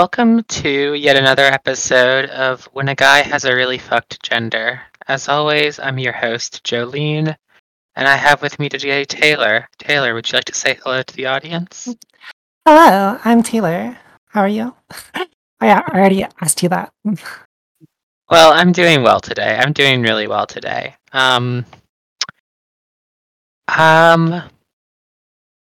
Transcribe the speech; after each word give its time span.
Welcome 0.00 0.44
to 0.44 0.94
yet 0.94 1.18
another 1.18 1.44
episode 1.44 2.24
of 2.30 2.64
When 2.72 2.88
a 2.88 2.94
Guy 2.94 3.20
Has 3.20 3.44
a 3.44 3.54
Really 3.54 3.76
Fucked 3.76 4.22
Gender. 4.22 4.80
As 5.06 5.28
always, 5.28 5.78
I'm 5.78 5.98
your 5.98 6.14
host, 6.14 6.64
Jolene, 6.64 7.36
and 7.96 8.08
I 8.08 8.16
have 8.16 8.40
with 8.40 8.58
me 8.58 8.70
today 8.70 9.04
Taylor. 9.04 9.68
Taylor, 9.78 10.14
would 10.14 10.32
you 10.32 10.38
like 10.38 10.46
to 10.46 10.54
say 10.54 10.78
hello 10.82 11.02
to 11.02 11.14
the 11.14 11.26
audience? 11.26 11.94
Hello, 12.66 13.18
I'm 13.26 13.42
Taylor. 13.42 13.98
How 14.28 14.40
are 14.40 14.48
you? 14.48 14.74
oh, 15.16 15.26
yeah, 15.60 15.82
I 15.86 15.98
already 15.98 16.24
asked 16.40 16.62
you 16.62 16.70
that. 16.70 16.94
Well, 18.30 18.54
I'm 18.54 18.72
doing 18.72 19.02
well 19.02 19.20
today. 19.20 19.54
I'm 19.60 19.74
doing 19.74 20.00
really 20.00 20.26
well 20.26 20.46
today. 20.46 20.94
Um, 21.12 21.66
um, 23.68 24.44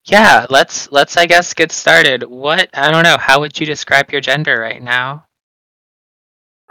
yeah, 0.05 0.45
let's 0.49 0.91
let's 0.91 1.17
I 1.17 1.25
guess 1.25 1.53
get 1.53 1.71
started. 1.71 2.23
What 2.23 2.69
I 2.73 2.91
don't 2.91 3.03
know. 3.03 3.17
How 3.19 3.39
would 3.39 3.59
you 3.59 3.65
describe 3.65 4.11
your 4.11 4.21
gender 4.21 4.59
right 4.59 4.81
now? 4.81 5.25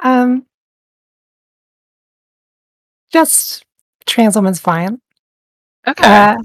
Um, 0.03 0.47
just 3.13 3.65
trans 4.07 4.37
woman's 4.37 4.61
fine. 4.61 5.01
Okay. 5.87 6.05
Uh, 6.05 6.37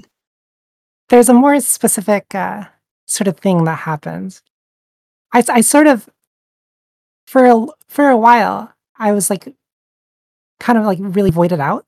there's 1.08 1.28
a 1.28 1.34
more 1.34 1.60
specific 1.60 2.34
uh, 2.34 2.64
sort 3.06 3.28
of 3.28 3.38
thing 3.38 3.64
that 3.64 3.80
happens. 3.80 4.42
I, 5.32 5.44
I 5.48 5.60
sort 5.60 5.86
of 5.86 6.08
for 7.26 7.46
a, 7.46 7.66
for 7.88 8.08
a 8.08 8.16
while 8.16 8.74
I 8.98 9.12
was 9.12 9.30
like 9.30 9.54
kind 10.58 10.78
of 10.78 10.84
like 10.84 10.98
really 11.00 11.30
voided 11.30 11.60
out. 11.60 11.86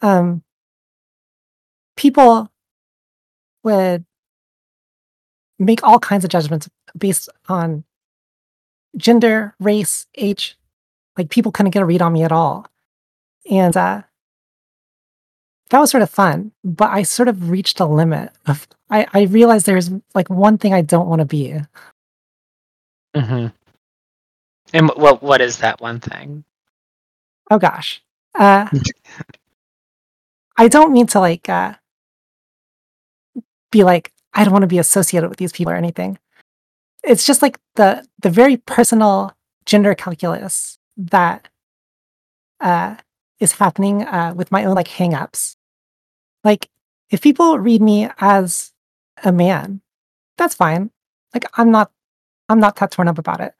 Um, 0.00 0.42
people 1.96 2.50
would 3.62 4.04
make 5.64 5.82
all 5.82 5.98
kinds 5.98 6.24
of 6.24 6.30
judgments 6.30 6.68
based 6.96 7.28
on 7.48 7.84
gender, 8.96 9.54
race, 9.60 10.06
age. 10.16 10.56
Like 11.16 11.30
people 11.30 11.52
couldn't 11.52 11.72
get 11.72 11.82
a 11.82 11.86
read 11.86 12.02
on 12.02 12.12
me 12.12 12.22
at 12.22 12.32
all. 12.32 12.66
And 13.50 13.76
uh, 13.76 14.02
that 15.70 15.78
was 15.80 15.90
sort 15.90 16.02
of 16.02 16.10
fun, 16.10 16.52
but 16.62 16.90
I 16.90 17.02
sort 17.02 17.28
of 17.28 17.50
reached 17.50 17.80
a 17.80 17.86
limit 17.86 18.30
of 18.46 18.66
I, 18.90 19.06
I 19.12 19.22
realized 19.22 19.66
there's 19.66 19.90
like 20.14 20.28
one 20.28 20.58
thing 20.58 20.74
I 20.74 20.82
don't 20.82 21.08
want 21.08 21.20
to 21.20 21.24
be. 21.24 21.54
Mm-hmm. 23.16 23.46
And 24.74 24.88
what 24.96 25.22
what 25.22 25.40
is 25.40 25.58
that 25.58 25.80
one 25.80 26.00
thing? 26.00 26.44
Oh 27.50 27.58
gosh. 27.58 28.02
Uh, 28.34 28.68
I 30.56 30.68
don't 30.68 30.92
mean 30.92 31.06
to 31.08 31.20
like 31.20 31.48
uh, 31.48 31.74
be 33.70 33.84
like 33.84 34.12
I 34.34 34.44
don't 34.44 34.52
want 34.52 34.62
to 34.62 34.68
be 34.68 34.78
associated 34.78 35.28
with 35.28 35.38
these 35.38 35.52
people 35.52 35.72
or 35.72 35.76
anything. 35.76 36.18
It's 37.02 37.26
just 37.26 37.42
like 37.42 37.58
the 37.74 38.06
the 38.20 38.30
very 38.30 38.56
personal 38.56 39.36
gender 39.66 39.94
calculus 39.94 40.78
that 40.96 41.48
uh, 42.60 42.96
is 43.40 43.52
happening 43.52 44.04
uh, 44.04 44.34
with 44.36 44.52
my 44.52 44.64
own 44.64 44.74
like 44.74 44.88
hangups. 44.88 45.56
Like 46.44 46.68
if 47.10 47.20
people 47.20 47.58
read 47.58 47.82
me 47.82 48.08
as 48.18 48.72
a 49.24 49.32
man, 49.32 49.82
that's 50.38 50.54
fine. 50.54 50.90
Like 51.34 51.44
I'm 51.54 51.70
not 51.70 51.90
I'm 52.48 52.60
not 52.60 52.76
that 52.76 52.90
torn 52.90 53.08
up 53.08 53.18
about 53.18 53.40
it. 53.40 53.54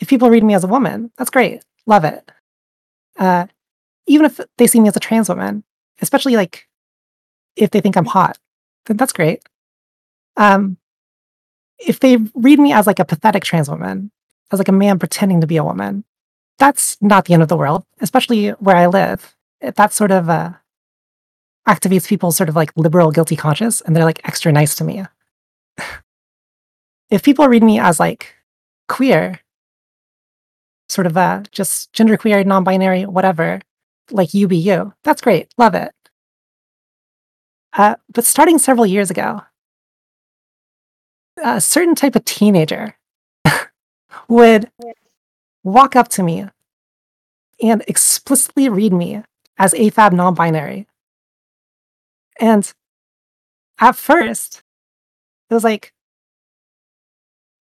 If 0.00 0.08
people 0.08 0.30
read 0.30 0.44
me 0.44 0.54
as 0.54 0.64
a 0.64 0.68
woman, 0.68 1.12
that's 1.16 1.30
great. 1.30 1.64
Love 1.86 2.04
it. 2.04 2.30
Uh, 3.18 3.46
even 4.06 4.26
if 4.26 4.40
they 4.58 4.66
see 4.66 4.80
me 4.80 4.88
as 4.88 4.96
a 4.96 5.00
trans 5.00 5.28
woman, 5.28 5.64
especially 6.00 6.36
like 6.36 6.68
if 7.56 7.70
they 7.70 7.80
think 7.80 7.96
I'm 7.96 8.06
hot, 8.06 8.38
then 8.86 8.96
that's 8.96 9.12
great. 9.12 9.42
Um, 10.36 10.78
if 11.78 12.00
they 12.00 12.18
read 12.34 12.58
me 12.58 12.72
as 12.72 12.86
like 12.86 12.98
a 12.98 13.04
pathetic 13.04 13.44
trans 13.44 13.68
woman, 13.68 14.10
as 14.52 14.58
like 14.58 14.68
a 14.68 14.72
man 14.72 14.98
pretending 14.98 15.40
to 15.40 15.46
be 15.46 15.56
a 15.56 15.64
woman, 15.64 16.04
that's 16.58 16.96
not 17.00 17.24
the 17.24 17.34
end 17.34 17.42
of 17.42 17.48
the 17.48 17.56
world, 17.56 17.84
especially 18.00 18.50
where 18.50 18.76
I 18.76 18.86
live. 18.86 19.34
That 19.60 19.92
sort 19.92 20.10
of 20.10 20.28
uh, 20.28 20.52
activates 21.68 22.06
people's 22.06 22.36
sort 22.36 22.48
of 22.48 22.56
like 22.56 22.72
liberal 22.76 23.10
guilty 23.10 23.36
conscience, 23.36 23.80
and 23.80 23.94
they're 23.94 24.04
like 24.04 24.20
extra 24.24 24.52
nice 24.52 24.74
to 24.76 24.84
me. 24.84 25.04
if 27.10 27.22
people 27.22 27.48
read 27.48 27.62
me 27.62 27.78
as 27.78 27.98
like 27.98 28.34
queer, 28.88 29.40
sort 30.88 31.06
of 31.06 31.16
uh, 31.16 31.42
just 31.50 31.92
genderqueer, 31.92 32.44
non-binary, 32.44 33.06
whatever, 33.06 33.60
like 34.10 34.34
you 34.34 34.46
be 34.46 34.56
you, 34.56 34.92
that's 35.02 35.22
great, 35.22 35.48
love 35.56 35.74
it. 35.74 35.92
Uh, 37.72 37.96
but 38.12 38.24
starting 38.24 38.58
several 38.58 38.86
years 38.86 39.10
ago, 39.10 39.42
a 41.42 41.60
certain 41.60 41.94
type 41.94 42.16
of 42.16 42.24
teenager 42.24 42.96
would 44.28 44.70
walk 45.62 45.96
up 45.96 46.08
to 46.08 46.22
me 46.22 46.46
and 47.62 47.82
explicitly 47.86 48.68
read 48.68 48.92
me 48.92 49.22
as 49.58 49.72
AFAB 49.72 50.12
non 50.12 50.34
binary. 50.34 50.86
And 52.40 52.70
at 53.78 53.96
first, 53.96 54.62
it 55.50 55.54
was 55.54 55.64
like, 55.64 55.92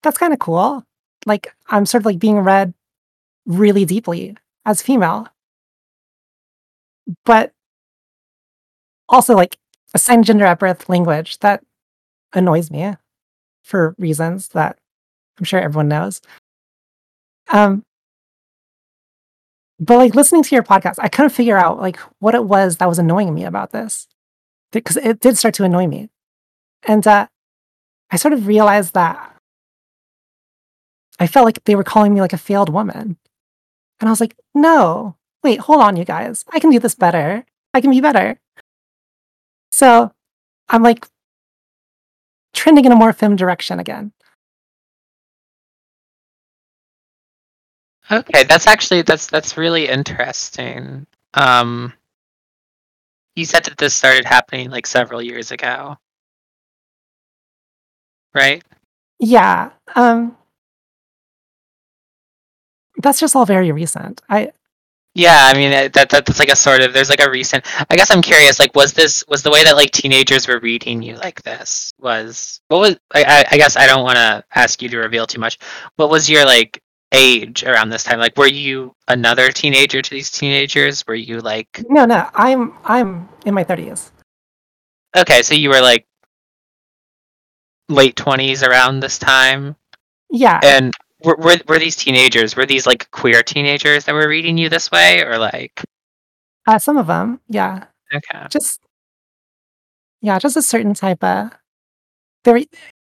that's 0.01 0.17
kind 0.17 0.33
of 0.33 0.39
cool. 0.39 0.83
Like, 1.25 1.53
I'm 1.67 1.85
sort 1.85 2.01
of 2.01 2.05
like 2.05 2.19
being 2.19 2.39
read 2.39 2.73
really 3.45 3.85
deeply 3.85 4.35
as 4.65 4.81
female. 4.81 5.27
But 7.25 7.53
also, 9.09 9.35
like, 9.35 9.57
assigned 9.93 10.25
gender 10.25 10.45
at 10.45 10.59
birth 10.59 10.89
language 10.89 11.39
that 11.39 11.63
annoys 12.33 12.71
me 12.71 12.95
for 13.63 13.95
reasons 13.97 14.49
that 14.49 14.77
I'm 15.37 15.45
sure 15.45 15.59
everyone 15.59 15.87
knows. 15.87 16.21
Um, 17.51 17.83
but 19.79 19.97
like 19.97 20.15
listening 20.15 20.43
to 20.43 20.55
your 20.55 20.63
podcast, 20.63 20.95
I 20.99 21.09
couldn't 21.09 21.31
figure 21.31 21.57
out 21.57 21.79
like 21.79 21.97
what 22.19 22.35
it 22.35 22.45
was 22.45 22.77
that 22.77 22.87
was 22.87 22.99
annoying 22.99 23.33
me 23.33 23.43
about 23.43 23.71
this 23.71 24.07
because 24.71 24.97
it 24.97 25.19
did 25.19 25.37
start 25.37 25.53
to 25.55 25.63
annoy 25.63 25.87
me, 25.87 26.09
and 26.87 27.05
uh, 27.05 27.27
I 28.11 28.17
sort 28.17 28.33
of 28.33 28.47
realized 28.47 28.93
that 28.93 29.35
I 31.19 31.27
felt 31.27 31.45
like 31.45 31.63
they 31.65 31.75
were 31.75 31.83
calling 31.83 32.13
me 32.13 32.21
like 32.21 32.33
a 32.33 32.37
failed 32.37 32.69
woman, 32.69 33.17
and 33.99 34.07
I 34.07 34.11
was 34.11 34.21
like, 34.21 34.35
no, 34.53 35.15
wait, 35.43 35.59
hold 35.59 35.81
on, 35.81 35.95
you 35.97 36.05
guys, 36.05 36.45
I 36.51 36.59
can 36.59 36.69
do 36.69 36.79
this 36.79 36.95
better. 36.95 37.45
I 37.73 37.81
can 37.81 37.89
be 37.89 38.01
better. 38.01 38.39
So 39.71 40.11
I'm 40.69 40.83
like 40.83 41.07
trending 42.53 42.85
in 42.85 42.91
a 42.91 42.95
more 42.95 43.13
femme 43.13 43.35
direction 43.35 43.79
again. 43.79 44.11
Okay, 48.11 48.43
that's 48.43 48.67
actually 48.67 49.01
that's 49.01 49.27
that's 49.27 49.57
really 49.57 49.87
interesting. 49.87 51.07
Um, 51.33 51.93
you 53.35 53.45
said 53.45 53.63
that 53.65 53.77
this 53.77 53.95
started 53.95 54.25
happening 54.25 54.69
like 54.69 54.85
several 54.85 55.21
years 55.21 55.51
ago, 55.51 55.97
right? 58.33 58.63
Yeah. 59.19 59.71
Um, 59.95 60.37
that's 62.97 63.19
just 63.19 63.35
all 63.35 63.45
very 63.45 63.71
recent. 63.71 64.21
I 64.29 64.51
yeah, 65.15 65.51
I 65.53 65.53
mean 65.55 65.69
that, 65.71 65.93
that 65.93 66.09
that's 66.09 66.39
like 66.39 66.49
a 66.49 66.55
sort 66.55 66.81
of 66.81 66.93
there's 66.93 67.09
like 67.09 67.21
a 67.21 67.29
recent. 67.29 67.65
I 67.89 67.95
guess 67.95 68.09
I'm 68.09 68.23
curious. 68.23 68.59
Like, 68.59 68.75
was 68.75 68.93
this 68.93 69.23
was 69.27 69.43
the 69.43 69.51
way 69.51 69.63
that 69.63 69.75
like 69.75 69.91
teenagers 69.91 70.47
were 70.47 70.59
reading 70.59 71.03
you 71.03 71.15
like 71.17 71.43
this? 71.43 71.91
Was 71.99 72.61
what 72.67 72.79
was 72.79 72.97
I? 73.13 73.45
I 73.51 73.57
guess 73.57 73.77
I 73.77 73.85
don't 73.85 74.03
want 74.03 74.17
to 74.17 74.43
ask 74.55 74.81
you 74.81 74.89
to 74.89 74.97
reveal 74.97 75.27
too 75.27 75.39
much. 75.39 75.59
What 75.97 76.09
was 76.09 76.29
your 76.29 76.45
like 76.45 76.81
age 77.11 77.63
around 77.63 77.89
this 77.89 78.03
time? 78.03 78.17
Like, 78.17 78.35
were 78.37 78.47
you 78.47 78.95
another 79.07 79.49
teenager 79.49 80.01
to 80.01 80.09
these 80.09 80.31
teenagers? 80.31 81.05
Were 81.05 81.13
you 81.13 81.41
like? 81.41 81.85
No, 81.89 82.05
no. 82.05 82.27
I'm 82.33 82.73
I'm 82.83 83.29
in 83.45 83.53
my 83.53 83.63
thirties. 83.63 84.11
Okay, 85.15 85.43
so 85.43 85.53
you 85.53 85.69
were 85.69 85.81
like 85.81 86.07
late 87.87 88.15
twenties 88.15 88.63
around 88.63 88.99
this 88.99 89.19
time. 89.19 89.75
Yeah. 90.31 90.59
And 90.63 90.91
were, 91.23 91.35
were 91.37 91.57
were 91.67 91.79
these 91.79 91.95
teenagers? 91.95 92.55
Were 92.55 92.65
these 92.65 92.85
like 92.85 93.09
queer 93.11 93.43
teenagers 93.43 94.05
that 94.05 94.13
were 94.13 94.27
reading 94.27 94.57
you 94.57 94.69
this 94.69 94.91
way, 94.91 95.23
or 95.23 95.37
like? 95.37 95.83
Uh, 96.67 96.79
some 96.79 96.97
of 96.97 97.07
them, 97.07 97.39
yeah. 97.49 97.85
Okay. 98.13 98.47
Just 98.49 98.81
yeah, 100.21 100.39
just 100.39 100.57
a 100.57 100.61
certain 100.61 100.93
type 100.93 101.23
of. 101.23 101.51
They're 102.43 102.61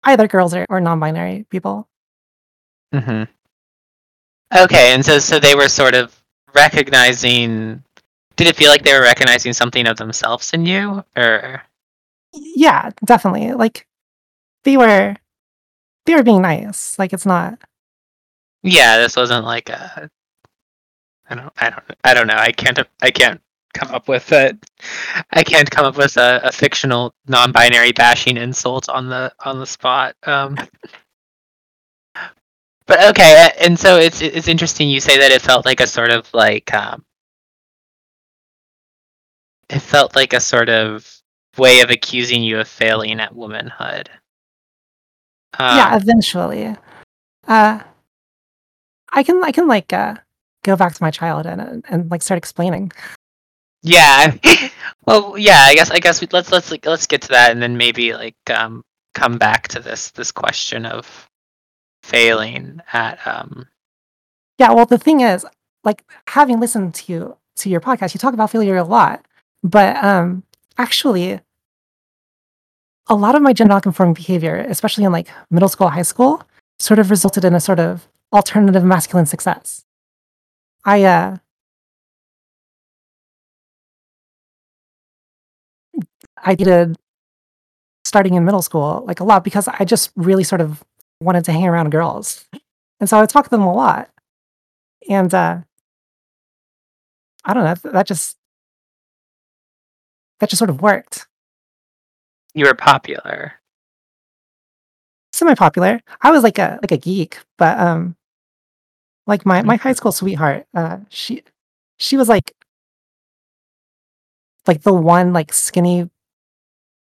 either 0.05 0.29
girls 0.29 0.55
or, 0.55 0.67
or 0.69 0.81
non-binary 0.81 1.47
people. 1.51 1.89
hmm 2.93 3.25
Okay, 4.57 4.95
and 4.95 5.05
so 5.05 5.19
so 5.19 5.39
they 5.39 5.55
were 5.55 5.69
sort 5.69 5.95
of 5.95 6.19
recognizing. 6.55 7.83
Did 8.37 8.47
it 8.47 8.57
feel 8.57 8.71
like 8.71 8.83
they 8.83 8.95
were 8.95 9.03
recognizing 9.03 9.53
something 9.53 9.87
of 9.87 9.97
themselves 9.97 10.53
in 10.53 10.65
you, 10.65 11.05
or? 11.17 11.63
Yeah, 12.33 12.91
definitely. 13.05 13.53
Like 13.53 13.87
they 14.65 14.77
were, 14.77 15.17
they 16.07 16.15
were 16.15 16.23
being 16.23 16.43
nice. 16.43 16.99
Like 16.99 17.13
it's 17.13 17.27
not. 17.27 17.59
Yeah, 18.63 18.99
this 18.99 19.17
wasn't 19.17 19.45
like 19.45 19.69
a. 19.69 20.11
I 21.31 21.35
don't. 21.35 21.53
I 21.57 21.71
don't. 21.71 21.85
I 22.05 22.15
don't 22.15 22.27
know. 22.27 22.37
I 22.37 22.53
can't. 22.53 22.79
I 23.03 23.11
can't 23.11 23.41
come 23.75 23.95
up 23.95 24.09
with 24.09 24.31
a. 24.33 24.59
I 25.31 25.43
can't 25.43 25.71
come 25.71 25.87
up 25.87 25.97
with 25.97 26.17
a, 26.17 26.41
a 26.45 26.53
fictional 26.53 27.15
non-binary 27.27 27.93
bashing 27.93 28.37
insult 28.37 28.89
on 28.89 29.09
the 29.09 29.33
on 29.45 29.59
the 29.59 29.67
spot. 29.67 30.17
Um, 30.25 30.57
but 32.87 33.09
okay, 33.11 33.51
and 33.61 33.79
so 33.79 33.99
it's 33.99 34.21
it's 34.23 34.49
interesting 34.49 34.89
you 34.89 35.01
say 35.01 35.19
that 35.19 35.31
it 35.31 35.43
felt 35.43 35.67
like 35.67 35.81
a 35.81 35.87
sort 35.87 36.11
of 36.11 36.33
like 36.33 36.73
um, 36.75 37.05
it 39.69 39.81
felt 39.81 40.17
like 40.17 40.33
a 40.33 40.41
sort 40.41 40.69
of 40.69 41.07
way 41.57 41.81
of 41.81 41.91
accusing 41.91 42.43
you 42.43 42.59
of 42.59 42.69
failing 42.69 43.21
at 43.21 43.35
womanhood. 43.35 44.09
Um, 45.59 45.77
yeah, 45.77 45.97
eventually. 45.97 46.77
Uh, 47.47 47.81
I 49.13 49.23
can 49.23 49.43
I 49.43 49.53
can 49.53 49.69
like 49.69 49.93
uh, 49.93 50.17
go 50.65 50.77
back 50.77 50.95
to 50.95 51.03
my 51.03 51.11
childhood 51.11 51.59
and, 51.59 51.85
and 51.89 52.11
like 52.11 52.23
start 52.23 52.39
explaining. 52.39 52.93
Yeah. 53.83 54.37
well, 55.07 55.39
yeah. 55.39 55.61
I 55.61 55.75
guess 55.75 55.91
I 55.91 55.99
guess 55.99 56.21
we, 56.21 56.29
let's 56.33 56.51
let's 56.53 56.71
like, 56.71 56.87
let's 56.87 57.07
get 57.07 57.23
to 57.23 57.29
that 57.29 57.51
and 57.51 57.63
then 57.63 57.77
maybe 57.77 58.13
like 58.15 58.37
um 58.51 58.85
come 59.15 59.39
back 59.39 59.69
to 59.69 59.81
this 59.81 60.11
this 60.11 60.31
question 60.33 60.87
of 60.87 61.29
failing 62.03 62.81
at 62.93 63.25
um. 63.27 63.67
Yeah. 64.59 64.73
Well, 64.73 64.87
the 64.87 64.99
thing 64.99 65.21
is, 65.21 65.47
like 65.85 66.05
having 66.29 66.61
listened 66.61 66.95
to 66.95 67.13
you 67.13 67.37
to 67.57 67.69
your 67.69 67.81
podcast, 67.81 68.15
you 68.15 68.19
talk 68.19 68.35
about 68.35 68.51
failure 68.51 68.77
a 68.77 68.85
lot, 68.85 69.25
but 69.63 69.97
um 70.03 70.43
actually 70.77 71.41
a 73.09 73.15
lot 73.15 73.35
of 73.35 73.43
my 73.43 73.53
gender 73.53 73.73
nonconforming 73.73 74.15
behavior, 74.15 74.57
especially 74.57 75.05
in 75.05 75.13
like 75.13 75.29
middle 75.51 75.69
school, 75.69 75.89
high 75.89 76.03
school, 76.03 76.43
sort 76.79 76.99
of 76.99 77.11
resulted 77.11 77.45
in 77.45 77.55
a 77.55 77.61
sort 77.61 77.81
of 77.81 78.07
alternative 78.33 78.85
masculine 78.85 79.27
success. 79.27 79.85
I 80.85 81.05
uh 81.05 81.37
I 86.43 86.55
did 86.55 86.97
starting 88.05 88.35
in 88.35 88.45
middle 88.45 88.63
school 88.63 89.05
like 89.07 89.21
a 89.21 89.25
lot 89.25 89.45
because 89.45 89.69
I 89.69 89.85
just 89.85 90.11
really 90.17 90.45
sort 90.45 90.61
of 90.61 90.83
wanted 91.21 91.45
to 91.45 91.53
hang 91.53 91.67
around 91.67 91.91
girls. 91.91 92.47
And 93.01 93.09
so 93.09 93.17
I 93.19 93.21
would 93.21 93.31
talk 93.31 93.45
to 93.45 93.51
them 93.51 93.63
a 93.63 93.73
lot. 93.73 94.11
And 95.09 95.33
uh 95.35 95.59
I 97.45 97.55
don't 97.55 97.65
know, 97.65 97.93
that 97.93 98.07
just 98.07 98.37
that 100.41 100.49
just 100.51 100.59
sort 100.59 100.71
of 100.71 100.83
worked. 100.83 101.27
You 102.55 102.67
were 102.67 102.75
popular. 102.75 103.55
Semi-popular. 105.33 106.01
I 106.21 106.31
was 106.31 106.43
like 106.43 106.59
a 106.59 106.79
like 106.83 106.93
a 106.93 106.97
geek, 106.97 107.39
but 107.59 107.79
um, 107.79 108.17
like 109.29 109.47
my 109.47 109.63
my 109.63 109.77
high 109.77 109.93
school 109.93 110.11
sweetheart, 110.11 110.67
uh, 110.75 110.99
she 111.11 111.45
she 111.99 112.17
was 112.17 112.29
like 112.29 112.55
like 114.67 114.83
the 114.83 114.93
one 114.93 115.33
like 115.33 115.53
skinny 115.53 116.11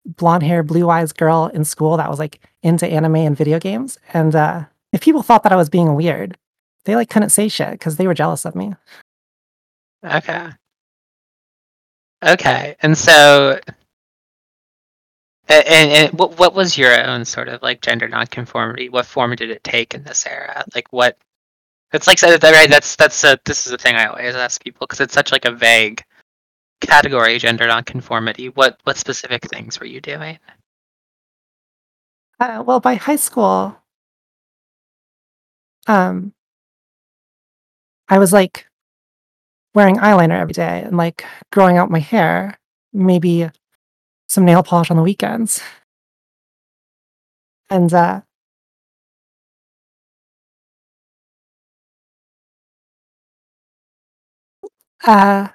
blonde 0.04 0.42
hair, 0.42 0.62
blue 0.62 0.90
eyes 0.90 1.12
girl 1.12 1.50
in 1.54 1.64
school 1.64 1.96
that 1.96 2.10
was 2.10 2.18
like 2.18 2.40
into 2.62 2.86
anime 2.86 3.16
and 3.16 3.36
video 3.36 3.58
games. 3.58 3.98
And 4.12 4.34
uh, 4.34 4.64
if 4.92 5.00
people 5.00 5.22
thought 5.22 5.42
that 5.44 5.52
I 5.52 5.56
was 5.56 5.68
being 5.68 5.94
weird, 5.94 6.36
they 6.84 6.96
like 6.96 7.08
couldn't 7.08 7.30
say 7.30 7.48
shit 7.48 7.72
because 7.72 7.96
they 7.96 8.06
were 8.06 8.14
jealous 8.14 8.44
of 8.44 8.54
me. 8.54 8.74
Okay. 10.04 10.50
Okay, 12.24 12.74
and 12.82 12.98
so 12.98 13.60
and, 15.48 15.90
and, 15.90 16.18
what 16.18 16.38
what 16.38 16.54
was 16.54 16.76
your 16.76 17.06
own 17.06 17.24
sort 17.24 17.48
of 17.48 17.62
like 17.62 17.80
gender 17.80 18.08
nonconformity? 18.08 18.88
What 18.88 19.06
form 19.06 19.34
did 19.36 19.50
it 19.50 19.64
take 19.64 19.94
in 19.94 20.02
this 20.02 20.26
era? 20.26 20.64
Like 20.74 20.92
what? 20.92 21.16
It's 21.92 22.06
like 22.06 22.20
right. 22.22 22.68
That's 22.68 22.96
that's 22.96 23.24
a, 23.24 23.38
this 23.44 23.66
is 23.66 23.72
a 23.72 23.78
thing 23.78 23.94
I 23.96 24.06
always 24.06 24.34
ask 24.34 24.62
people 24.62 24.86
because 24.86 25.00
it's 25.00 25.14
such 25.14 25.32
like 25.32 25.46
a 25.46 25.50
vague 25.50 26.02
category. 26.80 27.38
Gender 27.38 27.66
nonconformity. 27.66 28.50
What 28.50 28.78
what 28.84 28.96
specific 28.98 29.44
things 29.48 29.80
were 29.80 29.86
you 29.86 30.00
doing? 30.00 30.38
Uh, 32.38 32.62
well, 32.64 32.78
by 32.78 32.94
high 32.94 33.16
school, 33.16 33.76
um, 35.86 36.32
I 38.08 38.18
was 38.18 38.32
like 38.32 38.66
wearing 39.74 39.96
eyeliner 39.96 40.38
every 40.38 40.52
day 40.52 40.82
and 40.84 40.96
like 40.96 41.24
growing 41.50 41.78
out 41.78 41.90
my 41.90 42.00
hair. 42.00 42.58
Maybe 42.92 43.48
some 44.28 44.44
nail 44.44 44.62
polish 44.62 44.90
on 44.90 44.96
the 44.96 45.02
weekends. 45.02 45.62
And 47.70 47.92
uh, 47.92 48.22
uh, 55.08 55.48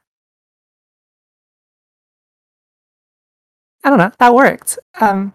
I 3.84 3.90
don't 3.90 4.00
know. 4.00 4.12
That 4.18 4.34
worked. 4.34 4.80
Um, 5.00 5.34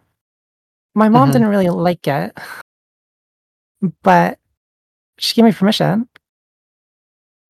my 0.94 1.09
mom 1.09 1.29
mm-hmm. 1.29 1.32
didn't 1.35 1.49
really 1.49 1.69
like 1.69 2.06
it, 2.09 2.37
but 4.03 4.38
she 5.19 5.37
gave 5.37 5.44
me 5.44 5.53
permission. 5.53 6.09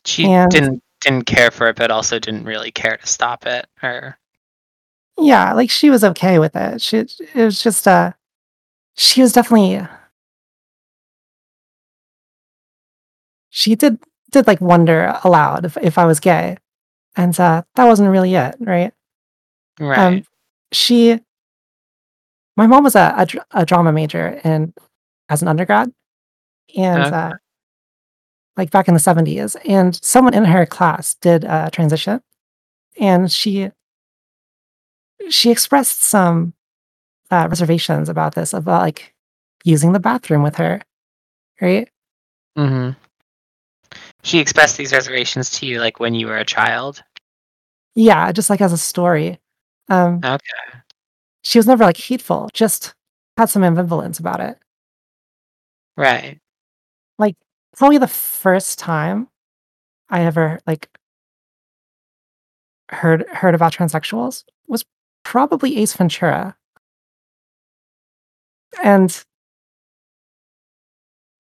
She 0.05 0.27
and, 0.27 0.51
didn't 0.51 0.83
didn't 1.01 1.25
care 1.25 1.51
for 1.51 1.69
it, 1.69 1.77
but 1.77 1.91
also 1.91 2.19
didn't 2.19 2.45
really 2.45 2.71
care 2.71 2.99
to 2.99 3.07
stop 3.07 3.47
it, 3.47 3.67
or 3.83 4.19
yeah, 5.19 5.55
like 5.55 5.71
she 5.71 5.89
was 5.89 6.05
okay 6.05 6.39
with 6.39 6.55
it. 6.55 6.83
She 6.83 6.99
it 6.99 7.35
was 7.35 7.63
just 7.63 7.89
uh 7.89 8.13
she 8.95 9.23
was 9.23 9.33
definitely 9.33 9.87
she 13.49 13.75
did 13.75 13.99
did 14.31 14.47
like 14.47 14.61
wonder 14.61 15.19
aloud 15.25 15.65
if, 15.65 15.77
if 15.79 15.99
I 15.99 16.05
was 16.05 16.21
gay. 16.21 16.57
And 17.17 17.39
uh 17.39 17.63
that 17.75 17.85
wasn't 17.85 18.11
really 18.11 18.35
it, 18.35 18.57
right? 18.61 18.93
Um, 19.81 19.87
right. 19.87 19.99
Um, 19.99 20.25
she 20.73 21.21
my 22.57 22.67
mom 22.67 22.85
was 22.85 22.97
a, 22.97 23.15
a, 23.17 23.61
a 23.61 23.67
drama 23.67 23.93
major 23.93 24.41
and 24.45 24.73
as 25.29 25.43
an 25.43 25.49
undergrad 25.49 25.93
and 26.77 27.03
okay. 27.03 27.15
uh 27.15 27.33
like 28.57 28.71
back 28.71 28.89
in 28.89 28.95
the 28.95 29.01
70s 29.01 29.57
and 29.65 29.95
someone 30.05 30.35
in 30.35 30.45
her 30.45 30.67
class 30.67 31.15
did 31.15 31.45
a 31.45 31.71
transition 31.71 32.21
and 32.99 33.31
she 33.31 33.71
she 35.31 35.51
expressed 35.51 36.03
some 36.03 36.55
uh, 37.31 37.47
reservations 37.51 38.09
about 38.09 38.35
this, 38.35 38.53
about 38.53 38.83
like 38.83 39.15
using 39.65 39.93
the 39.93 40.01
bathroom 40.01 40.43
with 40.43 40.57
her, 40.57 40.81
right? 41.61 41.89
Mm-hmm. 42.57 42.99
She 44.29 44.41
expressed 44.41 44.77
these 44.77 44.93
reservations 44.93 45.49
to 45.53 45.65
you 45.65 45.81
like 45.81 46.01
when 46.01 46.13
you 46.13 46.27
were 46.27 46.37
a 46.37 46.45
child. 46.45 47.03
Yeah, 47.95 48.31
just 48.31 48.51
like 48.51 48.61
as 48.61 48.75
a 48.75 48.77
story. 48.77 49.41
Um, 49.89 50.21
okay. 50.23 50.81
She 51.41 51.59
was 51.59 51.67
never 51.67 51.83
like 51.83 51.97
hateful, 51.97 52.51
just 52.53 52.95
had 53.39 53.49
some 53.49 53.63
ambivalence 53.63 54.21
about 54.21 54.41
it. 54.41 54.59
Right. 55.97 56.41
Like 57.19 57.37
probably 57.75 57.97
the 57.97 58.07
first 58.07 58.79
time 58.79 59.29
I 60.11 60.27
ever 60.27 60.61
like 60.67 60.91
heard 62.91 63.27
heard 63.29 63.55
about 63.55 63.73
transsexuals 63.73 64.45
was 64.67 64.85
probably 65.25 65.79
Ace 65.79 65.95
Ventura. 65.95 66.55
And 68.85 69.25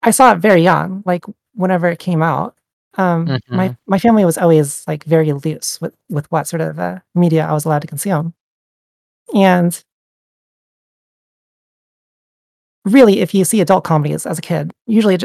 I 0.02 0.10
saw 0.10 0.32
it 0.32 0.38
very 0.38 0.62
young, 0.62 1.02
like 1.04 1.26
whenever 1.52 1.86
it 1.88 1.98
came 1.98 2.22
out. 2.22 2.57
Um, 2.98 3.26
mm-hmm. 3.26 3.56
My 3.56 3.76
my 3.86 3.98
family 3.98 4.24
was 4.24 4.36
always 4.36 4.84
like 4.88 5.04
very 5.04 5.32
loose 5.32 5.80
with 5.80 5.94
with 6.10 6.30
what 6.32 6.48
sort 6.48 6.60
of 6.60 6.78
uh, 6.78 6.98
media 7.14 7.46
I 7.46 7.52
was 7.52 7.64
allowed 7.64 7.82
to 7.82 7.88
consume, 7.88 8.34
and 9.34 9.82
really, 12.84 13.20
if 13.20 13.34
you 13.34 13.44
see 13.44 13.60
adult 13.60 13.84
comedies 13.84 14.26
as 14.26 14.38
a 14.38 14.42
kid, 14.42 14.72
usually 14.86 15.14
it, 15.14 15.24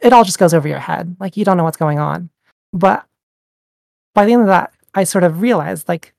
it 0.00 0.12
all 0.12 0.24
just 0.24 0.38
goes 0.38 0.54
over 0.54 0.68
your 0.68 0.78
head, 0.78 1.16
like 1.20 1.36
you 1.36 1.44
don't 1.44 1.56
know 1.56 1.64
what's 1.64 1.76
going 1.76 1.98
on. 1.98 2.30
But 2.72 3.04
by 4.14 4.26
the 4.26 4.32
end 4.32 4.42
of 4.42 4.48
that, 4.48 4.72
I 4.94 5.04
sort 5.04 5.24
of 5.24 5.40
realized 5.40 5.88
like 5.88 6.14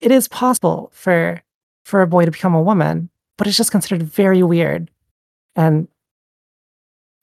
it 0.00 0.10
is 0.10 0.28
possible 0.28 0.90
for 0.92 1.42
for 1.84 2.02
a 2.02 2.06
boy 2.06 2.24
to 2.24 2.30
become 2.30 2.54
a 2.54 2.62
woman, 2.62 3.10
but 3.38 3.46
it's 3.46 3.56
just 3.56 3.70
considered 3.72 4.02
very 4.02 4.42
weird, 4.42 4.90
and 5.56 5.88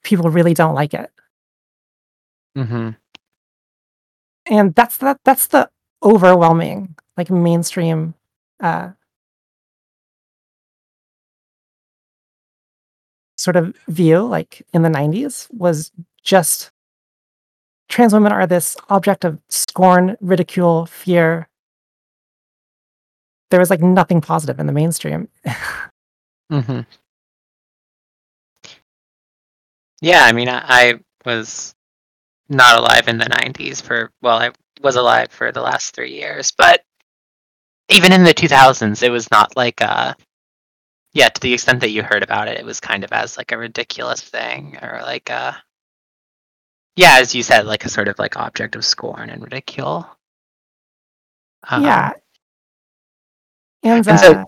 people 0.04 0.30
really 0.32 0.54
don't 0.54 0.76
like 0.76 0.94
it. 0.94 1.12
Mm-hmm. 2.58 2.90
And 4.48 4.76
that's 4.76 4.98
that. 4.98 5.20
That's 5.24 5.48
the 5.48 5.70
overwhelming 6.04 6.96
like 7.16 7.30
mainstream 7.30 8.14
uh, 8.60 8.92
sort 13.38 13.56
of 13.56 13.76
view, 13.88 14.26
like 14.26 14.66
in 14.74 14.82
the 14.82 14.90
'90s, 14.90 15.48
was 15.54 15.92
just 16.24 16.72
trans 17.90 18.14
women 18.14 18.32
are 18.32 18.48
this 18.48 18.76
object 18.90 19.24
of 19.24 19.40
scorn, 19.50 20.18
ridicule, 20.20 20.86
fear, 20.86 21.48
there 23.50 23.60
was 23.60 23.70
like 23.70 23.82
nothing 23.82 24.22
positive 24.22 24.60
in 24.60 24.68
the 24.68 24.74
mainstream. 24.74 25.30
mm-hmm. 26.52 26.82
Yeah, 30.02 30.24
I 30.24 30.32
mean, 30.32 30.50
I, 30.50 30.64
I, 30.68 31.00
was 31.26 31.74
not 32.50 32.78
alive 32.80 33.08
in 33.08 33.18
the 33.18 33.26
90s 33.26 33.82
for, 33.82 34.12
well, 34.22 34.38
I 34.40 34.52
was 34.82 34.96
alive 34.96 35.32
for 35.32 35.52
the 35.52 35.62
last 35.62 35.94
three 35.96 36.14
years, 36.14 36.52
but 36.58 36.82
even 37.90 38.12
in 38.12 38.24
the 38.24 38.34
2000s, 38.34 39.04
it 39.04 39.10
was 39.10 39.30
not 39.32 39.56
like, 39.56 39.82
uh, 39.82 40.14
yeah, 41.14 41.30
to 41.30 41.42
the 41.42 41.54
extent 41.54 41.82
that 41.82 41.92
you 41.92 42.04
heard 42.04 42.24
about 42.24 42.48
it, 42.48 42.60
it 42.60 42.66
was 42.66 42.80
kind 42.80 43.04
of 43.04 43.12
as 43.12 43.38
like 43.38 43.52
a 43.52 43.58
ridiculous 43.58 44.22
thing 44.22 44.78
or 44.82 45.02
like 45.04 45.30
a 45.30 45.58
yeah, 46.96 47.18
as 47.20 47.36
you 47.36 47.44
said, 47.44 47.68
like 47.68 47.86
a 47.86 47.90
sort 47.90 48.08
of 48.08 48.18
like 48.20 48.38
object 48.38 48.76
of 48.76 48.84
scorn 48.84 49.30
and 49.30 49.44
ridicule. 49.44 50.10
Um, 51.70 51.84
yeah. 51.84 52.14
And, 53.84 54.08
And 54.08 54.20
so- 54.20 54.32
uh, 54.34 54.46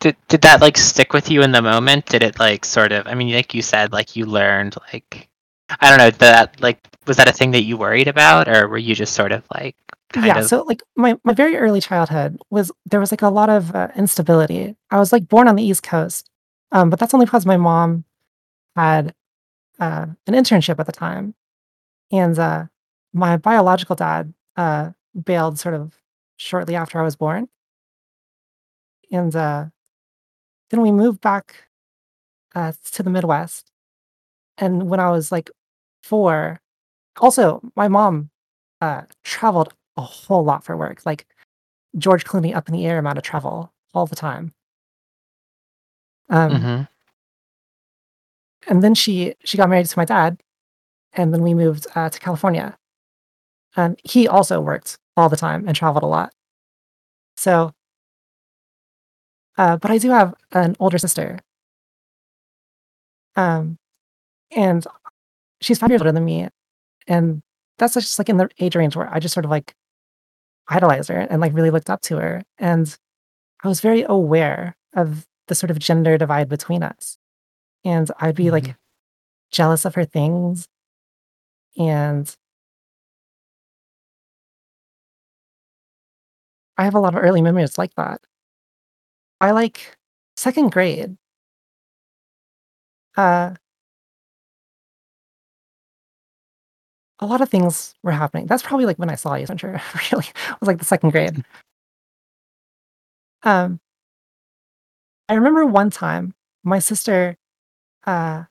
did 0.00 0.16
did 0.28 0.42
that 0.42 0.60
like 0.60 0.76
stick 0.78 1.12
with 1.12 1.30
you 1.30 1.42
in 1.42 1.52
the 1.52 1.62
moment? 1.62 2.06
Did 2.06 2.22
it 2.22 2.38
like 2.38 2.64
sort 2.64 2.92
of? 2.92 3.06
I 3.06 3.14
mean, 3.14 3.32
like 3.34 3.54
you 3.54 3.62
said, 3.62 3.92
like 3.92 4.14
you 4.16 4.26
learned 4.26 4.76
like 4.92 5.27
I 5.80 5.88
don't 5.88 5.98
know 5.98 6.10
that 6.10 6.60
like 6.60 6.78
was 7.06 7.16
that 7.16 7.28
a 7.28 7.32
thing 7.32 7.52
that 7.52 7.64
you 7.64 7.76
worried 7.76 8.08
about, 8.08 8.48
or 8.48 8.68
were 8.68 8.78
you 8.78 8.94
just 8.94 9.14
sort 9.14 9.32
of 9.32 9.44
like 9.54 9.76
yeah 10.16 10.38
of 10.38 10.46
so 10.46 10.62
like 10.62 10.82
my, 10.96 11.18
my 11.22 11.34
very 11.34 11.56
early 11.56 11.82
childhood 11.82 12.38
was 12.48 12.72
there 12.86 13.00
was 13.00 13.12
like 13.12 13.22
a 13.22 13.28
lot 13.28 13.50
of 13.50 13.74
uh, 13.74 13.88
instability. 13.96 14.76
I 14.90 14.98
was 14.98 15.12
like 15.12 15.28
born 15.28 15.48
on 15.48 15.56
the 15.56 15.62
east 15.62 15.82
coast 15.82 16.30
um, 16.72 16.90
but 16.90 16.98
that's 16.98 17.14
only 17.14 17.26
because 17.26 17.46
my 17.46 17.56
mom 17.56 18.04
had 18.76 19.14
uh, 19.78 20.06
an 20.26 20.34
internship 20.34 20.78
at 20.78 20.86
the 20.86 20.92
time. 20.92 21.34
And 22.10 22.38
uh, 22.38 22.66
my 23.12 23.36
biological 23.36 23.96
dad 23.96 24.34
uh, 24.56 24.90
bailed 25.24 25.58
sort 25.58 25.74
of 25.74 25.94
shortly 26.36 26.76
after 26.76 27.00
i 27.00 27.02
was 27.02 27.16
born. 27.16 27.48
And 29.10 29.34
uh, 29.34 29.66
then 30.70 30.82
we 30.82 30.92
moved 30.92 31.20
back 31.20 31.68
uh, 32.54 32.72
to 32.92 33.02
the 33.02 33.10
midwest. 33.10 33.70
And 34.56 34.88
when 34.88 35.00
i 35.00 35.10
was 35.10 35.32
like 35.32 35.50
four 36.08 36.60
also 37.20 37.60
my 37.76 37.88
mom 37.88 38.30
uh, 38.82 39.02
traveled 39.24 39.74
a 39.96 40.02
whole 40.02 40.44
lot 40.44 40.64
for 40.64 40.76
work. 40.76 41.04
Like 41.06 41.26
George 41.98 42.24
Clooney 42.24 42.54
up 42.56 42.68
in 42.68 42.74
the 42.74 42.86
air 42.86 42.98
amount 42.98 43.18
of 43.18 43.24
travel 43.24 43.72
all 43.94 44.06
the 44.06 44.16
time. 44.16 44.54
Um, 46.30 46.50
Mhm. 46.52 46.88
And 48.66 48.82
then 48.82 48.94
she 48.94 49.34
she 49.44 49.56
got 49.56 49.68
married 49.68 49.86
to 49.86 49.98
my 49.98 50.04
dad, 50.04 50.40
and 51.14 51.32
then 51.34 51.42
we 51.42 51.54
moved 51.54 51.86
uh, 51.94 52.10
to 52.10 52.20
California. 52.20 52.78
And 53.76 54.00
he 54.04 54.28
also 54.28 54.60
worked 54.60 54.98
all 55.16 55.28
the 55.28 55.36
time 55.36 55.66
and 55.68 55.76
traveled 55.76 56.04
a 56.04 56.06
lot. 56.08 56.32
So, 57.36 57.72
uh, 59.56 59.76
but 59.76 59.90
I 59.90 59.98
do 59.98 60.10
have 60.10 60.34
an 60.52 60.76
older 60.78 60.98
sister. 60.98 61.38
Um, 63.36 63.78
and 64.56 64.86
she's 65.60 65.78
five 65.78 65.90
years 65.90 66.00
older 66.00 66.12
than 66.12 66.24
me, 66.24 66.48
and 67.08 67.42
that's 67.78 67.94
just 67.94 68.18
like 68.18 68.28
in 68.28 68.38
the 68.38 68.48
age 68.60 68.76
range 68.76 68.96
where 68.96 69.12
I 69.12 69.20
just 69.20 69.34
sort 69.34 69.44
of 69.44 69.50
like 69.50 69.74
idolized 70.68 71.08
her 71.08 71.18
and 71.18 71.40
like 71.40 71.54
really 71.54 71.70
looked 71.70 71.90
up 71.90 72.00
to 72.02 72.18
her. 72.18 72.42
And 72.58 72.96
I 73.64 73.68
was 73.68 73.80
very 73.80 74.04
aware 74.08 74.76
of 74.94 75.26
the 75.48 75.54
sort 75.54 75.70
of 75.70 75.78
gender 75.78 76.18
divide 76.18 76.48
between 76.48 76.82
us. 76.82 77.18
And 77.84 78.10
I'd 78.20 78.36
be 78.36 78.50
like 78.50 78.76
jealous 79.52 79.84
of 79.84 79.94
her 79.96 80.04
things. 80.04 80.68
And 81.78 82.36
I 86.78 86.84
have 86.84 86.94
a 86.94 87.00
lot 87.00 87.14
of 87.14 87.22
early 87.22 87.42
memories 87.42 87.76
like 87.76 87.94
that. 87.96 88.20
I 89.40 89.50
like 89.52 89.96
second 90.36 90.70
grade. 90.72 91.16
Uh, 93.16 93.54
a 97.20 97.26
lot 97.26 97.40
of 97.40 97.48
things 97.48 97.94
were 98.02 98.12
happening. 98.12 98.46
That's 98.46 98.62
probably 98.62 98.86
like 98.86 98.98
when 98.98 99.10
I 99.10 99.14
saw 99.16 99.34
Ace 99.34 99.48
Ventura. 99.48 99.82
Really, 100.12 100.26
it 100.26 100.60
was 100.60 100.66
like 100.68 100.78
the 100.78 100.84
second 100.84 101.10
grade. 101.10 101.44
Um, 103.42 103.80
I 105.28 105.34
remember 105.34 105.64
one 105.66 105.90
time 105.90 106.34
my 106.64 106.78
sister 106.78 107.36
uh, 108.06 108.44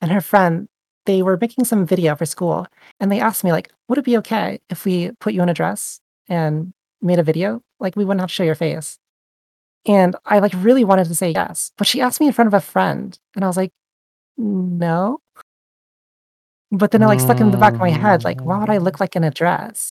and 0.00 0.12
her 0.12 0.20
friend 0.20 0.68
they 1.06 1.22
were 1.22 1.38
making 1.40 1.64
some 1.64 1.86
video 1.86 2.14
for 2.14 2.26
school, 2.26 2.66
and 3.00 3.10
they 3.10 3.20
asked 3.20 3.42
me 3.44 3.52
like, 3.52 3.72
"Would 3.88 3.98
it 3.98 4.04
be 4.04 4.18
okay 4.18 4.60
if 4.70 4.84
we 4.84 5.12
put 5.20 5.34
you 5.34 5.42
in 5.42 5.48
a 5.48 5.54
dress 5.54 6.00
and 6.28 6.72
made 7.02 7.18
a 7.18 7.22
video? 7.24 7.62
Like, 7.80 7.96
we 7.96 8.04
wouldn't 8.04 8.20
have 8.20 8.30
to 8.30 8.34
show 8.34 8.44
your 8.44 8.54
face." 8.54 8.98
And 9.86 10.16
I 10.26 10.40
like 10.40 10.52
really 10.56 10.84
wanted 10.84 11.06
to 11.08 11.14
say 11.14 11.30
yes, 11.32 11.72
but 11.78 11.86
she 11.86 12.00
asked 12.02 12.20
me 12.20 12.26
in 12.28 12.32
front 12.32 12.48
of 12.48 12.54
a 12.54 12.60
friend, 12.60 13.18
and 13.36 13.44
I 13.44 13.48
was 13.48 13.56
like, 13.56 13.72
"No." 14.38 15.20
But 16.70 16.90
then 16.92 17.02
it 17.02 17.06
like 17.06 17.20
stuck 17.20 17.40
in 17.40 17.50
the 17.50 17.56
back 17.58 17.74
of 17.74 17.80
my 17.80 17.90
head, 17.90 18.24
like, 18.24 18.44
what 18.44 18.60
would 18.60 18.70
I 18.70 18.78
look 18.78 19.00
like 19.00 19.16
in 19.16 19.24
a 19.24 19.30
dress? 19.30 19.92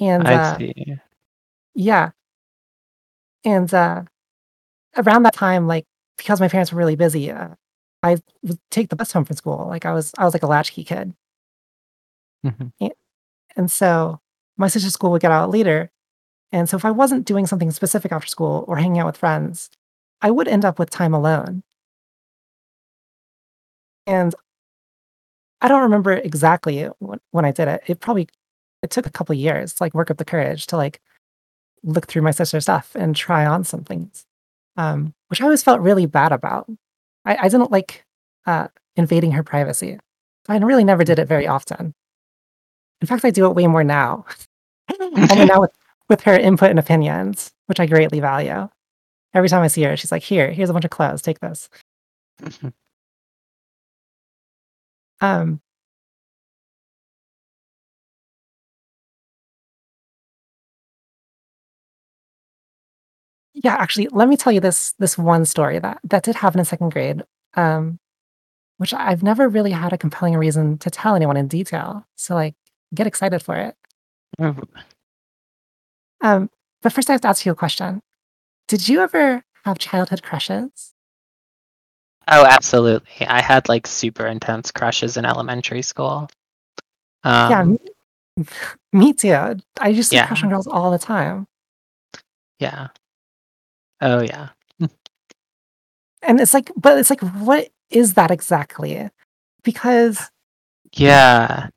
And 0.00 0.28
I 0.28 0.34
uh, 0.34 0.58
see. 0.58 0.96
yeah, 1.74 2.10
and 3.44 3.72
uh, 3.72 4.02
around 4.96 5.22
that 5.24 5.34
time, 5.34 5.66
like 5.66 5.86
because 6.16 6.40
my 6.40 6.48
parents 6.48 6.72
were 6.72 6.78
really 6.78 6.96
busy, 6.96 7.30
uh, 7.30 7.50
I 8.02 8.18
would 8.42 8.58
take 8.70 8.90
the 8.90 8.96
bus 8.96 9.12
home 9.12 9.24
from 9.24 9.36
school. 9.36 9.66
Like 9.68 9.84
I 9.86 9.92
was, 9.92 10.12
I 10.18 10.24
was 10.24 10.34
like 10.34 10.42
a 10.42 10.46
latchkey 10.48 10.84
kid, 10.84 11.14
Mhm. 12.44 12.72
and 13.56 13.70
so 13.70 14.20
my 14.56 14.68
sister's 14.68 14.94
school 14.94 15.10
would 15.12 15.22
get 15.22 15.30
out 15.32 15.50
later. 15.50 15.90
And 16.52 16.68
so 16.68 16.76
if 16.76 16.84
I 16.84 16.90
wasn't 16.90 17.26
doing 17.26 17.46
something 17.46 17.70
specific 17.70 18.12
after 18.12 18.28
school 18.28 18.64
or 18.68 18.76
hanging 18.78 18.98
out 19.00 19.06
with 19.06 19.16
friends, 19.18 19.70
I 20.22 20.30
would 20.30 20.48
end 20.48 20.64
up 20.64 20.78
with 20.78 20.90
time 20.90 21.14
alone. 21.14 21.62
And 24.06 24.34
I 25.60 25.68
don't 25.68 25.82
remember 25.82 26.12
exactly 26.12 26.84
when, 26.98 27.44
I 27.44 27.50
did 27.50 27.68
it. 27.68 27.82
It 27.86 28.00
probably 28.00 28.28
it 28.82 28.90
took 28.90 29.06
a 29.06 29.10
couple 29.10 29.32
of 29.32 29.38
years 29.38 29.74
to 29.74 29.82
like 29.84 29.94
work 29.94 30.10
up 30.10 30.18
the 30.18 30.24
courage 30.24 30.66
to 30.66 30.76
like 30.76 31.00
look 31.82 32.06
through 32.06 32.22
my 32.22 32.30
sister's 32.30 32.64
stuff 32.64 32.94
and 32.94 33.16
try 33.16 33.46
on 33.46 33.64
some 33.64 33.84
things, 33.84 34.26
um, 34.76 35.14
which 35.28 35.40
I 35.40 35.44
always 35.44 35.62
felt 35.62 35.80
really 35.80 36.06
bad 36.06 36.32
about. 36.32 36.70
I, 37.24 37.36
I 37.36 37.48
didn't 37.48 37.70
like 37.70 38.04
uh, 38.46 38.68
invading 38.96 39.32
her 39.32 39.42
privacy. 39.42 39.98
I 40.48 40.58
really 40.58 40.84
never 40.84 41.04
did 41.04 41.18
it 41.18 41.28
very 41.28 41.46
often. 41.46 41.94
In 43.00 43.06
fact, 43.06 43.24
I 43.24 43.30
do 43.30 43.46
it 43.46 43.54
way 43.54 43.66
more 43.66 43.84
now. 43.84 44.24
Only 45.00 45.44
now 45.44 45.60
with, 45.62 45.72
with 46.08 46.20
her 46.22 46.38
input 46.38 46.70
and 46.70 46.78
opinions, 46.78 47.52
which 47.66 47.80
I 47.80 47.86
greatly 47.86 48.20
value. 48.20 48.68
Every 49.34 49.48
time 49.48 49.62
I 49.62 49.68
see 49.68 49.82
her, 49.82 49.96
she's 49.96 50.12
like, 50.12 50.22
"Here, 50.22 50.50
here's 50.50 50.70
a 50.70 50.72
bunch 50.72 50.84
of 50.84 50.90
clothes. 50.90 51.22
Take 51.22 51.40
this." 51.40 51.68
Um, 55.20 55.60
yeah, 63.54 63.74
actually, 63.76 64.08
let 64.12 64.28
me 64.28 64.36
tell 64.36 64.52
you 64.52 64.60
this 64.60 64.92
this 64.98 65.16
one 65.16 65.44
story 65.44 65.78
that 65.78 65.98
that 66.04 66.22
did 66.24 66.36
happen 66.36 66.58
in 66.60 66.64
second 66.64 66.90
grade, 66.92 67.22
um, 67.54 67.98
which 68.78 68.94
I've 68.94 69.22
never 69.22 69.48
really 69.48 69.72
had 69.72 69.92
a 69.92 69.98
compelling 69.98 70.36
reason 70.36 70.78
to 70.80 70.90
tell 70.90 71.16
anyone 71.16 71.36
in 71.38 71.48
detail. 71.48 72.06
So, 72.16 72.34
like, 72.34 72.54
get 72.94 73.06
excited 73.08 73.42
for 73.42 73.56
it. 73.56 73.76
Mhm. 74.40 74.64
Um, 76.20 76.50
but 76.82 76.92
first, 76.92 77.08
I 77.10 77.12
have 77.12 77.20
to 77.22 77.28
ask 77.28 77.44
you 77.46 77.52
a 77.52 77.56
question. 77.56 78.00
Did 78.68 78.88
you 78.88 79.02
ever 79.02 79.44
have 79.66 79.78
childhood 79.78 80.24
crushes? 80.24 80.94
Oh, 82.28 82.44
absolutely. 82.44 83.26
I 83.26 83.40
had 83.40 83.68
like 83.68 83.86
super 83.86 84.26
intense 84.26 84.70
crushes 84.70 85.16
in 85.16 85.24
elementary 85.24 85.82
school. 85.82 86.28
yeah, 87.48 87.62
Um, 87.62 87.78
me, 88.36 88.44
me 88.92 89.12
too. 89.12 89.56
I 89.80 89.88
used 89.88 90.12
to 90.12 90.20
crush 90.20 90.42
Yeah. 90.42 90.46
on 90.46 90.50
girls 90.50 90.66
all 90.66 90.90
the 90.90 90.98
time, 90.98 91.46
yeah. 92.58 92.88
Oh, 94.00 94.20
yeah. 94.22 94.48
and 96.22 96.40
it's 96.40 96.54
like, 96.54 96.70
but 96.76 96.98
it's 96.98 97.10
like, 97.10 97.20
what 97.20 97.68
is 97.90 98.14
that 98.14 98.30
exactly? 98.30 99.10
Because 99.62 100.30
Yeah. 100.92 101.68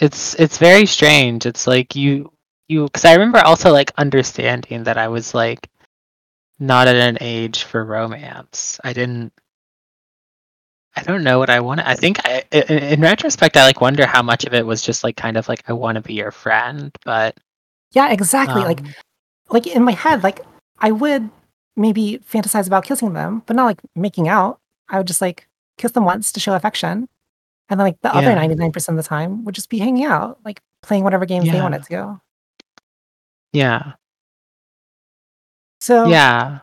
It's 0.00 0.34
it's 0.36 0.58
very 0.58 0.86
strange. 0.86 1.46
It's 1.46 1.66
like 1.66 1.94
you 1.96 2.32
you 2.68 2.84
because 2.86 3.04
I 3.04 3.14
remember 3.14 3.38
also 3.40 3.72
like 3.72 3.92
understanding 3.98 4.84
that 4.84 4.98
I 4.98 5.08
was 5.08 5.34
like 5.34 5.70
not 6.58 6.88
at 6.88 6.96
an 6.96 7.18
age 7.20 7.64
for 7.64 7.84
romance. 7.84 8.80
I 8.84 8.92
didn't 8.92 9.32
I 10.96 11.02
don't 11.02 11.24
know 11.24 11.38
what 11.38 11.48
I 11.50 11.60
wanted. 11.60 11.88
I 11.88 11.94
think 11.94 12.18
I 12.26 12.42
i- 12.52 12.64
i- 12.68 12.72
in 12.92 13.00
retrospect 13.00 13.56
I 13.56 13.64
like 13.64 13.80
wonder 13.80 14.04
how 14.06 14.22
much 14.22 14.44
of 14.44 14.52
it 14.54 14.66
was 14.66 14.82
just 14.82 15.02
like 15.04 15.16
kind 15.16 15.36
of 15.36 15.48
like 15.48 15.62
I 15.68 15.72
want 15.72 15.96
to 15.96 16.02
be 16.02 16.14
your 16.14 16.30
friend, 16.30 16.96
but 17.04 17.36
yeah, 17.92 18.10
exactly. 18.12 18.62
like, 18.64 18.80
um, 18.80 18.94
like 19.50 19.66
in 19.66 19.82
my 19.84 19.92
head, 19.92 20.22
like 20.22 20.40
I 20.78 20.90
would 20.90 21.30
maybe 21.76 22.18
fantasize 22.30 22.66
about 22.66 22.84
kissing 22.84 23.14
them, 23.14 23.42
but 23.46 23.56
not 23.56 23.64
like 23.66 23.80
making 23.96 24.28
out. 24.28 24.60
I 24.88 24.98
would 24.98 25.06
just 25.06 25.20
like 25.22 25.48
kiss 25.78 25.92
them 25.92 26.04
once 26.04 26.30
to 26.32 26.40
show 26.40 26.54
affection, 26.54 27.08
and 27.70 27.80
then 27.80 27.86
like 27.86 28.00
the 28.02 28.14
other 28.14 28.34
ninety 28.34 28.54
nine 28.54 28.72
percent 28.72 28.98
of 28.98 29.04
the 29.04 29.08
time 29.08 29.44
would 29.44 29.54
just 29.54 29.70
be 29.70 29.78
hanging 29.78 30.04
out, 30.04 30.38
like 30.44 30.60
playing 30.82 31.04
whatever 31.04 31.24
games 31.24 31.46
they 31.46 31.52
wanted 31.62 31.84
to. 31.84 32.20
yeah. 33.52 33.92
So 35.80 36.06
Yeah. 36.08 36.60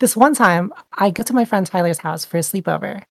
This 0.00 0.16
one 0.16 0.34
time, 0.34 0.72
I 0.92 1.10
go 1.10 1.22
to 1.22 1.32
my 1.34 1.44
friend 1.44 1.66
Tyler's 1.66 1.98
house 1.98 2.24
for 2.24 2.38
a 2.38 2.40
sleepover, 2.40 3.04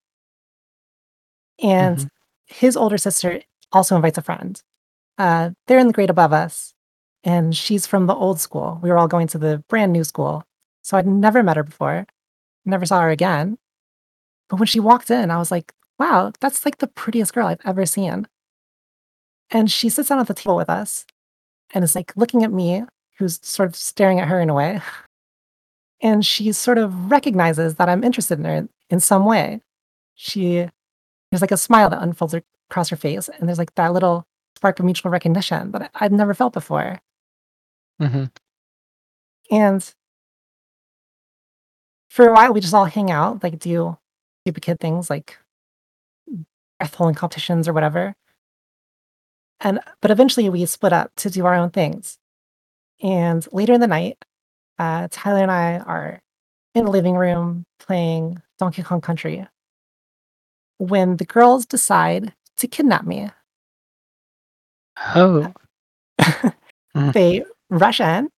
and 1.62 1.98
Mhm. 1.98 2.10
his 2.48 2.76
older 2.78 2.98
sister 2.98 3.42
also 3.72 3.96
invites 3.96 4.18
a 4.18 4.22
friend. 4.22 4.62
Uh, 5.18 5.52
they're 5.68 5.80
in 5.80 5.88
the 5.88 5.94
grade 5.94 6.10
above 6.12 6.34
us, 6.34 6.74
and 7.24 7.56
she's 7.56 7.88
from 7.88 8.08
the 8.08 8.16
old 8.16 8.40
school. 8.42 8.80
We 8.84 8.90
were 8.90 8.98
all 9.00 9.08
going 9.08 9.28
to 9.30 9.38
the 9.40 9.64
brand 9.70 9.94
new 9.94 10.04
school, 10.04 10.46
So 10.84 10.98
I'd 10.98 11.08
never 11.08 11.44
met 11.44 11.58
her 11.58 11.64
before, 11.64 12.08
never 12.66 12.86
saw 12.86 13.02
her 13.02 13.10
again. 13.10 13.58
But 14.50 14.60
when 14.60 14.68
she 14.68 14.80
walked 14.80 15.12
in, 15.12 15.32
I 15.32 15.38
was 15.38 15.52
like, 15.52 15.74
wow, 16.00 16.34
that's 16.42 16.66
like 16.66 16.80
the 16.80 16.88
prettiest 16.88 17.34
girl 17.34 17.48
I've 17.48 17.62
ever 17.66 17.86
seen. 17.86 18.28
And 19.50 19.72
she 19.72 19.90
sits 19.90 20.10
down 20.10 20.20
at 20.20 20.28
the 20.28 20.34
table 20.34 20.56
with 20.56 20.70
us 20.70 21.06
and 21.74 21.84
is 21.84 21.96
like 21.96 22.16
looking 22.18 22.44
at 22.44 22.52
me, 22.54 22.84
who's 23.20 23.40
sort 23.44 23.70
of 23.70 23.76
staring 23.76 24.20
at 24.20 24.28
her 24.30 24.42
in 24.42 24.50
a 24.50 24.54
way. 24.56 24.82
And 26.04 26.26
she 26.26 26.52
sort 26.52 26.78
of 26.78 27.12
recognizes 27.12 27.76
that 27.78 27.90
I'm 27.90 28.04
interested 28.04 28.40
in 28.40 28.46
her 28.46 28.70
in 28.92 29.02
some 29.02 29.26
way. 29.26 29.62
She 30.16 30.70
there's 31.32 31.42
like 31.42 31.52
a 31.52 31.58
smile 31.58 31.90
that 31.92 32.04
unfolds 32.04 32.36
across 32.70 32.90
her 32.90 32.98
face, 32.98 33.30
and 33.30 33.50
there's 33.50 33.60
like 33.60 33.76
that 33.76 33.94
little 33.94 34.26
spark 34.58 34.80
of 34.80 34.86
mutual 34.86 35.12
recognition 35.12 35.72
that 35.74 35.92
I'd 35.96 36.14
never 36.14 36.34
felt 36.36 36.54
before. 36.54 37.02
hmm 38.00 38.26
And 39.52 39.94
for 42.10 42.28
a 42.28 42.34
while, 42.34 42.54
we 42.54 42.62
just 42.62 42.74
all 42.74 42.86
hang 42.86 43.12
out, 43.12 43.44
like 43.44 43.60
do 43.60 43.98
stupid 44.46 44.62
kid 44.62 44.80
things 44.80 45.10
like 45.10 45.38
breath 46.80 46.96
holding 46.96 47.16
competitions 47.16 47.68
or 47.68 47.74
whatever. 47.74 48.16
And 49.60 49.80
but 50.02 50.12
eventually 50.12 50.50
we 50.50 50.66
split 50.66 50.94
up 50.94 51.12
to 51.18 51.30
do 51.30 51.46
our 51.46 51.56
own 51.56 51.70
things. 51.70 52.18
And 53.04 53.48
later 53.54 53.74
in 53.74 53.82
the 53.82 53.88
night, 53.88 54.24
uh, 54.80 55.08
Tyler 55.12 55.42
and 55.42 55.52
I 55.52 55.80
are 55.80 56.22
in 56.76 56.86
the 56.86 56.92
living 56.92 57.16
room 57.16 57.66
playing 57.80 58.42
Donkey 58.60 58.84
Kong 58.84 59.02
Country 59.02 59.46
when 60.78 61.18
the 61.18 61.26
girls 61.26 61.66
decide 61.66 62.34
to 62.58 62.68
kidnap 62.68 63.06
me. 63.06 63.30
Oh. 65.16 65.54
Mm. 66.96 67.14
They 67.14 67.44
rush 67.70 68.00
in, 68.00 68.30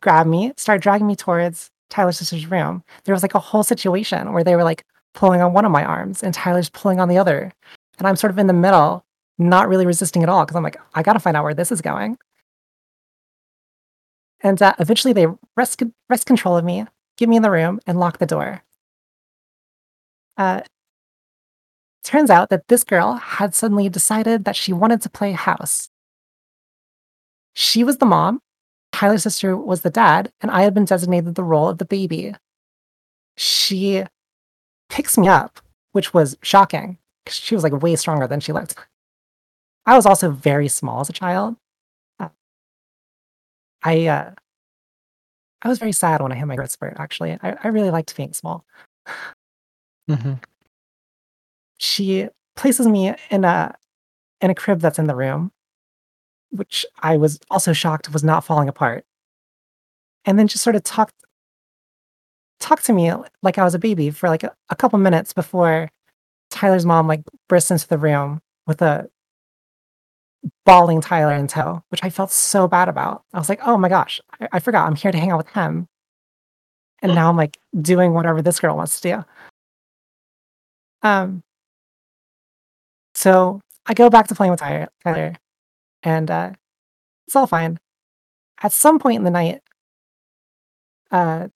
grab 0.00 0.26
me, 0.26 0.52
start 0.56 0.80
dragging 0.80 1.06
me 1.06 1.16
towards 1.16 1.70
Tyler's 1.90 2.18
sister's 2.18 2.50
room. 2.50 2.82
There 3.04 3.14
was 3.14 3.22
like 3.22 3.34
a 3.34 3.38
whole 3.38 3.62
situation 3.62 4.32
where 4.32 4.44
they 4.44 4.56
were 4.56 4.64
like 4.64 4.84
pulling 5.14 5.40
on 5.40 5.52
one 5.52 5.64
of 5.64 5.70
my 5.70 5.84
arms 5.84 6.22
and 6.22 6.34
Tyler's 6.34 6.68
pulling 6.68 7.00
on 7.00 7.08
the 7.08 7.18
other. 7.18 7.52
And 7.98 8.06
I'm 8.06 8.16
sort 8.16 8.30
of 8.30 8.38
in 8.38 8.46
the 8.46 8.52
middle, 8.52 9.04
not 9.38 9.68
really 9.68 9.86
resisting 9.86 10.22
at 10.22 10.28
all 10.28 10.44
because 10.44 10.56
I'm 10.56 10.62
like, 10.62 10.76
I 10.94 11.02
got 11.02 11.14
to 11.14 11.20
find 11.20 11.36
out 11.36 11.44
where 11.44 11.54
this 11.54 11.72
is 11.72 11.80
going. 11.80 12.18
And 14.40 14.60
uh, 14.62 14.74
eventually 14.78 15.12
they 15.12 15.26
wrest, 15.56 15.82
control 16.26 16.56
of 16.56 16.64
me, 16.64 16.86
get 17.16 17.28
me 17.28 17.36
in 17.36 17.42
the 17.42 17.50
room, 17.50 17.80
and 17.86 17.98
lock 17.98 18.18
the 18.18 18.26
door. 18.26 18.62
Uh, 20.36 20.60
turns 22.04 22.30
out 22.30 22.48
that 22.50 22.68
this 22.68 22.84
girl 22.84 23.14
had 23.14 23.54
suddenly 23.54 23.88
decided 23.88 24.44
that 24.44 24.56
she 24.56 24.72
wanted 24.72 25.02
to 25.02 25.10
play 25.10 25.32
house. 25.32 25.90
She 27.54 27.82
was 27.82 27.98
the 27.98 28.06
mom, 28.06 28.40
Tyler's 28.92 29.22
sister 29.22 29.56
was 29.56 29.82
the 29.82 29.90
dad, 29.90 30.32
and 30.40 30.50
I 30.50 30.62
had 30.62 30.74
been 30.74 30.84
designated 30.84 31.34
the 31.34 31.44
role 31.44 31.68
of 31.68 31.78
the 31.78 31.84
baby. 31.84 32.34
She 33.36 34.04
picks 34.88 35.18
me 35.18 35.28
up, 35.28 35.60
which 35.92 36.14
was 36.14 36.36
shocking 36.42 36.98
because 37.24 37.36
she 37.36 37.54
was 37.54 37.62
like 37.62 37.80
way 37.80 37.94
stronger 37.96 38.26
than 38.26 38.40
she 38.40 38.52
looked. 38.52 38.74
I 39.86 39.94
was 39.94 40.06
also 40.06 40.30
very 40.30 40.68
small 40.68 41.00
as 41.00 41.08
a 41.08 41.12
child. 41.12 41.56
I 43.82 44.06
uh, 44.06 44.34
I 45.62 45.68
was 45.68 45.78
very 45.78 45.92
sad 45.92 46.22
when 46.22 46.32
I 46.32 46.36
hit 46.36 46.46
my 46.46 46.56
growth 46.56 46.70
spurt. 46.70 46.94
Actually, 46.98 47.38
I, 47.42 47.56
I 47.62 47.68
really 47.68 47.90
liked 47.90 48.14
being 48.16 48.32
small. 48.32 48.64
hmm 50.08 50.34
She 51.78 52.28
places 52.56 52.86
me 52.86 53.14
in 53.30 53.44
a 53.44 53.74
in 54.40 54.50
a 54.50 54.54
crib 54.54 54.80
that's 54.80 54.98
in 54.98 55.06
the 55.06 55.16
room, 55.16 55.52
which 56.50 56.86
I 57.00 57.16
was 57.16 57.40
also 57.50 57.72
shocked 57.72 58.12
was 58.12 58.24
not 58.24 58.44
falling 58.44 58.68
apart, 58.68 59.04
and 60.24 60.38
then 60.38 60.48
just 60.48 60.64
sort 60.64 60.76
of 60.76 60.82
talked 60.84 61.14
talked 62.60 62.84
to 62.86 62.92
me 62.92 63.12
like 63.42 63.58
I 63.58 63.64
was 63.64 63.74
a 63.74 63.78
baby 63.78 64.10
for 64.10 64.28
like 64.28 64.42
a, 64.42 64.52
a 64.70 64.76
couple 64.76 64.98
minutes 64.98 65.32
before 65.32 65.90
Tyler's 66.50 66.86
mom 66.86 67.06
like 67.08 67.22
burst 67.48 67.70
into 67.70 67.88
the 67.88 67.98
room 67.98 68.40
with 68.66 68.82
a 68.82 69.08
bawling 70.64 71.00
Tyler 71.00 71.34
in 71.34 71.46
tow, 71.46 71.82
which 71.88 72.04
I 72.04 72.10
felt 72.10 72.30
so 72.30 72.68
bad 72.68 72.88
about. 72.88 73.24
I 73.32 73.38
was 73.38 73.48
like, 73.48 73.60
oh 73.66 73.76
my 73.76 73.88
gosh, 73.88 74.20
I, 74.40 74.48
I 74.52 74.58
forgot 74.60 74.86
I'm 74.86 74.96
here 74.96 75.12
to 75.12 75.18
hang 75.18 75.30
out 75.30 75.38
with 75.38 75.48
him. 75.48 75.88
And 77.00 77.14
now 77.14 77.28
I'm 77.28 77.36
like 77.36 77.58
doing 77.80 78.12
whatever 78.12 78.42
this 78.42 78.60
girl 78.60 78.76
wants 78.76 79.00
to 79.00 79.08
do. 79.08 79.24
Um, 81.02 81.42
so 83.14 83.60
I 83.86 83.94
go 83.94 84.10
back 84.10 84.28
to 84.28 84.34
playing 84.34 84.50
with 84.50 84.60
Tyler, 84.60 84.88
Tyler 85.04 85.36
and 86.02 86.30
uh, 86.30 86.52
it's 87.26 87.36
all 87.36 87.46
fine. 87.46 87.78
At 88.62 88.72
some 88.72 88.98
point 88.98 89.18
in 89.18 89.24
the 89.24 89.30
night, 89.30 89.60
uh, 91.10 91.48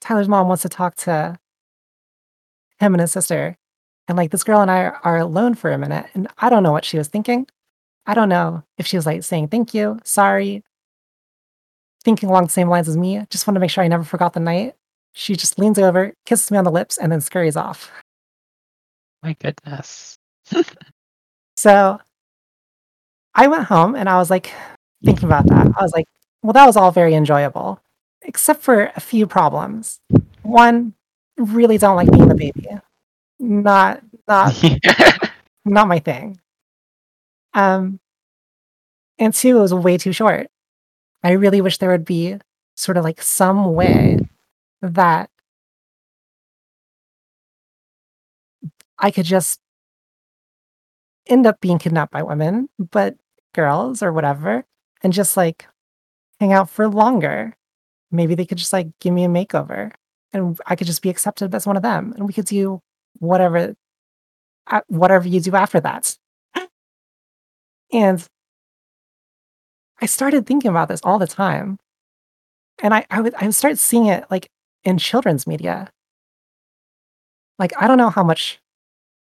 Tyler's 0.00 0.28
mom 0.28 0.48
wants 0.48 0.62
to 0.62 0.68
talk 0.68 0.96
to 0.96 1.38
him 2.78 2.94
and 2.94 3.00
his 3.00 3.12
sister. 3.12 3.56
And 4.06 4.18
like 4.18 4.30
this 4.30 4.44
girl 4.44 4.60
and 4.60 4.70
I 4.70 4.82
are, 4.82 5.00
are 5.02 5.18
alone 5.18 5.54
for 5.54 5.72
a 5.72 5.78
minute. 5.78 6.06
And 6.14 6.28
I 6.38 6.50
don't 6.50 6.62
know 6.62 6.72
what 6.72 6.84
she 6.84 6.98
was 6.98 7.08
thinking. 7.08 7.46
I 8.06 8.14
don't 8.14 8.28
know 8.28 8.62
if 8.78 8.86
she 8.86 8.96
was 8.96 9.06
like 9.06 9.22
saying 9.22 9.48
thank 9.48 9.74
you, 9.74 9.98
sorry, 10.04 10.62
thinking 12.04 12.28
along 12.28 12.44
the 12.44 12.50
same 12.50 12.68
lines 12.68 12.88
as 12.88 12.96
me. 12.96 13.24
Just 13.30 13.46
want 13.46 13.56
to 13.56 13.60
make 13.60 13.70
sure 13.70 13.82
I 13.82 13.88
never 13.88 14.04
forgot 14.04 14.32
the 14.34 14.40
night. 14.40 14.74
She 15.14 15.36
just 15.36 15.58
leans 15.58 15.78
over, 15.78 16.12
kisses 16.26 16.50
me 16.50 16.58
on 16.58 16.64
the 16.64 16.70
lips, 16.70 16.98
and 16.98 17.10
then 17.10 17.20
scurries 17.20 17.56
off. 17.56 17.90
My 19.22 19.34
goodness. 19.40 20.18
So 21.56 21.98
I 23.34 23.46
went 23.46 23.64
home 23.64 23.94
and 23.94 24.08
I 24.08 24.18
was 24.18 24.30
like 24.30 24.52
thinking 25.04 25.24
about 25.24 25.46
that. 25.46 25.72
I 25.78 25.82
was 25.82 25.92
like, 25.92 26.06
well, 26.42 26.52
that 26.52 26.66
was 26.66 26.76
all 26.76 26.90
very 26.90 27.14
enjoyable, 27.14 27.80
except 28.22 28.62
for 28.62 28.92
a 28.96 29.00
few 29.00 29.26
problems. 29.26 30.00
One, 30.42 30.94
really 31.36 31.78
don't 31.78 31.96
like 31.96 32.10
being 32.10 32.28
the 32.28 32.34
baby. 32.34 32.68
Not 33.38 34.02
not 34.28 34.62
not 35.64 35.88
my 35.88 35.98
thing. 35.98 36.38
Um 37.54 38.00
and 39.18 39.32
two, 39.34 39.56
it 39.58 39.60
was 39.60 39.74
way 39.74 39.96
too 39.96 40.12
short. 40.12 40.48
I 41.24 41.32
really 41.32 41.60
wish 41.60 41.78
there 41.78 41.90
would 41.90 42.04
be 42.04 42.38
sort 42.76 42.96
of 42.96 43.04
like 43.04 43.22
some 43.22 43.74
way 43.74 44.18
that 44.82 45.30
I 48.98 49.10
could 49.10 49.24
just 49.26 49.60
end 51.26 51.46
up 51.46 51.60
being 51.60 51.78
kidnapped 51.78 52.12
by 52.12 52.22
women, 52.22 52.68
but 52.78 53.16
girls 53.54 54.02
or 54.02 54.12
whatever, 54.12 54.64
and 55.02 55.12
just 55.12 55.36
like 55.36 55.66
hang 56.40 56.52
out 56.52 56.70
for 56.70 56.88
longer. 56.88 57.54
Maybe 58.12 58.34
they 58.34 58.46
could 58.46 58.58
just 58.58 58.72
like 58.72 58.88
give 59.00 59.14
me 59.14 59.24
a 59.24 59.28
makeover 59.28 59.92
and 60.32 60.58
I 60.66 60.76
could 60.76 60.86
just 60.88 61.02
be 61.02 61.10
accepted 61.10 61.54
as 61.54 61.66
one 61.66 61.76
of 61.76 61.82
them 61.82 62.14
and 62.16 62.26
we 62.26 62.32
could 62.34 62.46
do 62.46 62.80
whatever 63.20 63.74
uh, 64.68 64.80
whatever 64.88 65.28
you 65.28 65.40
do 65.40 65.54
after 65.56 65.80
that. 65.80 66.16
And 67.94 68.26
I 70.02 70.06
started 70.06 70.46
thinking 70.46 70.70
about 70.70 70.88
this 70.88 71.00
all 71.04 71.18
the 71.18 71.28
time. 71.28 71.78
And 72.82 72.92
I, 72.92 73.06
I 73.08 73.20
would 73.20 73.34
I 73.36 73.44
would 73.46 73.54
start 73.54 73.78
seeing 73.78 74.06
it 74.06 74.24
like 74.30 74.50
in 74.82 74.98
children's 74.98 75.46
media. 75.46 75.90
Like 77.58 77.72
I 77.80 77.86
don't 77.86 77.98
know 77.98 78.10
how 78.10 78.24
much 78.24 78.60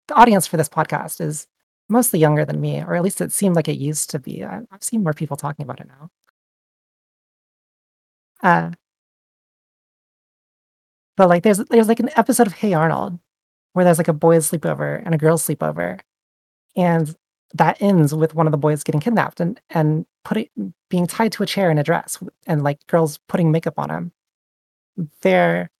the 0.08 0.14
audience 0.14 0.46
for 0.46 0.56
this 0.56 0.70
podcast 0.70 1.20
is 1.20 1.46
mostly 1.88 2.18
younger 2.18 2.44
than 2.46 2.60
me, 2.60 2.82
or 2.82 2.94
at 2.94 3.02
least 3.02 3.20
it 3.20 3.32
seemed 3.32 3.56
like 3.56 3.68
it 3.68 3.78
used 3.78 4.10
to 4.10 4.18
be. 4.18 4.42
I, 4.44 4.62
I've 4.72 4.82
seen 4.82 5.02
more 5.02 5.12
people 5.12 5.36
talking 5.36 5.64
about 5.64 5.80
it 5.80 5.88
now. 5.88 6.10
Uh, 8.42 8.70
but 11.16 11.28
like 11.28 11.42
there's 11.42 11.58
there's 11.58 11.88
like 11.88 12.00
an 12.00 12.10
episode 12.16 12.46
of 12.46 12.54
Hey 12.54 12.72
Arnold 12.72 13.18
where 13.74 13.84
there's 13.84 13.98
like 13.98 14.08
a 14.08 14.12
boys 14.14 14.50
sleepover 14.50 15.02
and 15.04 15.14
a 15.14 15.18
girls 15.18 15.46
sleepover, 15.46 16.00
and 16.76 17.14
that 17.54 17.80
ends 17.80 18.14
with 18.14 18.34
one 18.34 18.46
of 18.46 18.52
the 18.52 18.58
boys 18.58 18.82
getting 18.82 19.00
kidnapped 19.00 19.40
and 19.40 19.60
and 19.70 20.06
putting 20.24 20.48
being 20.88 21.06
tied 21.06 21.32
to 21.32 21.42
a 21.42 21.46
chair 21.46 21.70
in 21.70 21.78
a 21.78 21.82
dress 21.82 22.18
and 22.46 22.62
like 22.62 22.86
girls 22.86 23.18
putting 23.28 23.50
makeup 23.50 23.78
on 23.78 23.90
him. 23.90 24.12
There 25.22 25.70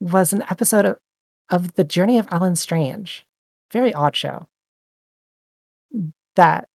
was 0.00 0.32
an 0.32 0.42
episode 0.50 0.84
of, 0.84 0.98
of 1.50 1.74
The 1.74 1.84
Journey 1.84 2.18
of 2.18 2.28
Allen 2.30 2.56
Strange, 2.56 3.24
very 3.72 3.94
odd 3.94 4.16
show, 4.16 4.48
that 6.36 6.68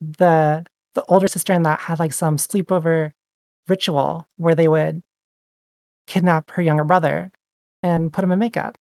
the 0.00 0.64
the 0.94 1.04
older 1.04 1.28
sister 1.28 1.52
in 1.52 1.62
that 1.62 1.80
had 1.80 1.98
like 1.98 2.12
some 2.12 2.36
sleepover 2.36 3.12
ritual 3.68 4.28
where 4.36 4.54
they 4.54 4.68
would 4.68 5.02
kidnap 6.06 6.50
her 6.52 6.62
younger 6.62 6.84
brother 6.84 7.30
and 7.82 8.12
put 8.12 8.24
him 8.24 8.32
in 8.32 8.38
makeup. 8.38 8.76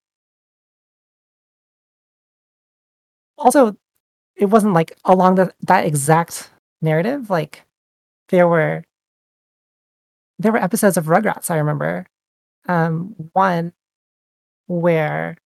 Also, 3.40 3.76
it 4.36 4.46
wasn't 4.46 4.74
like 4.74 4.98
along 5.06 5.36
the, 5.36 5.54
that 5.62 5.86
exact 5.86 6.50
narrative. 6.82 7.30
Like 7.30 7.64
there 8.30 8.48
were 8.48 8.84
there 10.38 10.52
were 10.52 10.64
episodes 10.64 10.98
of 10.98 11.06
Rugrats 11.06 11.50
I 11.52 11.58
remember. 11.58 12.06
Um, 12.68 13.16
one 13.34 13.74
where 14.68 15.38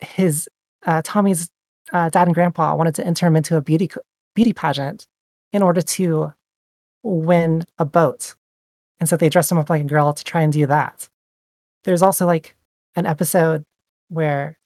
his 0.00 0.48
uh, 0.84 1.00
Tommy's 1.02 1.48
uh, 1.92 2.10
dad 2.10 2.28
and 2.28 2.34
grandpa 2.34 2.74
wanted 2.74 2.94
to 2.96 3.06
enter 3.06 3.26
him 3.26 3.36
into 3.36 3.56
a 3.56 3.62
beauty 3.62 3.90
beauty 4.34 4.52
pageant 4.52 5.06
in 5.52 5.62
order 5.62 5.82
to 5.82 6.32
win 7.02 7.64
a 7.78 7.84
boat. 7.84 8.34
And 9.00 9.08
so 9.08 9.16
they 9.16 9.28
dressed 9.28 9.50
him 9.50 9.58
up 9.58 9.70
like 9.70 9.82
a 9.82 9.86
girl 9.86 10.12
to 10.12 10.24
try 10.24 10.42
and 10.42 10.52
do 10.52 10.66
that. 10.66 11.08
There's 11.84 12.02
also 12.02 12.26
like 12.26 12.56
an 12.94 13.06
episode 13.06 13.64
where 14.08 14.58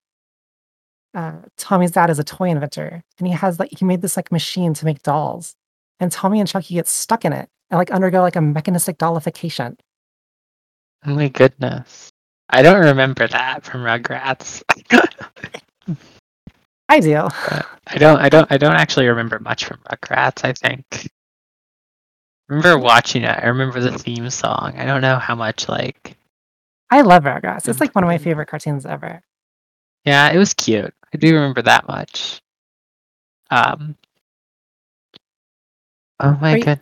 uh, 1.16 1.32
Tommy's 1.56 1.92
dad 1.92 2.10
is 2.10 2.18
a 2.18 2.24
toy 2.24 2.50
inventor 2.50 3.02
and 3.18 3.26
he 3.26 3.32
has 3.32 3.58
like, 3.58 3.70
he 3.76 3.86
made 3.86 4.02
this 4.02 4.16
like 4.18 4.30
machine 4.30 4.74
to 4.74 4.84
make 4.84 5.02
dolls. 5.02 5.56
And 5.98 6.12
Tommy 6.12 6.40
and 6.40 6.48
Chuckie 6.48 6.74
get 6.74 6.86
stuck 6.86 7.24
in 7.24 7.32
it 7.32 7.48
and 7.70 7.78
like 7.78 7.90
undergo 7.90 8.20
like 8.20 8.36
a 8.36 8.42
mechanistic 8.42 8.98
dollification. 8.98 9.78
Oh 11.06 11.14
my 11.14 11.28
goodness. 11.28 12.12
I 12.50 12.60
don't 12.60 12.84
remember 12.84 13.26
that 13.28 13.64
from 13.64 13.80
Rugrats. 13.80 14.62
I 16.88 17.00
do. 17.00 17.28
I 17.86 17.98
don't 17.98 18.20
I 18.20 18.28
don't 18.28 18.52
I 18.52 18.58
don't 18.58 18.74
actually 18.74 19.06
remember 19.06 19.38
much 19.38 19.64
from 19.64 19.78
Rugrats, 19.90 20.44
I 20.44 20.52
think. 20.52 20.84
I 22.50 22.54
remember 22.54 22.78
watching 22.78 23.22
it. 23.22 23.38
I 23.42 23.46
remember 23.46 23.80
the 23.80 23.98
theme 23.98 24.28
song. 24.28 24.74
I 24.76 24.84
don't 24.84 25.00
know 25.00 25.16
how 25.16 25.34
much 25.34 25.66
like 25.66 26.18
I 26.90 27.00
love 27.00 27.24
Rugrats. 27.24 27.68
It's 27.68 27.80
like 27.80 27.94
one 27.94 28.04
of 28.04 28.08
my 28.08 28.18
favorite 28.18 28.48
cartoons 28.48 28.84
ever. 28.84 29.22
Yeah, 30.06 30.30
it 30.30 30.38
was 30.38 30.54
cute. 30.54 30.94
I 31.16 31.18
do 31.18 31.34
remember 31.34 31.62
that 31.62 31.88
much. 31.88 32.42
Um 33.50 33.96
Oh 36.20 36.36
my 36.42 36.60
god. 36.60 36.80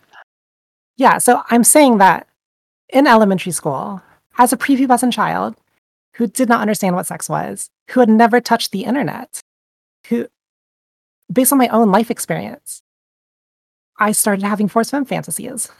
Yeah, 0.97 1.19
so 1.19 1.41
I'm 1.49 1.63
saying 1.63 1.99
that 1.99 2.27
in 2.89 3.07
elementary 3.07 3.53
school, 3.53 4.01
as 4.37 4.51
a 4.51 4.57
prepubescent 4.57 5.13
child 5.13 5.55
who 6.15 6.27
did 6.27 6.49
not 6.49 6.59
understand 6.59 6.97
what 6.97 7.05
sex 7.05 7.29
was, 7.29 7.69
who 7.91 8.01
had 8.01 8.09
never 8.09 8.41
touched 8.41 8.71
the 8.71 8.83
internet, 8.83 9.39
who, 10.07 10.27
based 11.31 11.53
on 11.53 11.57
my 11.57 11.69
own 11.69 11.91
life 11.91 12.11
experience, 12.11 12.81
I 13.97 14.11
started 14.11 14.43
having 14.43 14.67
forced 14.67 14.91
femme 14.91 15.05
fantasies. 15.05 15.71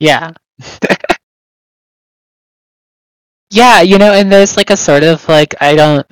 Yeah. 0.00 0.32
yeah, 3.50 3.82
you 3.82 3.98
know, 3.98 4.12
and 4.12 4.32
there's 4.32 4.56
like 4.56 4.70
a 4.70 4.76
sort 4.76 5.04
of 5.04 5.28
like 5.28 5.54
I 5.60 5.76
don't 5.76 6.06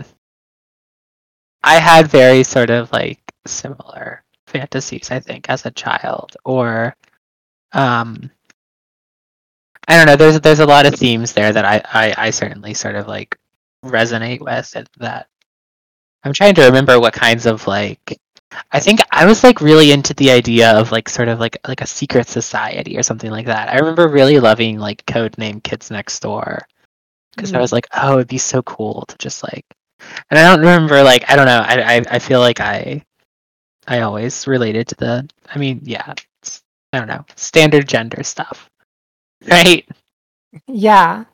I 1.67 1.77
had 1.81 2.09
very 2.09 2.45
sort 2.45 2.71
of 2.71 2.93
like 2.93 3.21
similar 3.47 4.25
fantasies, 4.47 5.11
I 5.11 5.21
think, 5.21 5.51
as 5.51 5.67
a 5.67 5.73
child. 5.73 6.37
Or 6.47 6.97
um 7.73 8.31
I 9.89 9.97
don't 9.97 10.07
know, 10.07 10.17
there's 10.17 10.41
there's 10.41 10.61
a 10.61 10.67
lot 10.67 10.87
of 10.87 10.95
themes 10.97 11.33
there 11.33 11.53
that 11.53 11.65
I, 11.65 11.83
I, 11.93 12.15
I 12.27 12.31
certainly 12.31 12.75
sort 12.75 12.97
of 12.97 13.09
like 13.09 13.39
resonate 13.85 14.41
with 14.41 14.75
that 14.99 15.29
I'm 16.25 16.33
trying 16.35 16.55
to 16.57 16.65
remember 16.67 17.01
what 17.01 17.15
kinds 17.15 17.47
of 17.47 17.67
like 17.67 18.19
I 18.73 18.81
think 18.81 19.01
I 19.13 19.27
was 19.27 19.45
like 19.45 19.61
really 19.61 19.93
into 19.93 20.15
the 20.15 20.31
idea 20.33 20.73
of 20.73 20.93
like 20.93 21.09
sort 21.09 21.29
of 21.29 21.41
like 21.41 21.59
like 21.69 21.83
a 21.83 21.87
secret 21.87 22.29
society 22.29 22.99
or 22.99 23.03
something 23.05 23.31
like 23.31 23.47
that. 23.47 23.71
I 23.71 23.79
remember 23.79 24.09
really 24.09 24.41
loving 24.41 24.79
like 24.79 25.05
Codename 25.07 25.63
Kids 25.63 25.91
Next 25.91 26.21
Door 26.21 26.67
because 27.37 27.55
I 27.55 27.59
Mm. 27.59 27.61
was 27.61 27.73
like, 27.73 27.89
oh, 27.95 28.15
it'd 28.15 28.29
be 28.29 28.39
so 28.39 28.63
cool 28.63 29.05
to 29.09 29.19
just 29.19 29.45
like. 29.45 29.65
And 30.31 30.39
I 30.39 30.43
don't 30.49 30.61
remember 30.61 31.03
like 31.03 31.25
I 31.31 31.37
don't 31.37 31.47
know. 31.47 31.61
I 31.67 31.97
I, 31.97 32.05
I 32.11 32.19
feel 32.19 32.41
like 32.41 32.61
I 32.61 33.03
I 33.87 34.01
always 34.01 34.47
related 34.47 34.89
to 34.89 34.95
the. 34.97 35.29
I 35.55 35.59
mean, 35.59 35.81
yeah, 35.85 36.15
it's, 36.43 36.63
I 36.93 36.99
don't 36.99 37.09
know 37.09 37.25
standard 37.37 37.89
gender 37.89 38.23
stuff, 38.23 38.69
right? 39.49 39.87
Yeah. 40.67 41.25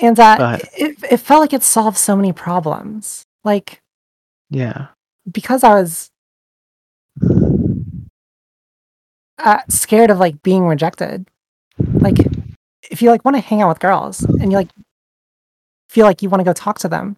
And 0.00 0.18
uh, 0.20 0.36
But- 0.38 0.64
it, 0.76 0.96
it 1.10 1.16
felt 1.18 1.40
like 1.40 1.52
it 1.52 1.62
solved 1.64 1.96
so 1.98 2.14
many 2.14 2.32
problems. 2.32 3.24
Like, 3.42 3.80
Yeah. 4.50 4.88
because 5.30 5.64
I 5.64 5.74
was 5.74 6.10
uh, 9.38 9.60
scared 9.68 10.10
of 10.10 10.18
like 10.18 10.42
being 10.42 10.66
rejected. 10.66 11.26
Like, 11.94 12.18
if 12.90 13.02
you 13.02 13.10
like 13.10 13.24
want 13.24 13.36
to 13.36 13.40
hang 13.42 13.62
out 13.62 13.68
with 13.68 13.80
girls 13.80 14.22
and 14.22 14.50
you 14.52 14.58
like 14.58 14.70
feel 15.88 16.06
like 16.06 16.22
you 16.22 16.28
want 16.28 16.40
to 16.40 16.44
go 16.44 16.52
talk 16.52 16.78
to 16.80 16.88
them, 16.88 17.16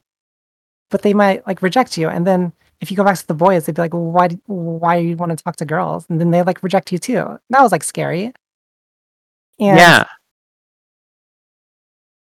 but 0.91 1.03
they 1.03 1.15
might 1.15 1.47
like 1.47 1.63
reject 1.63 1.97
you, 1.99 2.09
and 2.09 2.27
then 2.27 2.53
if 2.81 2.91
you 2.91 2.97
go 2.97 3.05
back 3.05 3.17
to 3.19 3.27
the 3.27 3.35
boys, 3.35 3.67
they'd 3.67 3.75
be 3.75 3.83
like, 3.83 3.93
well, 3.95 4.05
"Why? 4.05 4.29
do- 4.29 4.41
Why 4.47 5.01
do 5.01 5.07
you 5.09 5.17
want 5.17 5.37
to 5.37 5.43
talk 5.43 5.57
to 5.57 5.65
girls?" 5.65 6.07
And 6.09 6.21
then 6.21 6.31
they 6.31 6.43
like 6.43 6.63
reject 6.63 6.91
you 6.93 6.99
too. 6.99 7.39
That 7.51 7.63
was 7.63 7.73
like 7.73 7.83
scary. 7.85 8.33
And, 9.59 9.77
yeah. 9.79 10.05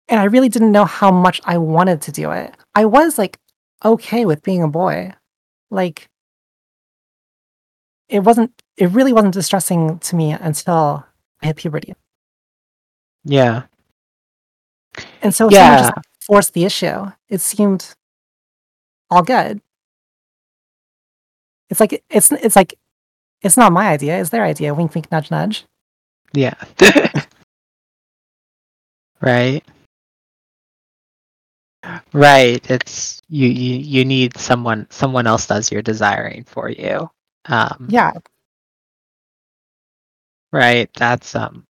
and 0.08 0.18
I 0.20 0.24
really 0.24 0.48
didn't 0.48 0.72
know 0.72 0.84
how 0.86 1.10
much 1.10 1.40
I 1.44 1.58
wanted 1.58 2.00
to 2.02 2.12
do 2.12 2.30
it. 2.30 2.54
I 2.74 2.84
was 2.86 3.18
like 3.18 3.38
okay 3.84 4.24
with 4.24 4.42
being 4.42 4.62
a 4.62 4.68
boy. 4.68 5.12
Like 5.70 6.08
it 8.08 8.20
wasn't 8.20 8.52
it 8.78 8.90
really 8.90 9.12
wasn't 9.12 9.34
distressing 9.34 9.98
to 9.98 10.16
me 10.16 10.30
until 10.32 11.04
I 11.42 11.46
hit 11.46 11.56
puberty. 11.56 11.94
Yeah. 13.24 13.64
And 15.22 15.34
so 15.34 15.50
someone 15.50 15.52
Yeah. 15.54 15.80
just 15.90 15.92
forced 16.20 16.54
the 16.54 16.64
issue, 16.64 17.06
it 17.28 17.40
seemed 17.40 17.94
all 19.10 19.22
good. 19.22 19.60
It's 21.70 21.80
like 21.80 22.04
it's 22.10 22.30
it's 22.32 22.56
like 22.56 22.74
it's 23.42 23.56
not 23.56 23.72
my 23.72 23.88
idea, 23.88 24.20
it's 24.20 24.30
their 24.30 24.44
idea. 24.44 24.74
Wink 24.74 24.94
wink 24.94 25.10
nudge 25.10 25.30
nudge. 25.30 25.64
Yeah. 26.32 26.54
right. 29.20 29.62
Right. 32.12 32.68
It's 32.70 33.20
you, 33.28 33.48
you 33.48 33.76
you 33.78 34.04
need 34.04 34.36
someone 34.38 34.86
someone 34.90 35.26
else 35.26 35.46
does 35.46 35.70
your 35.70 35.82
desiring 35.82 36.44
for 36.44 36.68
you. 36.68 37.10
Um 37.46 37.88
Yeah. 37.88 38.12
right. 40.52 40.90
That's 40.94 41.34
um 41.34 41.66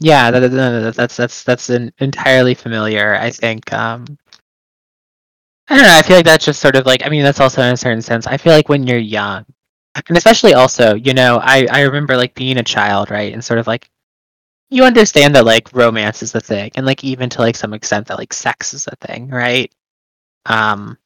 Yeah, 0.00 0.30
that, 0.30 0.40
that- 0.40 0.50
that- 0.50 0.94
that's 0.96 1.16
that's 1.16 1.42
that's 1.44 1.70
an 1.70 1.92
entirely 1.98 2.54
familiar. 2.54 3.14
I 3.16 3.30
think 3.30 3.72
um 3.72 4.18
I 5.68 5.76
don't 5.76 5.84
know, 5.84 5.94
I 5.94 6.02
feel 6.02 6.16
like 6.16 6.26
that's 6.26 6.44
just 6.44 6.60
sort 6.60 6.76
of 6.76 6.86
like 6.86 7.04
I 7.06 7.08
mean 7.08 7.22
that's 7.22 7.40
also 7.40 7.62
in 7.62 7.72
a 7.72 7.76
certain 7.76 8.02
sense. 8.02 8.26
I 8.26 8.36
feel 8.36 8.52
like 8.52 8.68
when 8.68 8.86
you're 8.86 8.98
young 8.98 9.46
and 10.08 10.16
especially 10.16 10.54
also, 10.54 10.94
you 10.94 11.14
know, 11.14 11.38
I 11.42 11.66
I 11.70 11.80
remember 11.82 12.16
like 12.16 12.34
being 12.34 12.58
a 12.58 12.62
child, 12.62 13.10
right? 13.10 13.32
And 13.32 13.44
sort 13.44 13.58
of 13.58 13.66
like 13.66 13.90
you 14.70 14.84
understand 14.84 15.34
that 15.36 15.44
like 15.46 15.72
romance 15.74 16.22
is 16.22 16.32
the 16.32 16.40
thing 16.40 16.72
and 16.76 16.86
like 16.86 17.04
even 17.04 17.30
to 17.30 17.40
like 17.40 17.56
some 17.56 17.74
extent 17.74 18.08
that 18.08 18.18
like 18.18 18.32
sex 18.34 18.74
is 18.74 18.88
a 18.88 18.96
thing, 19.06 19.28
right? 19.28 19.72
Um 20.46 20.98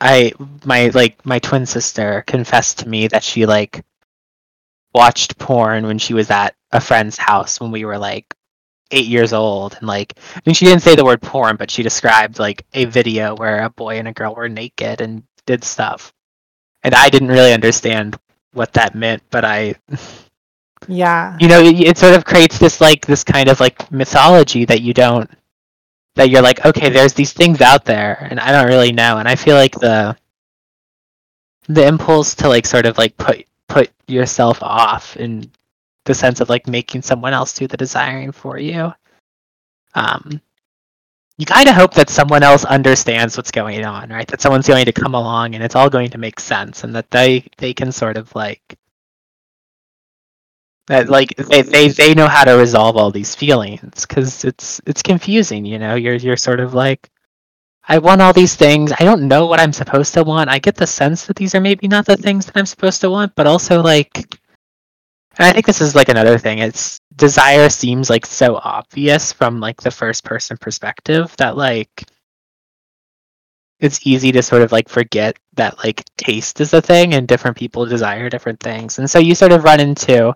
I 0.00 0.32
my 0.64 0.88
like 0.88 1.24
my 1.26 1.38
twin 1.38 1.66
sister 1.66 2.22
confessed 2.26 2.78
to 2.80 2.88
me 2.88 3.08
that 3.08 3.22
she 3.24 3.46
like 3.46 3.84
watched 4.94 5.38
porn 5.38 5.86
when 5.86 5.98
she 5.98 6.14
was 6.14 6.30
at 6.30 6.54
a 6.72 6.80
friend's 6.80 7.18
house 7.18 7.60
when 7.60 7.70
we 7.70 7.84
were 7.84 7.98
like 7.98 8.34
eight 8.90 9.06
years 9.06 9.32
old 9.32 9.74
and 9.78 9.86
like 9.86 10.14
I 10.34 10.40
mean 10.46 10.54
she 10.54 10.64
didn't 10.66 10.82
say 10.82 10.94
the 10.94 11.04
word 11.04 11.22
porn 11.22 11.56
but 11.56 11.70
she 11.70 11.82
described 11.82 12.38
like 12.38 12.64
a 12.74 12.84
video 12.86 13.34
where 13.34 13.64
a 13.64 13.70
boy 13.70 13.98
and 13.98 14.08
a 14.08 14.12
girl 14.12 14.34
were 14.34 14.48
naked 14.48 15.00
and 15.00 15.22
did 15.46 15.64
stuff 15.64 16.12
and 16.82 16.94
I 16.94 17.08
didn't 17.08 17.28
really 17.28 17.52
understand 17.52 18.16
what 18.52 18.72
that 18.74 18.94
meant 18.94 19.22
but 19.30 19.44
I 19.44 19.74
Yeah. 20.88 21.36
you 21.40 21.48
know 21.48 21.60
it, 21.60 21.80
it 21.80 21.98
sort 21.98 22.14
of 22.16 22.24
creates 22.24 22.58
this 22.58 22.80
like 22.80 23.06
this 23.06 23.24
kind 23.24 23.48
of 23.48 23.60
like 23.60 23.90
mythology 23.90 24.64
that 24.66 24.82
you 24.82 24.94
don't 24.94 25.30
that 26.14 26.30
you're 26.30 26.42
like 26.42 26.64
okay 26.64 26.88
there's 26.88 27.12
these 27.14 27.32
things 27.32 27.60
out 27.60 27.84
there 27.84 28.26
and 28.30 28.40
i 28.40 28.50
don't 28.50 28.68
really 28.68 28.92
know 28.92 29.18
and 29.18 29.28
i 29.28 29.36
feel 29.36 29.54
like 29.54 29.78
the 29.80 30.16
the 31.68 31.86
impulse 31.86 32.34
to 32.34 32.48
like 32.48 32.66
sort 32.66 32.86
of 32.86 32.96
like 32.98 33.16
put 33.16 33.44
put 33.68 33.90
yourself 34.06 34.62
off 34.62 35.16
in 35.16 35.50
the 36.06 36.14
sense 36.14 36.40
of 36.40 36.48
like 36.48 36.66
making 36.66 37.02
someone 37.02 37.34
else 37.34 37.52
do 37.54 37.66
the 37.68 37.76
desiring 37.76 38.32
for 38.32 38.58
you. 38.58 38.92
Um 39.94 40.40
you 41.38 41.44
kind 41.46 41.68
of 41.68 41.74
hope 41.74 41.92
that 41.94 42.08
someone 42.10 42.42
else 42.42 42.64
understands 42.64 43.36
what's 43.36 43.50
going 43.50 43.84
on 43.84 44.10
right? 44.10 44.28
That 44.28 44.40
someone's 44.40 44.68
going 44.68 44.86
to 44.86 44.92
come 44.92 45.14
along 45.14 45.54
and 45.54 45.62
it's 45.64 45.76
all 45.76 45.90
going 45.90 46.10
to 46.10 46.18
make 46.18 46.40
sense 46.40 46.84
and 46.84 46.94
that 46.96 47.10
they 47.10 47.46
they 47.58 47.74
can 47.74 47.92
sort 47.92 48.16
of 48.16 48.34
like 48.34 48.62
that 50.88 51.08
like 51.08 51.34
they, 51.36 51.62
they 51.62 51.88
they 51.88 52.14
know 52.14 52.28
how 52.28 52.44
to 52.44 52.52
resolve 52.52 52.96
all 52.96 53.10
these 53.10 53.34
feelings 53.34 54.06
because 54.06 54.44
it's 54.44 54.80
it's 54.86 55.02
confusing 55.02 55.64
you 55.66 55.78
know? 55.78 55.94
You're 55.96 56.14
you're 56.14 56.36
sort 56.36 56.60
of 56.60 56.74
like 56.74 57.10
i 57.88 57.98
want 57.98 58.22
all 58.22 58.32
these 58.32 58.56
things. 58.56 58.92
I 58.98 59.04
don't 59.04 59.28
know 59.28 59.46
what 59.46 59.60
i'm 59.60 59.72
supposed 59.72 60.14
to 60.14 60.24
want. 60.24 60.50
I 60.50 60.58
get 60.58 60.76
the 60.76 60.86
sense 60.86 61.26
that 61.26 61.36
these 61.36 61.54
are 61.54 61.60
maybe 61.60 61.88
not 61.88 62.06
the 62.06 62.16
things 62.16 62.46
that 62.46 62.56
i'm 62.56 62.66
supposed 62.66 63.00
to 63.02 63.10
want 63.10 63.34
but 63.34 63.46
also 63.46 63.82
like 63.82 64.26
and 65.38 65.46
i 65.46 65.52
think 65.52 65.66
this 65.66 65.80
is 65.80 65.94
like 65.94 66.08
another 66.08 66.38
thing 66.38 66.58
it's 66.58 67.00
desire 67.16 67.68
seems 67.68 68.10
like 68.10 68.26
so 68.26 68.56
obvious 68.56 69.32
from 69.32 69.60
like 69.60 69.80
the 69.80 69.90
first 69.90 70.24
person 70.24 70.56
perspective 70.56 71.34
that 71.38 71.56
like 71.56 72.04
it's 73.80 74.06
easy 74.06 74.32
to 74.32 74.42
sort 74.42 74.62
of 74.62 74.72
like 74.72 74.88
forget 74.88 75.38
that 75.54 75.76
like 75.84 76.04
taste 76.16 76.60
is 76.60 76.72
a 76.72 76.80
thing 76.80 77.14
and 77.14 77.28
different 77.28 77.56
people 77.56 77.84
desire 77.86 78.28
different 78.28 78.60
things 78.60 78.98
and 78.98 79.08
so 79.08 79.18
you 79.18 79.34
sort 79.34 79.52
of 79.52 79.64
run 79.64 79.80
into 79.80 80.34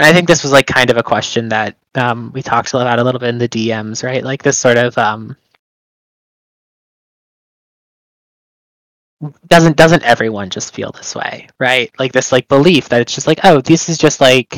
and 0.00 0.06
I 0.06 0.14
think 0.14 0.28
this 0.28 0.42
was 0.42 0.50
like 0.50 0.66
kind 0.66 0.88
of 0.88 0.96
a 0.96 1.02
question 1.02 1.50
that 1.50 1.76
um, 1.94 2.32
we 2.32 2.40
talked 2.40 2.72
about 2.72 2.98
a 2.98 3.04
little 3.04 3.18
bit 3.18 3.28
in 3.28 3.36
the 3.36 3.48
DMs, 3.48 4.02
right? 4.02 4.24
Like 4.24 4.42
this 4.42 4.56
sort 4.56 4.78
of 4.78 4.96
um, 4.96 5.36
doesn't 9.48 9.76
doesn't 9.76 10.02
everyone 10.02 10.50
just 10.50 10.74
feel 10.74 10.92
this 10.92 11.14
way, 11.14 11.48
right? 11.58 11.90
Like 11.98 12.12
this 12.12 12.32
like 12.32 12.48
belief 12.48 12.88
that 12.88 13.00
it's 13.02 13.14
just 13.14 13.26
like, 13.26 13.40
oh, 13.44 13.60
this 13.60 13.88
is 13.88 13.98
just 13.98 14.20
like 14.20 14.54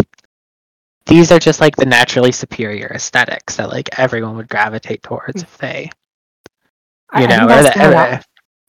these 1.07 1.33
are 1.33 1.39
just 1.41 1.61
like 1.61 1.77
the 1.77 1.87
naturally 1.87 2.33
superior 2.33 2.89
aesthetics 2.95 3.57
that 3.57 3.71
like 3.71 3.99
everyone 3.99 4.37
would 4.37 4.49
gravitate 4.49 5.03
towards 5.03 5.43
if 5.43 5.59
they 5.59 5.91
I, 7.11 7.23
you 7.23 7.27
I 7.27 7.29
think 7.29 7.43
know, 7.43 7.49
that 7.49 7.59
or 7.59 7.63
was 7.63 7.69
the, 7.69 7.73
someone 7.73 7.95
or- 7.95 8.07
else. 8.09 8.25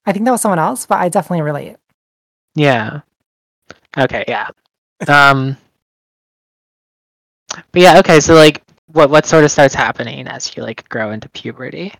I 0.05 0.11
think 0.13 0.25
that 0.25 0.31
was 0.31 0.41
someone 0.41 0.59
else, 0.59 0.85
but 0.85 0.97
I 0.99 1.09
definitely 1.09 1.43
relate. 1.43 1.77
yeah. 2.55 3.01
Okay, 3.97 4.25
yeah. 4.27 4.49
Um 5.07 5.57
but 7.71 7.81
yeah, 7.81 7.99
okay, 7.99 8.19
so 8.19 8.33
like 8.35 8.63
what 8.87 9.09
what 9.09 9.25
sort 9.25 9.43
of 9.43 9.51
starts 9.51 9.73
happening 9.75 10.27
as 10.27 10.55
you 10.55 10.63
like 10.63 10.87
grow 10.89 11.11
into 11.11 11.29
puberty? 11.29 11.93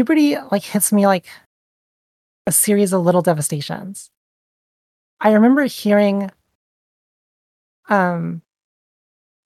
Puberty 0.00 0.34
like 0.50 0.62
hits 0.62 0.94
me 0.94 1.06
like 1.06 1.26
a 2.46 2.52
series 2.52 2.94
of 2.94 3.02
little 3.02 3.20
devastations. 3.20 4.10
I 5.20 5.32
remember 5.32 5.64
hearing 5.64 6.30
um 7.90 8.40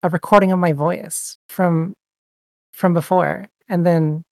a 0.04 0.08
recording 0.08 0.52
of 0.52 0.60
my 0.60 0.72
voice 0.72 1.38
from 1.48 1.94
from 2.72 2.94
before 2.94 3.48
and 3.68 3.84
then 3.84 4.22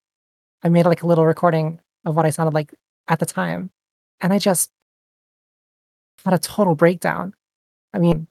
I 0.63 0.69
made 0.69 0.85
like 0.85 1.03
a 1.03 1.07
little 1.07 1.25
recording 1.25 1.81
of 2.05 2.15
what 2.15 2.25
I 2.25 2.29
sounded 2.29 2.53
like 2.53 2.73
at 3.09 3.19
the 3.19 3.25
time 3.25 3.71
and 4.21 4.31
I 4.31 4.39
just 4.39 4.71
had 6.23 6.33
a 6.33 6.39
total 6.39 6.73
breakdown. 6.73 7.33
I 7.93 7.99
mean 7.99 8.27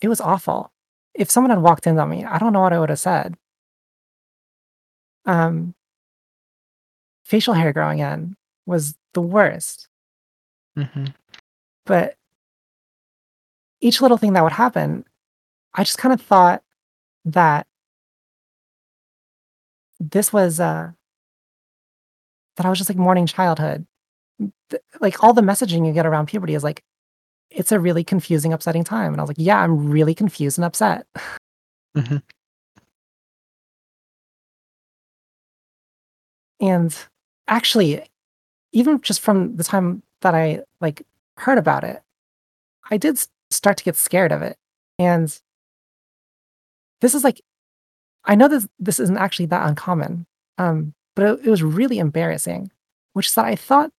it 0.00 0.06
was 0.06 0.20
awful. 0.20 0.70
If 1.14 1.32
someone 1.32 1.50
had 1.50 1.62
walked 1.62 1.88
in 1.88 1.98
on 1.98 2.08
me, 2.08 2.24
I 2.24 2.38
don't 2.38 2.52
know 2.52 2.60
what 2.60 2.72
I 2.72 2.78
would 2.78 2.90
have 2.90 3.00
said. 3.00 3.36
Um 5.26 5.74
facial 7.24 7.54
hair 7.54 7.72
growing 7.72 8.00
in 8.00 8.36
was 8.66 8.96
the 9.14 9.20
worst. 9.22 9.88
hmm 10.76 11.06
But 11.86 12.16
each 13.80 14.00
little 14.00 14.16
thing 14.18 14.32
that 14.34 14.42
would 14.44 14.52
happen, 14.52 15.04
I 15.74 15.84
just 15.84 15.98
kind 15.98 16.12
of 16.12 16.20
thought 16.20 16.62
that 17.24 17.66
this 19.98 20.32
was 20.32 20.60
uh 20.60 20.90
that 22.56 22.66
I 22.66 22.68
was 22.68 22.78
just 22.78 22.90
like 22.90 22.98
mourning 22.98 23.26
childhood. 23.26 23.86
Th- 24.70 24.82
Like 25.00 25.22
all 25.22 25.32
the 25.32 25.42
messaging 25.42 25.86
you 25.86 25.92
get 25.92 26.06
around 26.06 26.26
puberty 26.26 26.54
is 26.54 26.64
like 26.64 26.82
it's 27.50 27.72
a 27.72 27.80
really 27.80 28.04
confusing, 28.04 28.52
upsetting 28.52 28.84
time. 28.84 29.12
And 29.12 29.20
I 29.20 29.22
was 29.24 29.28
like, 29.30 29.36
yeah, 29.38 29.58
I'm 29.60 29.88
really 29.90 30.14
confused 30.14 30.56
and 30.58 30.64
upset. 30.64 31.06
hmm 31.96 32.18
And 36.60 36.96
actually, 37.48 38.04
even 38.72 39.00
just 39.00 39.20
from 39.20 39.56
the 39.56 39.64
time 39.64 40.02
that 40.20 40.34
I 40.34 40.62
like 40.80 41.06
heard 41.36 41.58
about 41.58 41.84
it, 41.84 42.02
I 42.90 42.96
did 42.96 43.18
start 43.50 43.76
to 43.78 43.84
get 43.84 43.96
scared 43.96 44.32
of 44.32 44.42
it. 44.42 44.56
And 44.98 45.36
this 47.00 47.14
is 47.14 47.24
like, 47.24 47.40
I 48.24 48.34
know 48.34 48.48
this 48.48 48.68
this 48.78 49.00
isn't 49.00 49.16
actually 49.16 49.46
that 49.46 49.66
uncommon, 49.66 50.26
um, 50.58 50.92
but 51.14 51.24
it, 51.24 51.46
it 51.46 51.50
was 51.50 51.62
really 51.62 51.98
embarrassing, 51.98 52.70
which 53.14 53.28
is 53.28 53.34
that 53.34 53.46
I 53.46 53.56
thought 53.56 53.92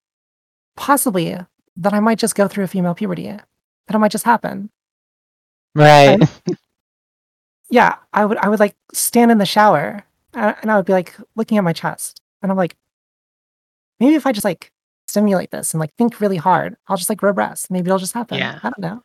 possibly 0.75 1.35
that 1.77 1.93
I 1.93 1.99
might 1.99 2.19
just 2.19 2.35
go 2.35 2.47
through 2.47 2.65
a 2.65 2.67
female 2.67 2.93
puberty, 2.93 3.27
that 3.27 3.95
it 3.95 3.97
might 3.97 4.11
just 4.11 4.25
happen. 4.25 4.69
Right. 5.73 6.21
Yeah, 7.71 7.95
I 8.13 8.25
would 8.25 8.37
I 8.37 8.49
would 8.49 8.59
like 8.59 8.75
stand 8.93 9.31
in 9.31 9.37
the 9.37 9.45
shower 9.45 10.03
and 10.33 10.69
I 10.69 10.75
would 10.75 10.85
be 10.85 10.93
like 10.93 11.15
looking 11.35 11.57
at 11.57 11.63
my 11.63 11.73
chest, 11.73 12.20
and 12.41 12.51
I'm 12.51 12.57
like, 12.57 12.75
maybe 13.99 14.15
if 14.15 14.25
I 14.25 14.31
just 14.31 14.45
like 14.45 14.71
stimulate 15.07 15.51
this 15.51 15.73
and 15.73 15.79
like 15.79 15.93
think 15.95 16.19
really 16.21 16.37
hard, 16.37 16.75
I'll 16.87 16.97
just 16.97 17.09
like 17.09 17.17
grow 17.19 17.33
breasts. 17.33 17.69
Maybe 17.69 17.87
it'll 17.87 17.99
just 17.99 18.13
happen. 18.13 18.37
Yeah. 18.37 18.59
I 18.63 18.69
don't 18.69 18.79
know. 18.79 19.03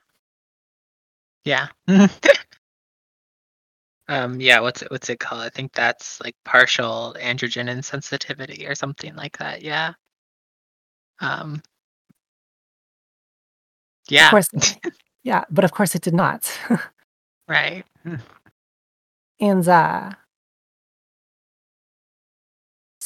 Yeah. 1.45 1.69
um 4.09 4.41
yeah, 4.41 4.61
what's 4.61 4.83
it 4.83 4.91
what's 4.91 5.09
it 5.11 5.19
called? 5.21 5.43
I 5.43 5.49
think 5.49 5.73
that's 5.73 6.21
like 6.21 6.35
partial 6.45 7.17
androgen 7.21 7.69
insensitivity 7.69 8.69
or 8.69 8.75
something 8.75 9.15
like 9.17 9.39
that. 9.39 9.63
Yeah. 9.63 9.95
Um 11.21 11.63
Yeah. 14.09 14.27
Of 14.27 14.31
course, 14.31 14.49
yeah, 15.25 15.45
but 15.51 15.65
of 15.65 15.73
course 15.73 15.95
it 15.95 16.03
did 16.03 16.15
not. 16.15 16.51
Right. 17.49 17.85
and 19.39 19.69
uh, 19.69 20.11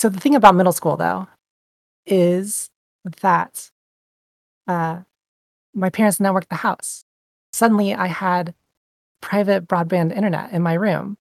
so 0.01 0.09
the 0.09 0.19
thing 0.19 0.35
about 0.35 0.55
middle 0.55 0.73
school 0.73 0.97
though 0.97 1.29
is 2.07 2.71
that 3.21 3.71
uh, 4.67 5.01
my 5.75 5.91
parents 5.91 6.19
networked 6.19 6.49
the 6.49 6.55
house. 6.55 7.05
Suddenly, 7.53 7.93
I 7.93 8.07
had 8.07 8.55
private 9.21 9.69
broadband 9.69 10.17
internet 10.17 10.53
in 10.53 10.63
my 10.63 10.73
room. 10.73 11.19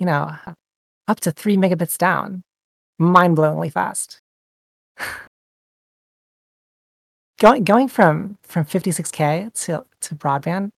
You 0.00 0.06
know, 0.06 0.34
up 1.06 1.20
to 1.20 1.30
three 1.30 1.56
megabits 1.56 1.96
down, 1.96 2.42
mind-blowingly 2.98 3.70
fast. 3.70 4.20
going 7.38 7.62
going 7.62 7.86
from 7.86 8.36
from 8.42 8.64
56k 8.64 9.52
to 9.64 9.84
to 10.00 10.14
broadband 10.16 10.70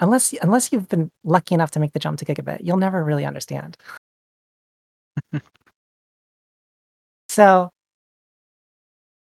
unless 0.00 0.34
unless 0.42 0.70
you've 0.70 0.90
been 0.90 1.10
lucky 1.22 1.54
enough 1.54 1.70
to 1.70 1.80
make 1.80 1.92
the 1.92 1.98
jump 1.98 2.18
to 2.18 2.26
gigabit 2.26 2.58
you'll 2.62 2.76
never 2.76 3.02
really 3.04 3.24
understand 3.24 3.76
so 7.34 7.70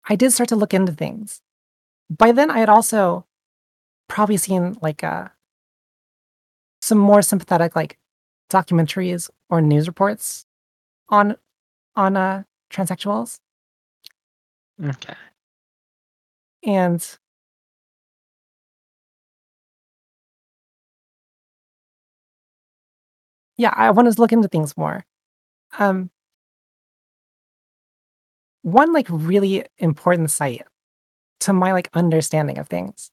i 0.07 0.15
did 0.15 0.31
start 0.31 0.49
to 0.49 0.55
look 0.55 0.73
into 0.73 0.91
things. 0.93 1.41
By 2.09 2.31
then 2.31 2.51
i 2.51 2.59
had 2.59 2.69
also 2.69 3.25
probably 4.07 4.37
seen 4.37 4.77
like 4.81 5.03
uh 5.03 5.29
some 6.81 6.97
more 6.97 7.21
sympathetic 7.21 7.75
like 7.75 7.97
documentaries 8.49 9.29
or 9.49 9.61
news 9.61 9.87
reports 9.87 10.45
on 11.09 11.35
on 11.95 12.17
uh 12.17 12.43
transsexuals. 12.71 13.39
Okay. 14.83 15.15
and 16.63 17.17
yeah 23.57 23.73
i 23.75 23.89
wanted 23.91 24.13
to 24.15 24.21
look 24.21 24.31
into 24.31 24.47
things 24.47 24.75
more. 24.77 25.05
Um 25.79 26.09
one 28.65 28.91
like 28.93 29.05
really 29.09 29.63
important 29.77 30.31
site 30.31 30.63
to 31.39 31.53
my 31.53 31.71
like 31.71 31.87
understanding 31.93 32.57
of 32.57 32.67
things 32.67 33.11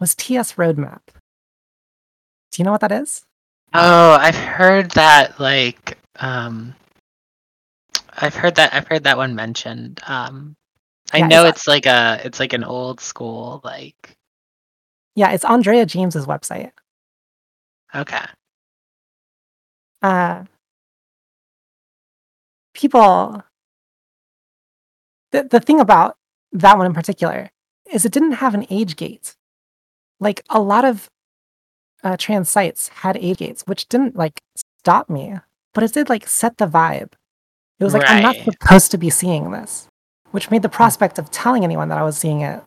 was 0.00 0.14
ts 0.14 0.54
roadmap 0.54 1.00
do 2.50 2.56
you 2.56 2.64
know 2.64 2.72
what 2.72 2.80
that 2.80 2.92
is 2.92 3.22
Oh, 3.76 4.12
I've 4.20 4.36
heard 4.36 4.92
that 4.92 5.38
like 5.40 5.98
um 6.20 6.74
I've 8.16 8.34
heard 8.34 8.54
that 8.54 8.72
I've 8.72 8.86
heard 8.86 9.02
that 9.04 9.16
one 9.16 9.34
mentioned. 9.34 10.00
Um 10.06 10.54
I 11.12 11.18
Yeah, 11.18 11.26
know 11.28 11.40
it's- 11.40 11.56
it's 11.56 11.66
like 11.68 11.84
a 11.86 12.20
it's 12.24 12.38
like 12.40 12.52
an 12.54 12.64
old 12.64 13.00
school 13.00 13.60
like 13.64 14.16
yeah 15.16 15.32
it's 15.32 15.44
andrea 15.44 15.84
james's 15.86 16.24
website 16.26 16.70
okay. 17.94 18.24
uh 20.02 20.44
people 22.74 23.42
the, 25.34 25.42
the 25.42 25.60
thing 25.60 25.80
about 25.80 26.16
that 26.52 26.78
one 26.78 26.86
in 26.86 26.94
particular 26.94 27.50
is 27.92 28.04
it 28.04 28.12
didn't 28.12 28.32
have 28.32 28.54
an 28.54 28.66
age 28.70 28.94
gate. 28.94 29.34
Like 30.20 30.42
a 30.48 30.60
lot 30.60 30.84
of 30.84 31.10
uh, 32.04 32.16
trans 32.16 32.48
sites 32.48 32.88
had 32.88 33.16
age 33.16 33.38
gates 33.38 33.62
which 33.66 33.88
didn't 33.88 34.14
like 34.14 34.40
stop 34.56 35.10
me 35.10 35.34
but 35.72 35.82
it 35.82 35.92
did 35.92 36.08
like 36.08 36.28
set 36.28 36.58
the 36.58 36.66
vibe. 36.66 37.12
It 37.80 37.84
was 37.84 37.94
like 37.94 38.08
i'm 38.08 38.22
not 38.22 38.36
supposed 38.36 38.92
to 38.92 38.98
be 38.98 39.10
seeing 39.10 39.50
this 39.50 39.88
which 40.30 40.50
made 40.50 40.62
the 40.62 40.68
prospect 40.68 41.18
of 41.18 41.30
telling 41.30 41.64
anyone 41.64 41.88
that 41.88 41.98
i 41.98 42.02
was 42.04 42.16
seeing 42.16 42.42
it 42.42 42.62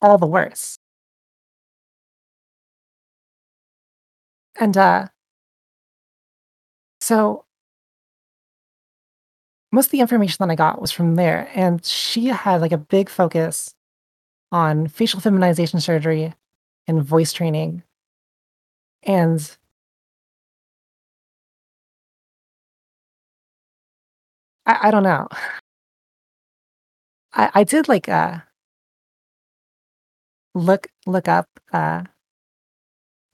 all 0.00 0.18
the 0.18 0.26
worse. 0.26 0.78
And 4.60 4.76
uh 4.76 5.08
so 7.00 7.45
most 9.76 9.88
of 9.88 9.90
the 9.92 10.00
information 10.00 10.38
that 10.40 10.50
I 10.50 10.56
got 10.56 10.80
was 10.80 10.90
from 10.90 11.16
there, 11.16 11.50
and 11.54 11.84
she 11.84 12.28
had 12.28 12.62
like 12.62 12.72
a 12.72 12.78
big 12.78 13.10
focus 13.10 13.74
on 14.50 14.88
facial 14.88 15.20
feminization 15.20 15.80
surgery 15.80 16.34
and 16.88 17.02
voice 17.02 17.32
training. 17.32 17.82
And 19.02 19.56
I, 24.64 24.88
I 24.88 24.90
don't 24.90 25.02
know. 25.02 25.28
I, 27.34 27.50
I 27.54 27.64
did 27.64 27.86
like 27.88 28.08
uh 28.08 28.38
look 30.54 30.86
look 31.06 31.28
up 31.28 31.48
uh 31.72 32.02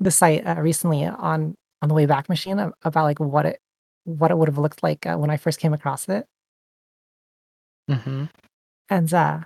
the 0.00 0.10
site 0.10 0.44
uh, 0.44 0.60
recently 0.60 1.04
on 1.04 1.54
on 1.80 1.88
the 1.88 1.94
Wayback 1.94 2.28
Machine 2.28 2.58
about 2.58 3.04
like 3.04 3.20
what 3.20 3.46
it 3.46 3.60
what 4.04 4.32
it 4.32 4.36
would 4.38 4.48
have 4.48 4.58
looked 4.58 4.82
like 4.82 5.06
uh, 5.06 5.16
when 5.16 5.30
I 5.30 5.36
first 5.36 5.60
came 5.60 5.72
across 5.72 6.08
it. 6.08 6.26
Hmm 7.96 8.24
And 8.90 9.12
uh, 9.12 9.40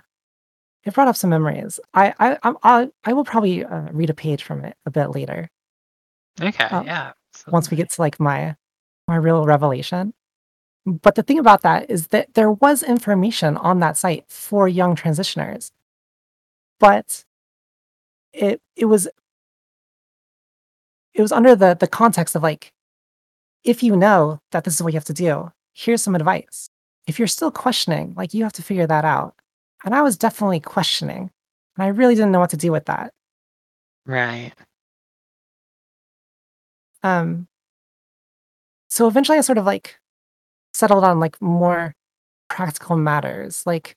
it 0.83 0.93
brought 0.93 1.07
up 1.07 1.15
some 1.15 1.29
memories. 1.29 1.79
I 1.93 2.13
I 2.19 2.37
I'm, 2.43 2.57
I, 2.63 2.89
I 3.05 3.13
will 3.13 3.25
probably 3.25 3.65
uh, 3.65 3.87
read 3.91 4.09
a 4.09 4.13
page 4.13 4.43
from 4.43 4.63
it 4.65 4.75
a 4.85 4.91
bit 4.91 5.07
later 5.11 5.49
Okay, 6.41 6.65
uh, 6.65 6.83
yeah. 6.85 7.13
once 7.47 7.69
we 7.71 7.77
get 7.77 7.91
to 7.91 8.01
like 8.01 8.19
my 8.19 8.55
my 9.07 9.15
real 9.15 9.45
revelation. 9.45 10.13
But 10.85 11.15
the 11.15 11.23
thing 11.23 11.39
about 11.39 11.61
that 11.63 11.89
is 11.89 12.07
that 12.07 12.33
there 12.33 12.51
was 12.51 12.81
information 12.83 13.57
on 13.57 13.79
that 13.79 13.97
site 13.97 14.25
for 14.29 14.67
young 14.67 14.95
transitioners, 14.95 15.71
but 16.79 17.25
it 18.33 18.61
it 18.75 18.85
was 18.85 19.07
it 21.13 21.21
was 21.21 21.31
under 21.31 21.55
the 21.55 21.75
the 21.75 21.87
context 21.87 22.35
of 22.35 22.43
like 22.43 22.71
if 23.63 23.83
you 23.83 23.95
know 23.95 24.39
that 24.51 24.63
this 24.63 24.75
is 24.75 24.83
what 24.83 24.93
you 24.93 24.97
have 24.97 25.05
to 25.05 25.13
do, 25.13 25.51
here's 25.73 26.01
some 26.03 26.15
advice. 26.15 26.69
If 27.07 27.17
you're 27.19 27.27
still 27.27 27.51
questioning, 27.51 28.13
like 28.15 28.33
you 28.33 28.43
have 28.43 28.53
to 28.53 28.63
figure 28.63 28.87
that 28.87 29.05
out. 29.05 29.35
And 29.85 29.95
I 29.95 30.01
was 30.01 30.17
definitely 30.17 30.59
questioning, 30.59 31.31
and 31.77 31.83
I 31.83 31.87
really 31.87 32.15
didn't 32.15 32.31
know 32.31 32.39
what 32.39 32.49
to 32.51 32.57
do 32.57 32.71
with 32.71 32.85
that. 32.85 33.13
Right. 34.05 34.53
Um, 37.03 37.47
so 38.89 39.07
eventually 39.07 39.37
I 39.37 39.41
sort 39.41 39.57
of 39.57 39.65
like 39.65 39.99
settled 40.73 41.03
on 41.03 41.19
like 41.19 41.41
more 41.41 41.93
practical 42.49 42.97
matters. 42.97 43.65
Like 43.65 43.95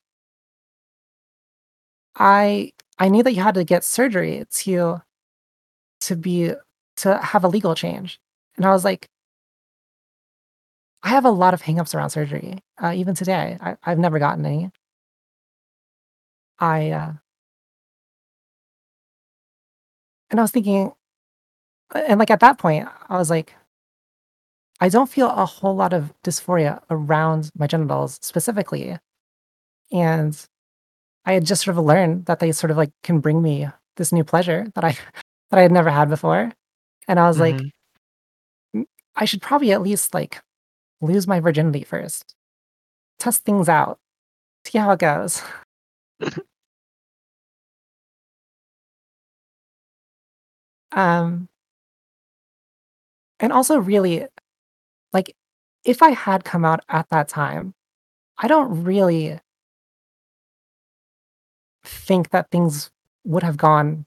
I 2.16 2.72
I 2.98 3.08
knew 3.08 3.22
that 3.22 3.32
you 3.32 3.42
had 3.42 3.54
to 3.54 3.64
get 3.64 3.84
surgery 3.84 4.44
to 4.50 5.02
to 6.02 6.16
be 6.16 6.52
to 6.98 7.18
have 7.18 7.44
a 7.44 7.48
legal 7.48 7.74
change. 7.74 8.20
And 8.56 8.66
I 8.66 8.70
was 8.72 8.84
like, 8.84 9.08
I 11.02 11.08
have 11.10 11.24
a 11.24 11.30
lot 11.30 11.54
of 11.54 11.62
hangups 11.62 11.94
around 11.94 12.10
surgery. 12.10 12.58
Uh, 12.82 12.92
even 12.94 13.14
today, 13.14 13.56
I, 13.60 13.76
I've 13.84 13.98
never 13.98 14.18
gotten 14.18 14.44
any. 14.44 14.70
I 16.60 16.90
uh, 16.92 17.12
and 20.30 20.38
I 20.40 20.42
was 20.42 20.50
thinking, 20.50 20.92
and 21.94 22.18
like 22.18 22.30
at 22.30 22.40
that 22.40 22.58
point, 22.58 22.88
I 23.08 23.16
was 23.18 23.30
like, 23.30 23.54
I 24.80 24.88
don't 24.88 25.10
feel 25.10 25.28
a 25.30 25.44
whole 25.46 25.74
lot 25.76 25.92
of 25.92 26.12
dysphoria 26.24 26.82
around 26.90 27.50
my 27.56 27.66
genitals 27.66 28.18
specifically, 28.22 28.98
and 29.92 30.46
I 31.26 31.34
had 31.34 31.46
just 31.46 31.64
sort 31.64 31.78
of 31.78 31.84
learned 31.84 32.26
that 32.26 32.40
they 32.40 32.52
sort 32.52 32.70
of 32.72 32.76
like 32.78 32.92
can 33.02 33.20
bring 33.20 33.42
me 33.42 33.68
this 33.96 34.12
new 34.12 34.24
pleasure 34.24 34.68
that 34.76 34.84
I 34.84 34.92
that 35.50 35.58
I 35.58 35.62
had 35.62 35.72
never 35.72 35.90
had 35.90 36.08
before, 36.10 36.52
and 37.08 37.20
I 37.20 37.28
was 37.28 37.40
like, 37.40 37.64
hmm 38.74 38.80
"Mm, 38.80 38.86
I 39.16 39.24
should 39.24 39.42
probably 39.42 39.72
at 39.72 39.82
least 39.82 40.14
like 40.14 40.42
lose 41.00 41.26
my 41.26 41.40
virginity 41.40 41.84
first, 41.84 42.34
test 43.18 43.44
things 43.44 43.68
out, 43.68 43.98
see 44.66 44.78
how 44.78 44.92
it 44.92 45.00
goes. 45.00 45.42
Um, 50.92 51.48
and 53.38 53.52
also 53.52 53.78
really 53.78 54.26
like 55.12 55.36
if 55.84 56.02
I 56.02 56.10
had 56.10 56.44
come 56.44 56.64
out 56.64 56.80
at 56.88 57.08
that 57.10 57.28
time, 57.28 57.74
I 58.38 58.48
don't 58.48 58.84
really 58.84 59.40
think 61.84 62.30
that 62.30 62.50
things 62.50 62.90
would 63.24 63.42
have 63.42 63.56
gone 63.56 64.06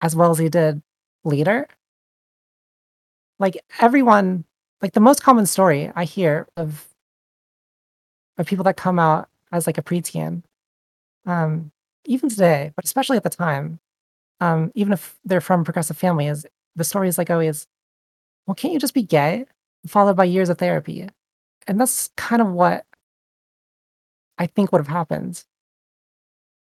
as 0.00 0.14
well 0.16 0.30
as 0.30 0.38
they 0.38 0.48
did 0.48 0.82
later. 1.24 1.66
Like 3.38 3.58
everyone, 3.80 4.44
like 4.84 4.92
the 4.92 5.00
most 5.00 5.22
common 5.22 5.46
story 5.46 5.90
I 5.96 6.04
hear 6.04 6.46
of 6.58 6.86
of 8.36 8.46
people 8.46 8.64
that 8.64 8.76
come 8.76 8.98
out 8.98 9.30
as 9.50 9.66
like 9.66 9.78
a 9.78 9.82
preteen, 9.82 10.42
um, 11.24 11.72
even 12.04 12.28
today, 12.28 12.70
but 12.76 12.84
especially 12.84 13.16
at 13.16 13.22
the 13.22 13.30
time, 13.30 13.80
um, 14.40 14.70
even 14.74 14.92
if 14.92 15.16
they're 15.24 15.40
from 15.40 15.64
progressive 15.64 15.96
families, 15.96 16.44
the 16.76 16.84
story 16.84 17.08
is 17.08 17.16
like 17.16 17.30
always, 17.30 17.66
well, 18.46 18.54
can't 18.54 18.74
you 18.74 18.78
just 18.78 18.92
be 18.92 19.02
gay? 19.02 19.46
Followed 19.86 20.18
by 20.18 20.24
years 20.24 20.50
of 20.50 20.58
therapy. 20.58 21.08
And 21.66 21.80
that's 21.80 22.10
kind 22.18 22.42
of 22.42 22.52
what 22.52 22.84
I 24.36 24.48
think 24.48 24.70
would 24.70 24.80
have 24.80 24.88
happened. 24.88 25.42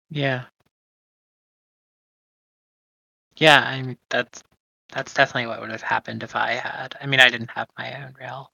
Yeah. 0.08 0.44
Yeah, 3.36 3.60
I 3.60 3.82
mean 3.82 3.98
that's 4.08 4.42
that's 4.90 5.14
definitely 5.14 5.46
what 5.46 5.60
would 5.60 5.70
have 5.70 5.82
happened 5.82 6.22
if 6.24 6.34
I 6.36 6.52
had. 6.54 6.96
I 7.00 7.06
mean, 7.06 7.20
I 7.20 7.28
didn't 7.28 7.50
have 7.52 7.68
my 7.78 8.02
own 8.04 8.14
real. 8.18 8.52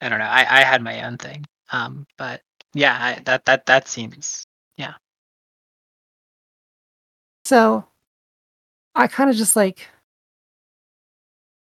I 0.00 0.08
don't 0.08 0.18
know. 0.18 0.24
I 0.26 0.40
I 0.60 0.64
had 0.64 0.82
my 0.82 1.02
own 1.04 1.16
thing. 1.18 1.44
Um, 1.72 2.06
but 2.18 2.42
yeah, 2.74 2.96
I, 3.00 3.20
that 3.24 3.44
that 3.46 3.66
that 3.66 3.88
seems 3.88 4.46
yeah. 4.76 4.94
So 7.44 7.86
I 8.94 9.06
kind 9.06 9.30
of 9.30 9.36
just 9.36 9.56
like 9.56 9.88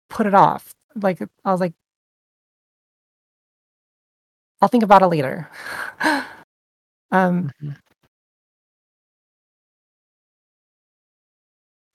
put 0.08 0.26
it 0.26 0.34
off. 0.34 0.74
Like 0.94 1.20
I 1.44 1.50
was 1.52 1.60
like, 1.60 1.74
I'll 4.60 4.68
think 4.68 4.84
about 4.84 5.02
it 5.02 5.06
later. 5.08 5.50
um, 7.10 7.52
hmm 7.60 7.72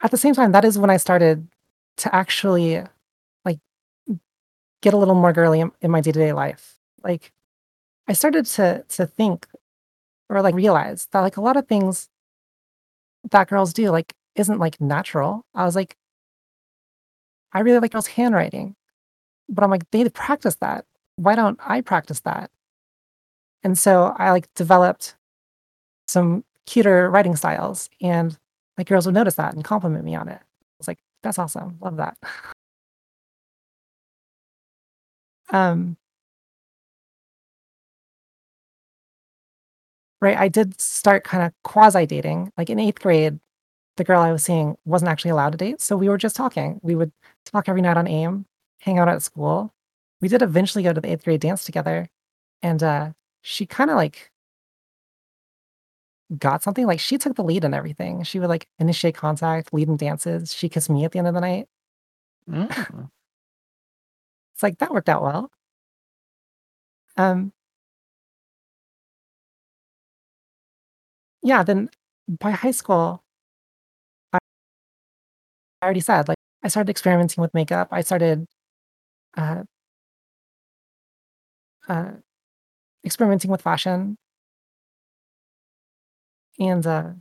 at 0.02 0.12
the 0.12 0.18
same 0.18 0.34
time, 0.34 0.52
that 0.52 0.66
is 0.66 0.78
when 0.78 0.90
I 0.90 0.98
started 0.98 1.48
to 1.98 2.16
actually 2.16 2.84
like 3.46 3.60
get 4.82 4.94
a 4.94 4.98
little 4.98 5.16
more 5.16 5.34
girly 5.34 5.60
in, 5.60 5.72
in 5.82 5.92
my 5.92 6.02
day 6.02 6.12
to 6.12 6.20
day 6.20 6.34
life. 6.34 6.78
Like 7.04 7.32
I 8.08 8.14
started 8.14 8.46
to 8.46 8.86
to 8.90 9.08
think 9.08 9.48
or 10.30 10.42
like 10.42 10.56
realize 10.56 11.08
that 11.12 11.22
like 11.22 11.38
a 11.38 11.42
lot 11.42 11.58
of 11.58 11.68
things 11.68 12.10
that 13.32 13.48
girls 13.48 13.74
do 13.74 13.90
like 13.90 14.14
isn't 14.36 14.60
like 14.60 14.80
natural. 14.80 15.46
I 15.56 15.66
was 15.66 15.76
like, 15.76 15.98
I 17.54 17.62
really 17.62 17.80
like 17.80 17.92
girls' 17.92 18.08
handwriting, 18.08 18.76
but 19.50 19.64
I'm 19.64 19.72
like, 19.72 19.90
they 19.92 20.08
practice 20.10 20.56
that. 20.56 20.86
Why 21.16 21.36
don't 21.36 21.60
I 21.66 21.82
practice 21.82 22.20
that? 22.22 22.52
And 23.64 23.78
so 23.78 24.16
I 24.18 24.32
like 24.32 24.54
developed 24.54 25.16
some 26.08 26.44
cuter 26.66 27.10
writing 27.10 27.36
styles, 27.36 27.90
and 28.02 28.38
like 28.78 28.88
girls 28.88 29.06
would 29.06 29.16
notice 29.16 29.36
that 29.36 29.54
and 29.54 29.64
compliment 29.64 30.04
me 30.06 30.16
on 30.16 30.28
it. 30.30 30.40
I 30.42 30.76
was 30.80 30.88
like, 30.88 31.00
that's 31.24 31.40
awesome. 31.40 31.78
Love 31.82 31.98
that. 31.98 32.18
Um, 35.50 35.98
right. 40.22 40.38
I 40.38 40.48
did 40.48 40.80
start 40.82 41.24
kind 41.24 41.44
of 41.44 41.54
quasi 41.64 42.06
dating. 42.06 42.52
Like 42.58 42.70
in 42.70 42.80
eighth 42.80 43.00
grade, 43.00 43.40
the 43.98 44.04
girl 44.06 44.22
I 44.22 44.32
was 44.34 44.44
seeing 44.44 44.78
wasn't 44.86 45.10
actually 45.10 45.32
allowed 45.32 45.52
to 45.54 45.58
date. 45.60 45.82
So 45.82 45.98
we 45.98 46.10
were 46.10 46.18
just 46.18 46.36
talking. 46.36 46.80
We 46.84 46.96
would 46.96 47.12
talk 47.46 47.70
every 47.70 47.82
night 47.82 47.98
on 47.98 48.08
AIM, 48.08 48.46
hang 48.82 49.00
out 49.00 49.10
at 49.10 49.24
school. 49.24 49.74
We 50.22 50.30
did 50.30 50.42
eventually 50.44 50.84
go 50.84 50.94
to 50.94 51.02
the 51.02 51.12
eighth 51.12 51.26
grade 51.26 51.42
dance 51.42 51.66
together. 51.66 52.10
And 52.64 52.84
uh, 52.84 53.12
she 53.44 53.66
kind 53.66 53.90
of 53.92 53.98
like 53.98 54.32
got 56.38 56.64
something. 56.64 56.86
Like 56.86 57.00
she 57.00 57.18
took 57.18 57.36
the 57.36 57.44
lead 57.44 57.64
in 57.64 57.74
everything. 57.74 58.24
She 58.24 58.40
would 58.40 58.50
like 58.50 58.68
initiate 58.80 59.16
contact, 59.16 59.74
lead 59.74 59.88
in 59.90 59.98
dances. 59.98 60.54
She 60.54 60.70
kissed 60.70 60.90
me 60.90 61.06
at 61.06 61.12
the 61.12 61.20
end 61.20 61.28
of 61.28 61.34
the 61.34 61.42
night. 61.42 61.68
Mm. 62.50 63.10
It's 64.54 64.64
like 64.64 64.80
that 64.80 64.92
worked 64.92 65.10
out 65.10 65.22
well. 65.22 65.52
Um, 67.18 67.52
yeah. 71.42 71.64
Then 71.64 71.90
by 72.28 72.52
high 72.52 72.72
school, 72.72 73.24
I 74.34 74.40
I 75.82 75.86
already 75.86 76.00
said 76.00 76.28
like 76.28 76.38
I 76.64 76.68
started 76.70 76.90
experimenting 76.90 77.42
with 77.42 77.54
makeup. 77.54 77.90
I 77.92 78.02
started 78.02 78.46
uh, 79.38 79.64
uh, 81.88 82.12
experimenting 83.06 83.52
with 83.52 83.62
fashion, 83.62 84.18
and 86.60 86.86
uh, 86.86 87.12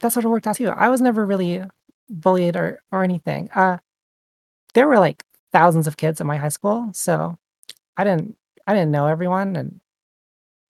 that 0.00 0.12
sort 0.12 0.24
of 0.24 0.30
worked 0.30 0.46
out 0.46 0.56
too. 0.56 0.68
I 0.68 0.88
was 0.88 1.00
never 1.00 1.24
really 1.26 1.62
bullied 2.08 2.56
or 2.56 2.82
or 2.92 3.04
anything. 3.04 3.50
Uh, 3.54 3.78
there 4.74 4.88
were 4.88 4.98
like 4.98 5.24
thousands 5.52 5.86
of 5.86 5.96
kids 5.96 6.20
at 6.20 6.26
my 6.26 6.36
high 6.36 6.48
school, 6.48 6.90
so 6.94 7.38
I 7.96 8.04
didn't 8.04 8.36
I 8.66 8.74
didn't 8.74 8.92
know 8.92 9.06
everyone, 9.06 9.56
and 9.56 9.80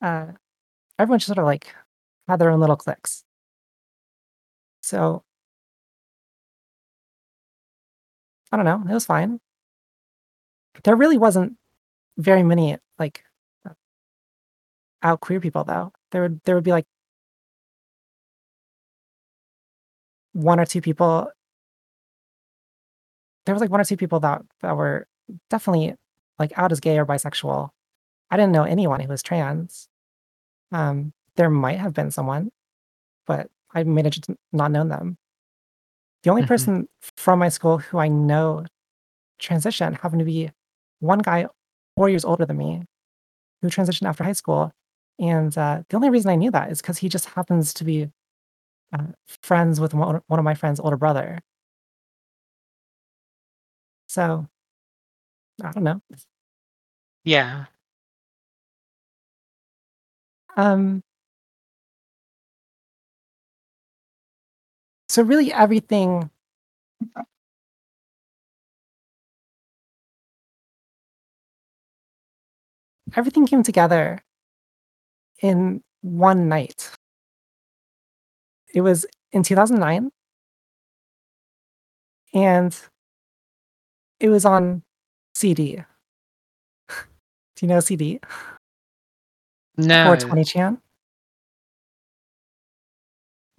uh, 0.02 0.26
everyone 0.98 1.18
just 1.20 1.28
sort 1.28 1.38
of 1.38 1.46
like 1.46 1.74
had 2.28 2.38
their 2.40 2.50
own 2.50 2.60
little 2.60 2.76
cliques. 2.76 3.24
So 4.82 5.24
I 8.52 8.56
don't 8.56 8.64
know, 8.66 8.82
it 8.88 8.94
was 8.94 9.06
fine. 9.06 9.40
There 10.84 10.96
really 10.96 11.18
wasn't 11.18 11.56
very 12.18 12.42
many 12.42 12.78
like 12.98 13.24
out 15.02 15.20
queer 15.20 15.40
people 15.40 15.64
though. 15.64 15.92
There 16.12 16.22
would 16.22 16.40
there 16.44 16.54
would 16.54 16.64
be 16.64 16.72
like 16.72 16.86
one 20.32 20.60
or 20.60 20.66
two 20.66 20.80
people. 20.80 21.30
there 23.46 23.54
was 23.54 23.60
like 23.60 23.70
one 23.70 23.80
or 23.80 23.84
two 23.84 23.96
people 23.96 24.20
that 24.20 24.42
that 24.60 24.76
were 24.76 25.06
definitely 25.48 25.94
like 26.38 26.52
out 26.56 26.72
as 26.72 26.80
gay 26.80 26.98
or 26.98 27.06
bisexual. 27.06 27.70
I 28.30 28.36
didn't 28.36 28.52
know 28.52 28.64
anyone 28.64 29.00
who 29.00 29.08
was 29.08 29.22
trans. 29.22 29.88
Um, 30.72 31.12
there 31.36 31.50
might 31.50 31.78
have 31.78 31.94
been 31.94 32.10
someone, 32.10 32.50
but 33.26 33.48
I 33.74 33.84
managed 33.84 34.24
to 34.24 34.36
not 34.52 34.72
know 34.72 34.86
them. 34.88 35.18
The 36.22 36.30
only 36.30 36.42
Mhm. 36.42 36.48
person 36.48 36.88
from 37.16 37.38
my 37.38 37.48
school 37.48 37.78
who 37.78 37.98
I 37.98 38.08
know 38.08 38.66
transitioned 39.40 40.00
happened 40.00 40.20
to 40.20 40.24
be 40.24 40.50
one 41.00 41.20
guy 41.20 41.46
4 41.96 42.08
years 42.10 42.24
older 42.24 42.46
than 42.46 42.58
me 42.58 42.84
who 43.62 43.68
transitioned 43.68 44.08
after 44.08 44.24
high 44.24 44.32
school, 44.32 44.72
and, 45.20 45.56
uh, 45.58 45.82
the 45.90 45.96
only 45.96 46.10
reason 46.10 46.30
I 46.30 46.36
knew 46.36 46.50
that 46.52 46.70
is 46.72 46.82
because 46.82 46.98
he 46.98 47.08
just 47.10 47.26
happens 47.26 47.74
to 47.74 47.84
be, 47.84 48.10
uh, 48.92 49.06
friends 49.42 49.80
with 49.80 49.94
one 49.94 50.20
one 50.28 50.40
of 50.40 50.44
my 50.44 50.54
friend's 50.54 50.80
older 50.80 50.96
brother. 50.98 51.40
So, 54.08 54.50
I 55.62 55.72
don't 55.72 55.84
know. 55.84 56.00
Yeah. 57.24 57.66
Um 60.56 61.02
so 65.08 65.22
really 65.22 65.52
everything 65.52 66.30
everything 73.16 73.46
came 73.46 73.62
together 73.62 74.20
in 75.42 75.82
one 76.02 76.48
night. 76.48 76.90
It 78.74 78.82
was 78.82 79.06
in 79.32 79.42
2009 79.42 80.10
and 82.32 82.78
it 84.20 84.28
was 84.28 84.44
on 84.44 84.82
CD. 85.34 85.76
Do 86.88 86.94
you 87.62 87.68
know 87.68 87.80
CD? 87.80 88.20
No. 89.76 90.04
420 90.04 90.44
chan? 90.44 90.78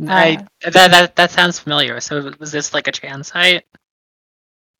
I 0.07 0.47
Uh 0.63 0.69
that 0.71 0.91
that 0.91 1.15
that 1.15 1.31
sounds 1.31 1.59
familiar. 1.59 1.99
So 1.99 2.31
was 2.39 2.51
this 2.51 2.73
like 2.73 2.87
a 2.87 2.91
trans 2.91 3.27
site? 3.27 3.65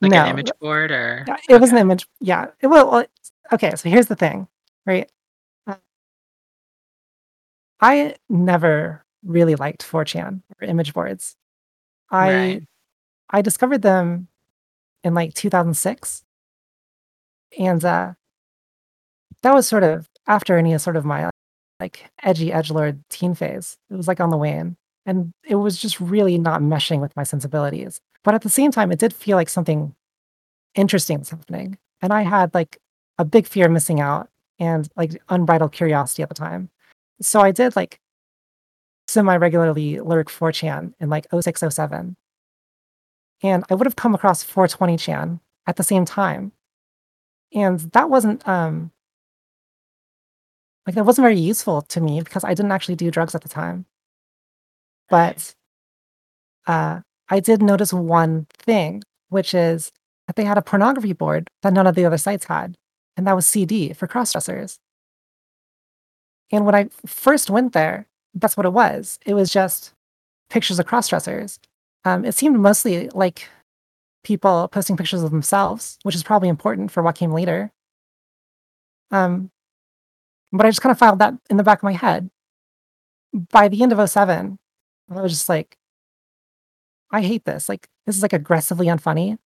Like 0.01 0.13
an 0.13 0.27
image 0.29 0.51
board 0.59 0.91
or 0.91 1.25
Yeah, 1.27 1.37
it 1.47 1.61
was 1.61 1.71
an 1.71 1.77
image 1.77 2.07
yeah. 2.19 2.47
It 2.59 2.67
well 2.67 2.89
well 2.89 3.05
okay, 3.51 3.75
so 3.75 3.89
here's 3.89 4.07
the 4.07 4.15
thing, 4.15 4.47
right? 4.85 5.11
I 7.81 8.15
never 8.29 9.03
really 9.25 9.55
liked 9.55 9.83
4chan 9.83 10.41
or 10.61 10.67
image 10.67 10.93
boards. 10.93 11.35
I 12.11 12.29
Right. 12.33 12.63
I 13.31 13.41
discovered 13.41 13.81
them 13.83 14.29
in, 15.03 15.13
like, 15.15 15.33
2006 15.35 16.23
and, 17.57 17.83
uh 17.85 18.13
that 19.43 19.53
was 19.53 19.67
sort 19.67 19.83
of 19.83 20.07
after 20.27 20.57
any 20.57 20.77
sort 20.77 20.95
of 20.95 21.05
my, 21.05 21.29
like, 21.79 22.09
edgy 22.23 22.51
edgelord 22.51 22.99
teen 23.09 23.33
phase. 23.33 23.77
It 23.89 23.95
was, 23.95 24.07
like, 24.07 24.19
on 24.19 24.29
the 24.29 24.37
wane, 24.37 24.77
and 25.05 25.33
it 25.47 25.55
was 25.55 25.77
just 25.77 25.99
really 25.99 26.37
not 26.37 26.61
meshing 26.61 27.01
with 27.01 27.15
my 27.15 27.23
sensibilities. 27.23 27.99
But 28.23 28.35
at 28.35 28.41
the 28.43 28.49
same 28.49 28.71
time, 28.71 28.91
it 28.91 28.99
did 28.99 29.13
feel 29.13 29.37
like 29.37 29.49
something 29.49 29.95
interesting 30.75 31.19
was 31.19 31.31
happening, 31.31 31.77
and 32.01 32.13
I 32.13 32.23
had, 32.23 32.53
like, 32.55 32.79
a 33.19 33.25
big 33.25 33.47
fear 33.47 33.67
of 33.67 33.71
missing 33.73 33.99
out 34.01 34.29
and, 34.59 34.89
like, 34.97 35.21
unbridled 35.29 35.73
curiosity 35.73 36.23
at 36.23 36.29
the 36.29 36.35
time. 36.35 36.69
So 37.21 37.41
I 37.41 37.51
did, 37.51 37.75
like 37.75 37.99
semi-regularly 39.07 39.99
lurk 39.99 40.29
4chan 40.29 40.93
in, 40.99 41.09
like, 41.09 41.27
'06, 41.39 41.63
'07. 41.69 42.15
And 43.43 43.63
I 43.69 43.75
would 43.75 43.87
have 43.87 43.95
come 43.95 44.13
across 44.13 44.43
420 44.43 44.97
chan 44.97 45.39
at 45.67 45.75
the 45.75 45.83
same 45.83 46.05
time, 46.05 46.51
and 47.53 47.79
that 47.93 48.09
wasn't, 48.09 48.47
um 48.47 48.91
like, 50.87 50.95
that 50.95 51.05
wasn't 51.05 51.23
very 51.25 51.39
useful 51.39 51.81
to 51.83 52.01
me 52.01 52.21
because 52.21 52.43
I 52.43 52.53
didn't 52.53 52.71
actually 52.71 52.95
do 52.95 53.11
drugs 53.11 53.35
at 53.35 53.41
the 53.41 53.49
time. 53.49 53.85
But 55.09 55.53
uh, 56.67 57.01
I 57.29 57.39
did 57.39 57.61
notice 57.61 57.93
one 57.93 58.47
thing, 58.53 59.03
which 59.29 59.53
is 59.53 59.91
that 60.27 60.35
they 60.35 60.43
had 60.43 60.57
a 60.57 60.61
pornography 60.61 61.13
board 61.13 61.49
that 61.63 61.73
none 61.73 61.87
of 61.87 61.95
the 61.95 62.05
other 62.05 62.17
sites 62.17 62.45
had, 62.45 62.77
and 63.17 63.27
that 63.27 63.35
was 63.35 63.47
CD 63.47 63.93
for 63.93 64.07
cross-dressers. 64.07 64.79
And 66.51 66.65
when 66.65 66.75
I 66.75 66.89
first 67.05 67.49
went 67.49 67.73
there, 67.73 68.07
that's 68.33 68.57
what 68.57 68.65
it 68.65 68.73
was. 68.73 69.19
It 69.25 69.33
was 69.33 69.49
just 69.51 69.93
pictures 70.49 70.79
of 70.79 70.85
cross-dressers. 70.85 71.59
Um, 72.05 72.25
it 72.25 72.33
seemed 72.35 72.59
mostly 72.59 73.09
like 73.09 73.49
people 74.23 74.67
posting 74.69 74.97
pictures 74.97 75.23
of 75.23 75.31
themselves, 75.31 75.99
which 76.03 76.15
is 76.15 76.23
probably 76.23 76.49
important 76.49 76.91
for 76.91 77.03
what 77.03 77.15
came 77.15 77.31
later. 77.33 77.71
Um, 79.11 79.51
but 80.51 80.65
I 80.65 80.69
just 80.69 80.81
kinda 80.81 80.95
filed 80.95 81.19
that 81.19 81.33
in 81.49 81.57
the 81.57 81.63
back 81.63 81.79
of 81.79 81.83
my 81.83 81.93
head. 81.93 82.29
By 83.33 83.67
the 83.67 83.81
end 83.83 83.91
of 83.93 83.99
'07, 83.99 84.57
I 85.09 85.21
was 85.21 85.31
just 85.31 85.49
like 85.49 85.77
I 87.11 87.21
hate 87.21 87.45
this, 87.45 87.67
like, 87.69 87.87
this 88.05 88.15
is, 88.15 88.21
like, 88.21 88.33
aggressively 88.33 88.87
unfunny 88.87 89.37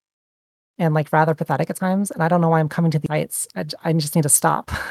and, 0.80 0.94
like, 0.94 1.14
rather 1.14 1.36
pathetic 1.36 1.70
at 1.70 1.78
times, 1.78 2.12
and 2.12 2.24
I 2.24 2.28
don't 2.30 2.42
know 2.42 2.50
why 2.50 2.60
I'm 2.60 2.70
coming 2.70 2.92
to 2.92 3.00
the 3.00 3.08
heights. 3.10 3.48
I 3.56 3.94
just 3.94 4.16
need 4.16 4.24
to 4.24 4.30
stop. 4.30 4.72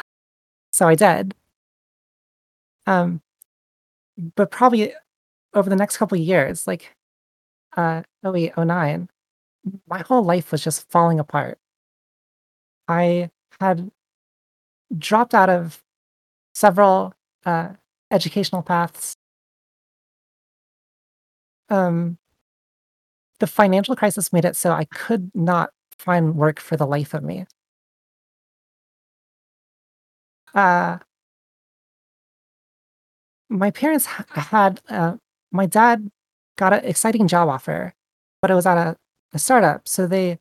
So 0.75 0.89
I 0.89 0.95
did. 0.95 1.35
Um, 2.87 3.23
but 4.37 4.51
probably 4.51 4.93
over 5.55 5.71
the 5.71 5.77
next 5.77 5.97
couple 5.99 6.19
years, 6.19 6.67
like, 6.67 6.95
uh, 7.77 8.03
'08, 8.25 8.55
'09, 8.59 9.09
my 9.89 10.01
whole 10.01 10.25
life 10.25 10.53
was 10.53 10.63
just 10.65 10.91
falling 10.91 11.21
apart. 11.21 11.59
I 12.89 13.31
had 13.61 13.91
dropped 14.97 15.35
out 15.35 15.51
of 15.51 15.83
several, 16.55 17.15
uh, 17.47 17.71
educational 18.13 18.63
paths. 18.63 19.17
Um 21.69 22.19
the 23.41 23.47
financial 23.47 23.97
crisis 23.97 24.33
made 24.33 24.45
it 24.45 24.57
so 24.57 24.71
I 24.73 24.85
could 24.85 25.31
not 25.35 25.71
find 25.99 26.37
work 26.37 26.61
for 26.61 26.77
the 26.77 26.87
life 26.87 27.15
of 27.15 27.23
me. 27.23 27.47
Uh 30.53 30.99
my 33.51 33.71
parents 33.71 34.07
ha 34.07 34.25
had, 34.35 34.81
uh 34.89 35.17
my 35.53 35.67
dad 35.67 36.11
got 36.57 36.73
an 36.73 36.85
exciting 36.85 37.29
job 37.29 37.49
offer, 37.49 37.95
but 38.43 38.51
it 38.51 38.55
was 38.55 38.67
at 38.67 38.79
a 38.79 38.97
a 39.33 39.39
startup, 39.39 39.87
so 39.89 40.07
they 40.07 40.39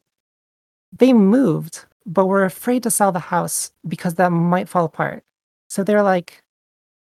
they 0.93 1.13
moved, 1.13 1.85
but 2.05 2.27
were 2.27 2.45
afraid 2.45 2.83
to 2.83 2.91
sell 2.91 3.11
the 3.13 3.19
house 3.19 3.71
because 3.87 4.15
that 4.15 4.31
might 4.31 4.69
fall 4.69 4.85
apart. 4.85 5.23
So 5.69 5.83
they're 5.83 6.03
like, 6.03 6.43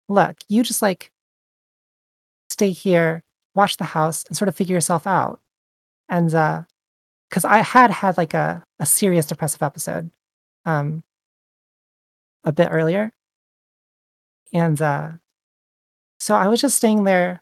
"Look, 0.10 0.38
you 0.50 0.64
just, 0.64 0.82
like" 0.84 1.12
"stay 2.50 2.72
here, 2.72 3.24
watch 3.56 3.78
the 3.78 3.84
house, 3.86 4.24
and 4.28 4.38
sort 4.38 4.50
of 4.50 4.56
figure 4.56 4.76
yourself 4.76 5.08
out." 5.08 5.40
And, 6.10 6.34
uh 6.36 6.64
'cause 7.32 7.46
I 7.46 7.60
had 7.60 7.92
had, 7.92 8.18
like, 8.18 8.34
a 8.36 8.64
a 8.80 8.86
serious 8.88 9.26
depressive 9.28 9.64
episode, 9.64 10.12
um 10.66 11.04
a 12.46 12.52
bit 12.52 12.70
earlier. 12.72 13.14
And, 14.52 14.82
uh, 14.82 15.14
so 16.24 16.36
I 16.36 16.48
was 16.48 16.62
just 16.62 16.78
staying 16.78 17.04
there, 17.06 17.42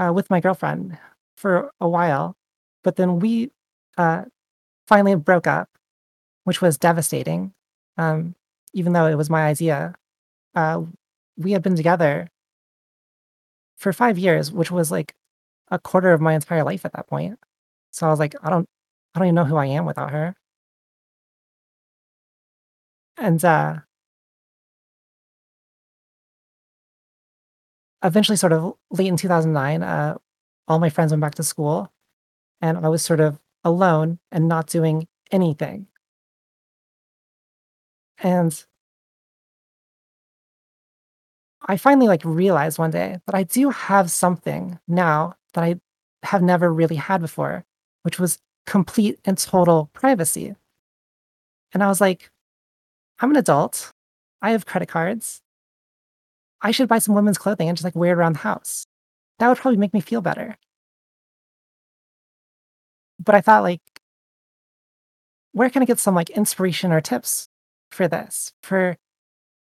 uh, 0.00 0.12
with 0.14 0.30
my 0.30 0.40
girlfriend 0.40 0.98
for 1.36 1.72
a 1.80 1.88
while, 1.88 2.36
but 2.84 2.96
then 2.96 3.20
we, 3.20 3.52
uh, 3.98 4.24
finally 4.88 5.16
broke 5.16 5.46
up, 5.48 5.68
which 6.44 6.62
was 6.62 6.78
devastating, 6.78 7.54
um, 7.98 8.34
even 8.74 8.92
though 8.94 9.06
it 9.06 9.16
was 9.16 9.30
my 9.30 9.46
idea. 9.46 9.94
Uh, 10.54 10.82
we 11.38 11.52
had 11.52 11.62
been 11.62 11.76
together 11.76 12.28
for 13.76 13.92
5 13.92 14.18
years, 14.18 14.52
which 14.52 14.70
was, 14.70 14.90
like, 14.90 15.14
a 15.70 15.78
quarter 15.78 16.12
of 16.12 16.20
my 16.20 16.34
entire 16.34 16.64
life 16.64 16.84
at 16.84 16.92
that 16.94 17.08
point. 17.08 17.38
So 17.92 18.06
I 18.06 18.10
was 18.10 18.18
like, 18.20 18.34
"I 18.42 18.50
don't 18.50 18.68
I 19.14 19.20
don't 19.20 19.28
even 19.28 19.36
know 19.36 19.44
who 19.46 19.56
I 19.56 19.66
am 19.66 19.86
without 19.86 20.10
her." 20.12 20.36
And, 23.16 23.44
uh 23.44 23.80
eventually, 28.02 28.36
sort 28.36 28.52
of 28.52 28.74
late 28.90 29.08
in 29.08 29.16
2009, 29.16 29.82
uh, 29.82 30.16
all 30.68 30.78
my 30.78 30.90
friends 30.90 31.12
went 31.12 31.20
back 31.20 31.34
to 31.36 31.42
school, 31.42 31.92
and 32.62 32.78
I 32.78 32.88
was 32.88 33.02
sort 33.02 33.20
of 33.20 33.40
alone 33.64 34.20
and 34.32 34.48
not 34.48 34.68
doing 34.68 35.08
anything. 35.32 35.88
And 38.18 38.64
I 41.66 41.76
finally, 41.76 42.08
like, 42.08 42.24
realized 42.24 42.78
one 42.78 42.90
day 42.90 43.18
that 43.26 43.34
I 43.34 43.44
do 43.44 43.70
have 43.70 44.10
something 44.10 44.78
now 44.88 45.34
that 45.54 45.62
I 45.64 45.76
have 46.24 46.42
never 46.42 46.72
really 46.72 46.96
had 46.96 47.20
before, 47.20 47.64
which 48.02 48.18
was 48.18 48.38
complete 48.66 49.20
and 49.24 49.38
total 49.38 49.90
privacy. 49.92 50.54
And 51.72 51.82
I 51.82 51.88
was 51.88 52.00
like, 52.00 52.30
"I'm 53.20 53.30
an 53.32 53.36
adult. 53.38 53.92
I 54.42 54.52
have 54.52 54.66
credit 54.66 54.88
cards. 54.90 55.41
I 56.62 56.70
should 56.72 56.88
buy 56.88 56.98
some 56.98 57.14
women's 57.14 57.38
clothing 57.38 57.68
and 57.68 57.76
just, 57.76 57.84
like, 57.84 57.96
wear 57.96 58.12
it 58.12 58.16
around 58.18 58.34
the 58.34 58.40
house. 58.40 58.86
That 59.38 59.48
would 59.48 59.58
probably 59.58 59.78
make 59.78 59.94
me 59.94 60.00
feel 60.00 60.22
better." 60.22 60.56
But 63.18 63.34
I 63.34 63.40
thought, 63.40 63.62
like 63.62 63.80
where 65.52 65.70
can 65.70 65.82
I 65.82 65.86
get 65.86 65.98
some 65.98 66.14
like 66.14 66.30
inspiration 66.30 66.92
or 66.92 67.00
tips 67.00 67.48
for 67.90 68.08
this 68.08 68.52
for 68.62 68.96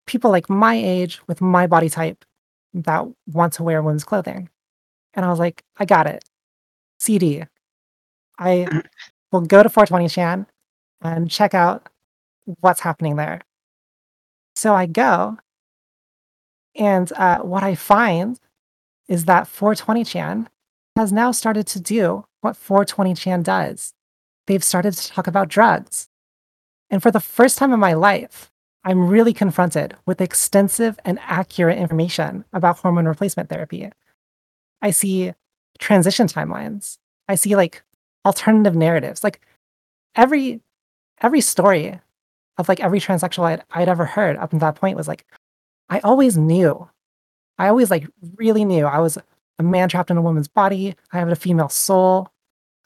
people 0.08 0.32
like 0.32 0.50
my 0.50 0.76
age 0.76 1.22
with 1.28 1.42
my 1.42 1.68
body 1.68 1.90
type 1.90 2.26
that 2.74 3.06
want 3.28 3.54
to 3.54 3.64
wear 3.64 3.82
women's 3.84 4.04
clothing? 4.06 4.50
And 5.14 5.26
I 5.26 5.30
was 5.30 5.40
like, 5.40 5.64
I 5.78 5.86
got 5.86 6.08
it. 6.08 6.24
CD. 7.00 7.44
I 8.40 8.68
will 9.32 9.42
go 9.42 9.64
to 9.64 9.70
420chan 9.70 10.46
and 11.02 11.32
check 11.32 11.54
out 11.54 11.90
what's 12.62 12.82
happening 12.82 13.16
there. 13.18 13.42
So 14.56 14.74
I 14.74 14.86
go, 14.86 15.38
and 16.76 17.12
uh, 17.14 17.40
what 17.40 17.64
I 17.64 17.76
find 17.76 18.40
is 19.08 19.26
that 19.26 19.46
420chan 19.46 20.48
has 20.96 21.12
now 21.12 21.32
started 21.32 21.68
to 21.68 21.80
do 21.80 22.26
what 22.42 22.56
420chan 22.56 23.44
does. 23.44 23.94
They've 24.48 24.64
started 24.64 24.94
to 24.94 25.08
talk 25.10 25.28
about 25.28 25.48
drugs. 25.48 26.10
And 26.90 27.02
for 27.02 27.12
the 27.12 27.20
first 27.20 27.58
time 27.58 27.74
in 27.74 27.80
my 27.80 27.94
life, 27.94 28.52
I'm 28.84 29.08
really 29.08 29.34
confronted 29.34 29.96
with 30.06 30.20
extensive 30.20 31.00
and 31.06 31.20
accurate 31.22 31.78
information 31.78 32.44
about 32.52 32.80
hormone 32.80 33.06
replacement 33.08 33.50
therapy. 33.50 33.90
I 34.82 34.92
see 34.92 35.34
transition 35.80 36.28
timelines. 36.28 36.98
I 37.28 37.36
see 37.36 37.56
like 37.56 37.84
alternative 38.26 38.76
narratives. 38.76 39.24
Like 39.24 39.40
every 40.16 40.62
every 41.22 41.42
story 41.42 42.00
of 42.58 42.68
like 42.68 42.82
every 42.82 43.00
transsexual 43.00 43.46
I'd, 43.46 43.64
I'd 43.72 43.90
ever 43.90 44.06
heard 44.06 44.36
up 44.38 44.52
until 44.52 44.68
that 44.68 44.76
point 44.76 44.98
was 44.98 45.08
like, 45.08 45.26
I 45.94 46.00
always 46.00 46.36
knew. 46.36 46.90
I 47.60 47.68
always 47.68 47.92
like 47.92 48.08
really 48.36 48.66
knew 48.66 48.88
I 48.88 48.98
was 48.98 49.20
a 49.60 49.64
man 49.64 49.90
trapped 49.90 50.10
in 50.10 50.18
a 50.18 50.24
woman's 50.24 50.48
body. 50.48 50.96
I 51.12 51.20
have 51.20 51.30
a 51.30 51.36
female 51.36 51.70
soul. 51.70 52.30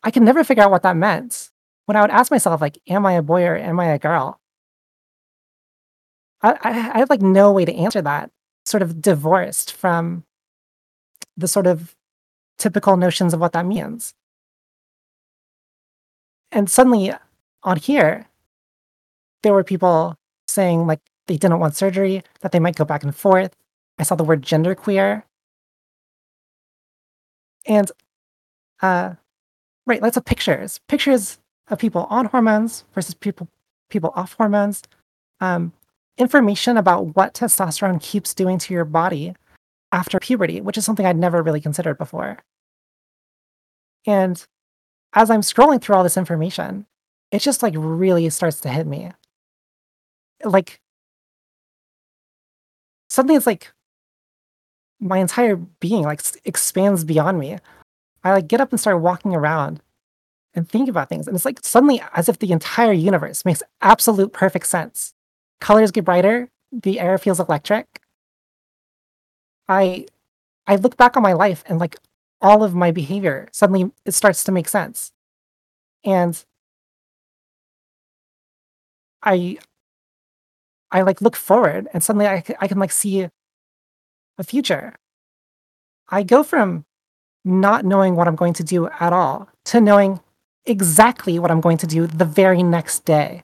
I 0.04 0.12
could 0.12 0.24
never 0.24 0.44
figure 0.44 0.64
out 0.64 0.72
what 0.72 0.84
that 0.84 0.98
meant. 0.98 1.50
When 1.86 1.96
I 1.96 2.02
would 2.02 2.12
ask 2.12 2.30
myself, 2.32 2.60
like, 2.60 2.78
am 2.90 3.06
I 3.06 3.14
a 3.14 3.22
boy 3.22 3.44
or 3.44 3.56
am 3.56 3.80
I 3.80 3.86
a 3.86 3.98
girl? 3.98 4.42
I, 6.42 6.52
I, 6.52 6.70
I 6.70 6.98
had 7.00 7.10
like 7.10 7.22
no 7.22 7.54
way 7.54 7.64
to 7.64 7.74
answer 7.74 8.02
that, 8.02 8.30
sort 8.66 8.84
of 8.84 9.02
divorced 9.02 9.72
from 9.72 10.26
the 11.38 11.48
sort 11.48 11.66
of 11.66 11.96
typical 12.58 12.98
notions 12.98 13.34
of 13.34 13.40
what 13.40 13.54
that 13.54 13.66
means. 13.66 14.14
And 16.52 16.70
suddenly 16.70 17.14
on 17.64 17.78
here, 17.78 18.28
there 19.44 19.54
were 19.54 19.64
people 19.64 20.18
saying 20.50 20.88
like 20.88 21.00
they 21.28 21.38
didn't 21.38 21.60
want 21.60 21.76
surgery, 21.76 22.24
that 22.42 22.52
they 22.52 22.60
might 22.60 22.76
go 22.76 22.86
back 22.86 23.04
and 23.04 23.16
forth. 23.16 23.56
I 24.00 24.04
saw 24.04 24.16
the 24.16 24.24
word 24.24 24.42
genderqueer. 24.42 25.24
And 27.66 27.92
uh 28.82 29.16
right, 29.86 30.02
lots 30.02 30.18
of 30.18 30.26
pictures. 30.26 30.80
Pictures 30.88 31.40
of 31.70 31.80
people 31.80 32.06
on 32.10 32.26
hormones 32.26 32.86
versus 32.94 33.14
people 33.14 33.48
people 33.90 34.12
off 34.16 34.34
hormones. 34.34 34.84
Um, 35.40 35.74
information 36.18 36.78
about 36.78 37.16
what 37.16 37.34
testosterone 37.34 38.02
keeps 38.02 38.34
doing 38.34 38.58
to 38.60 38.74
your 38.74 38.86
body 38.86 39.36
after 39.92 40.20
puberty, 40.20 40.62
which 40.62 40.78
is 40.78 40.86
something 40.86 41.06
I'd 41.06 41.18
never 41.18 41.44
really 41.44 41.62
considered 41.62 41.98
before. 41.98 42.40
And 44.06 44.46
as 45.14 45.30
I'm 45.30 45.42
scrolling 45.42 45.82
through 45.82 45.96
all 45.96 46.04
this 46.04 46.18
information, 46.18 46.86
it 47.32 47.40
just 47.40 47.64
like 47.64 47.74
really 47.78 48.30
starts 48.30 48.62
to 48.62 48.70
hit 48.70 48.88
me. 48.88 49.12
Like 50.44 50.80
suddenly 53.10 53.36
it's 53.36 53.48
like 53.48 53.72
my 55.00 55.20
entire 55.20 55.56
being 55.56 56.04
like 56.04 56.22
expands 56.46 57.04
beyond 57.04 57.40
me. 57.40 57.58
I 58.24 58.34
like 58.34 58.48
get 58.48 58.62
up 58.62 58.72
and 58.72 58.80
start 58.80 59.02
walking 59.02 59.36
around 59.36 59.82
and 60.54 60.68
think 60.68 60.90
about 60.90 61.10
things. 61.10 61.28
And 61.28 61.36
it's 61.36 61.46
like 61.46 61.60
suddenly 61.64 62.02
as 62.14 62.28
if 62.30 62.40
the 62.40 62.52
entire 62.52 62.92
universe 62.92 63.46
makes 63.46 63.64
absolute 63.82 64.34
perfect 64.34 64.68
sense. 64.68 65.14
Colors 65.62 65.92
get 65.92 66.06
brighter, 66.06 66.50
the 66.72 67.00
air 67.00 67.18
feels 67.18 67.40
electric. 67.40 68.02
I 69.70 70.08
I 70.68 70.76
look 70.76 70.98
back 70.98 71.16
on 71.18 71.24
my 71.24 71.34
life 71.34 71.64
and 71.68 71.80
like 71.80 71.98
all 72.42 72.64
of 72.64 72.76
my 72.76 72.92
behavior 72.92 73.48
suddenly 73.52 73.92
it 74.06 74.12
starts 74.14 74.44
to 74.46 74.52
make 74.52 74.68
sense. 74.68 75.12
And 76.04 76.44
I 79.24 79.58
I 80.92 81.02
like 81.02 81.22
look 81.22 81.36
forward 81.36 81.88
and 81.94 82.04
suddenly 82.04 82.28
I, 82.28 82.44
I 82.60 82.68
can 82.68 82.80
like 82.80 82.92
see 82.92 83.28
a 84.38 84.44
future. 84.44 84.96
I 86.10 86.24
go 86.24 86.44
from 86.44 86.86
not 87.46 87.86
knowing 87.86 88.16
what 88.16 88.28
I'm 88.28 88.36
going 88.36 88.54
to 88.56 88.64
do 88.64 88.88
at 88.88 89.14
all 89.14 89.50
to 89.66 89.82
knowing 89.82 90.20
exactly 90.66 91.40
what 91.40 91.52
I'm 91.52 91.62
going 91.62 91.78
to 91.78 91.88
do 91.88 92.08
the 92.08 92.26
very 92.26 92.64
next 92.64 93.06
day. 93.06 93.44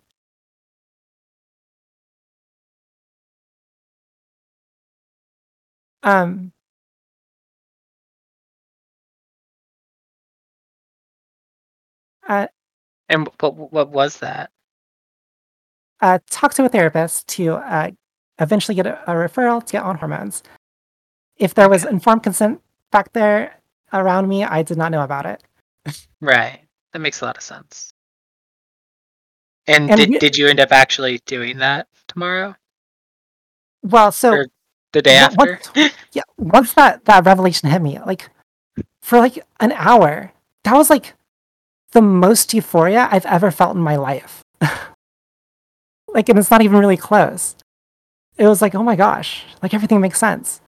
Um, 6.03 6.51
uh, 12.27 12.47
And 13.09 13.29
what 13.39 13.55
what 13.71 13.89
was 13.91 14.17
that? 14.19 14.51
Uh, 16.03 16.19
talk 16.29 16.53
to 16.55 16.65
a 16.65 16.69
therapist 16.69 17.27
to 17.29 17.53
uh, 17.53 17.89
eventually 18.39 18.75
get 18.75 18.85
a, 18.85 18.99
a 19.09 19.15
referral 19.15 19.63
to 19.65 19.71
get 19.71 19.83
on 19.83 19.97
hormones. 19.97 20.43
If 21.37 21.53
there 21.55 21.69
was 21.69 21.85
informed 21.85 22.23
consent 22.23 22.61
back 22.91 23.13
there 23.13 23.55
around 23.91 24.27
me, 24.27 24.43
I 24.43 24.63
did 24.63 24.77
not 24.77 24.91
know 24.91 25.01
about 25.01 25.25
it. 25.25 25.41
Right. 26.21 26.59
That 26.91 26.99
makes 26.99 27.21
a 27.21 27.25
lot 27.25 27.37
of 27.37 27.43
sense. 27.43 27.91
And, 29.65 29.89
And 29.89 29.97
did 29.99 30.09
we- 30.09 30.19
did 30.19 30.35
you 30.37 30.47
end 30.47 30.59
up 30.59 30.71
actually 30.71 31.19
doing 31.25 31.57
that 31.59 31.87
tomorrow? 32.07 32.55
Well, 33.81 34.11
so 34.11 34.31
Or 34.33 34.47
the 34.91 35.01
day 35.01 35.15
Wha- 35.15 35.25
after? 35.25 35.59
what- 35.73 35.95
yeah, 36.11 36.23
once 36.37 36.73
that 36.73 37.05
that 37.05 37.25
revelation 37.25 37.69
hit 37.69 37.81
me, 37.81 37.99
like 38.05 38.29
for 39.01 39.19
like 39.19 39.39
an 39.59 39.71
hour, 39.73 40.31
that 40.63 40.73
was 40.75 40.89
like 40.89 41.13
the 41.91 42.01
most 42.01 42.53
euphoria 42.53 43.07
I've 43.11 43.25
ever 43.25 43.51
felt 43.51 43.75
in 43.75 43.81
my 43.81 43.95
life. 43.95 44.43
like, 46.13 46.29
and 46.29 46.37
it's 46.39 46.51
not 46.51 46.61
even 46.61 46.79
really 46.79 46.97
close. 46.97 47.55
It 48.37 48.47
was 48.47 48.61
like, 48.61 48.75
oh 48.75 48.83
my 48.83 48.95
gosh, 48.95 49.43
like 49.61 49.73
everything 49.73 50.01
makes 50.01 50.19
sense. 50.19 50.61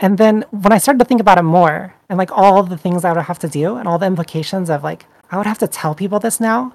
And 0.00 0.18
then 0.18 0.44
when 0.50 0.72
I 0.72 0.78
started 0.78 0.98
to 0.98 1.04
think 1.04 1.20
about 1.20 1.38
it 1.38 1.42
more, 1.42 1.94
and 2.08 2.18
like 2.18 2.30
all 2.32 2.62
the 2.62 2.76
things 2.76 3.04
I 3.04 3.12
would 3.12 3.22
have 3.24 3.38
to 3.40 3.48
do, 3.48 3.76
and 3.76 3.88
all 3.88 3.98
the 3.98 4.06
implications 4.06 4.68
of 4.70 4.82
like 4.84 5.06
I 5.30 5.36
would 5.38 5.46
have 5.46 5.58
to 5.60 5.68
tell 5.68 5.94
people 5.94 6.18
this 6.18 6.40
now, 6.40 6.74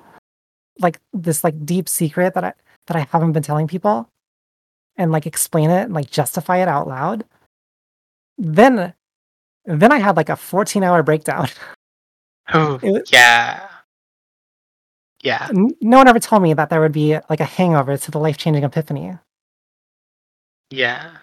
like 0.80 1.00
this 1.14 1.44
like 1.44 1.66
deep 1.66 1.88
secret 1.88 2.34
that 2.34 2.44
I 2.44 2.54
that 2.88 2.98
I 2.98 3.08
haven't 3.12 3.34
been 3.34 3.44
telling 3.44 3.68
people, 3.68 4.08
and 4.96 5.12
like 5.12 5.26
explain 5.28 5.70
it 5.70 5.84
and 5.84 5.94
like 5.94 6.10
justify 6.10 6.58
it 6.62 6.68
out 6.68 6.88
loud. 6.88 7.26
Then, 8.38 8.94
then 9.66 9.92
I 9.92 10.00
had 10.00 10.18
like 10.18 10.30
a 10.30 10.36
14 10.36 10.84
hour 10.84 11.04
breakdown. 11.04 11.48
Oh, 12.54 12.80
It 12.84 12.92
was- 12.92 13.12
yeah. 13.12 13.68
Yeah. 15.24 15.50
No 15.54 15.98
one 15.98 16.08
ever 16.08 16.20
told 16.20 16.42
me 16.42 16.54
that 16.54 16.70
there 16.70 16.82
would 16.82 16.92
be 16.92 17.18
like 17.30 17.40
a 17.40 17.46
hangover 17.46 17.96
to 17.98 18.12
the 18.12 18.18
life 18.20 18.38
changing 18.38 18.64
epiphany. 18.64 19.18
Yeah. 20.72 21.18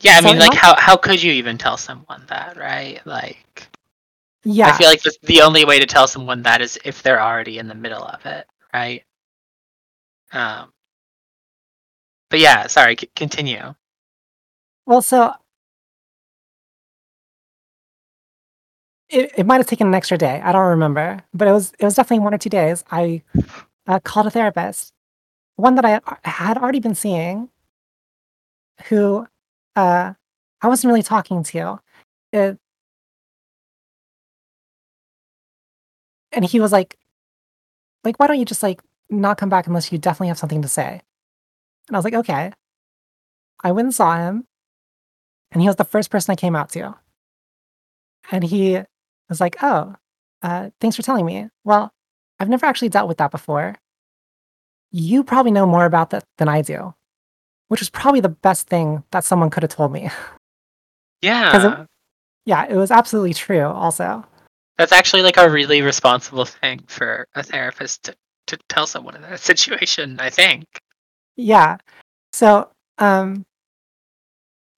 Yeah, 0.00 0.12
I 0.16 0.20
So 0.20 0.28
mean, 0.28 0.38
like, 0.38 0.54
I- 0.54 0.56
how 0.56 0.76
how 0.78 0.96
could 0.96 1.22
you 1.22 1.32
even 1.32 1.56
tell 1.58 1.76
someone 1.76 2.24
that, 2.28 2.56
right? 2.56 3.04
Like, 3.06 3.68
Yeah. 4.44 4.68
I 4.68 4.72
feel 4.78 4.88
like 4.88 5.02
the, 5.02 5.16
the 5.22 5.42
only 5.42 5.64
way 5.64 5.78
to 5.78 5.86
tell 5.86 6.06
someone 6.06 6.42
that 6.42 6.60
is 6.60 6.78
if 6.84 7.02
they're 7.02 7.20
already 7.20 7.58
in 7.58 7.68
the 7.68 7.74
middle 7.74 8.02
of 8.04 8.24
it, 8.26 8.46
right? 8.74 9.04
Um. 10.32 10.72
But 12.30 12.40
yeah, 12.40 12.66
sorry. 12.66 12.96
C- 13.00 13.10
continue. 13.14 13.74
Well, 14.86 15.00
so 15.02 15.32
it, 19.08 19.32
it 19.36 19.46
might 19.46 19.58
have 19.58 19.66
taken 19.66 19.86
an 19.86 19.94
extra 19.94 20.18
day. 20.18 20.40
I 20.42 20.52
don't 20.52 20.66
remember, 20.66 21.22
but 21.32 21.48
it 21.48 21.52
was 21.52 21.72
it 21.78 21.84
was 21.84 21.94
definitely 21.94 22.24
one 22.24 22.34
or 22.34 22.38
two 22.38 22.50
days. 22.50 22.84
I 22.90 23.22
uh, 23.86 24.00
called 24.00 24.26
a 24.26 24.30
therapist, 24.30 24.92
one 25.56 25.76
that 25.76 25.84
I 25.84 26.00
had 26.28 26.58
already 26.58 26.80
been 26.80 26.94
seeing, 26.94 27.48
who 28.88 29.26
uh, 29.76 30.14
I 30.62 30.68
wasn't 30.68 30.90
really 30.90 31.02
talking 31.02 31.42
to. 31.44 31.80
It, 32.32 32.58
and 36.32 36.44
he 36.44 36.60
was 36.60 36.72
like, 36.72 36.98
like, 38.04 38.18
why 38.18 38.26
don't 38.26 38.38
you 38.38 38.44
just 38.44 38.62
like 38.62 38.82
not 39.08 39.38
come 39.38 39.48
back 39.48 39.66
unless 39.66 39.92
you 39.92 39.98
definitely 39.98 40.28
have 40.28 40.38
something 40.38 40.62
to 40.62 40.68
say? 40.68 41.00
And 41.88 41.96
I 41.96 41.98
was 41.98 42.04
like, 42.04 42.14
okay. 42.14 42.52
I 43.62 43.72
went 43.72 43.86
and 43.86 43.94
saw 43.94 44.16
him, 44.16 44.46
and 45.50 45.62
he 45.62 45.68
was 45.68 45.76
the 45.76 45.84
first 45.84 46.10
person 46.10 46.32
I 46.32 46.36
came 46.36 46.56
out 46.56 46.70
to. 46.70 46.94
And 48.30 48.44
he 48.44 48.80
was 49.28 49.40
like, 49.40 49.56
"Oh, 49.62 49.94
uh, 50.42 50.70
thanks 50.80 50.96
for 50.96 51.02
telling 51.02 51.26
me. 51.26 51.48
Well, 51.64 51.92
I've 52.38 52.48
never 52.48 52.66
actually 52.66 52.90
dealt 52.90 53.08
with 53.08 53.18
that 53.18 53.30
before. 53.30 53.74
You 54.90 55.24
probably 55.24 55.52
know 55.52 55.66
more 55.66 55.84
about 55.84 56.10
that 56.10 56.24
than 56.38 56.48
I 56.48 56.62
do." 56.62 56.94
Which 57.68 57.80
was 57.80 57.90
probably 57.90 58.20
the 58.20 58.28
best 58.28 58.68
thing 58.68 59.02
that 59.10 59.24
someone 59.24 59.50
could 59.50 59.62
have 59.64 59.72
told 59.74 59.92
me. 59.92 60.10
Yeah. 61.22 61.86
yeah, 62.44 62.66
it 62.68 62.76
was 62.76 62.90
absolutely 62.90 63.34
true. 63.34 63.64
Also, 63.66 64.24
That's 64.78 64.92
actually 64.92 65.22
like 65.22 65.38
a 65.38 65.50
really 65.50 65.80
responsible 65.82 66.44
thing 66.44 66.84
for 66.86 67.26
a 67.34 67.42
therapist 67.42 68.04
to, 68.04 68.14
to 68.48 68.58
tell 68.68 68.86
someone 68.86 69.16
in 69.16 69.22
that 69.22 69.40
situation, 69.50 70.20
I 70.20 70.30
think. 70.30 70.64
Yeah. 71.36 71.78
So, 72.32 72.70
um, 72.98 73.44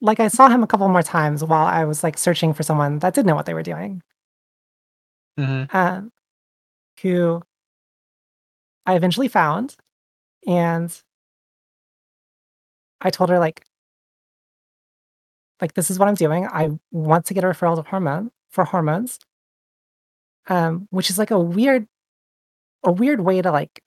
like 0.00 0.20
I 0.20 0.28
saw 0.28 0.48
him 0.48 0.62
a 0.62 0.66
couple 0.66 0.88
more 0.88 1.02
times 1.02 1.42
while 1.44 1.66
I 1.66 1.84
was 1.84 2.02
like 2.04 2.16
searching 2.16 2.54
for 2.54 2.62
someone 2.62 3.00
that 3.00 3.14
did 3.14 3.26
know 3.26 3.34
what 3.34 3.46
they 3.46 3.54
were 3.54 3.62
doing. 3.62 4.00
Mm-hmm. 5.38 5.76
Um, 5.76 6.12
who 7.02 7.42
I 8.86 8.96
eventually 8.96 9.28
found, 9.28 9.76
and 10.46 10.90
I 13.00 13.10
told 13.10 13.30
her 13.30 13.38
like, 13.38 13.64
like 15.60 15.74
this 15.74 15.90
is 15.90 15.98
what 15.98 16.08
I'm 16.08 16.14
doing. 16.14 16.46
I 16.46 16.70
want 16.90 17.26
to 17.26 17.34
get 17.34 17.44
a 17.44 17.46
referral 17.46 17.76
to 17.76 17.88
hormone 17.88 18.30
for 18.50 18.64
hormones, 18.64 19.18
um, 20.48 20.88
which 20.90 21.10
is 21.10 21.18
like 21.18 21.30
a 21.30 21.38
weird, 21.38 21.86
a 22.84 22.92
weird 22.92 23.20
way 23.20 23.42
to 23.42 23.50
like 23.50 23.82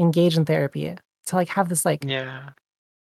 engage 0.00 0.36
in 0.36 0.44
therapy 0.44 0.94
to 1.26 1.36
like 1.36 1.48
have 1.50 1.68
this 1.68 1.84
like 1.84 2.04
Yeah. 2.04 2.50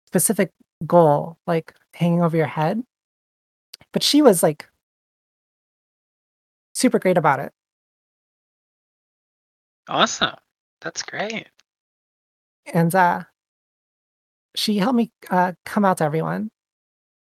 specific 0.07 0.53
goal 0.87 1.39
like 1.47 1.75
hanging 1.95 2.23
over 2.23 2.37
your 2.37 2.47
head. 2.47 2.83
But 3.93 4.03
she 4.03 4.23
was 4.23 4.43
like 4.43 4.69
super 6.75 6.99
great 6.99 7.19
about 7.19 7.41
it. 7.41 7.53
Awesome. 9.89 10.37
That's 10.81 11.03
great. 11.03 11.49
And 12.73 12.95
uh 12.95 13.25
she 14.55 14.79
helped 14.79 14.97
me 14.97 15.13
uh 15.31 15.53
come 15.65 15.85
out 15.85 15.99
to 15.99 16.05
everyone. 16.05 16.51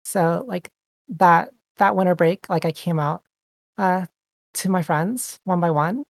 So 0.05 0.45
like 0.49 0.71
that 1.11 1.53
that 1.79 1.97
winter 1.97 2.15
break, 2.15 2.49
like 2.51 2.65
I 2.65 2.73
came 2.73 2.99
out 3.01 3.23
uh 3.79 4.07
to 4.55 4.71
my 4.71 4.83
friends 4.83 5.41
one 5.45 5.61
by 5.61 5.71
one 5.71 6.05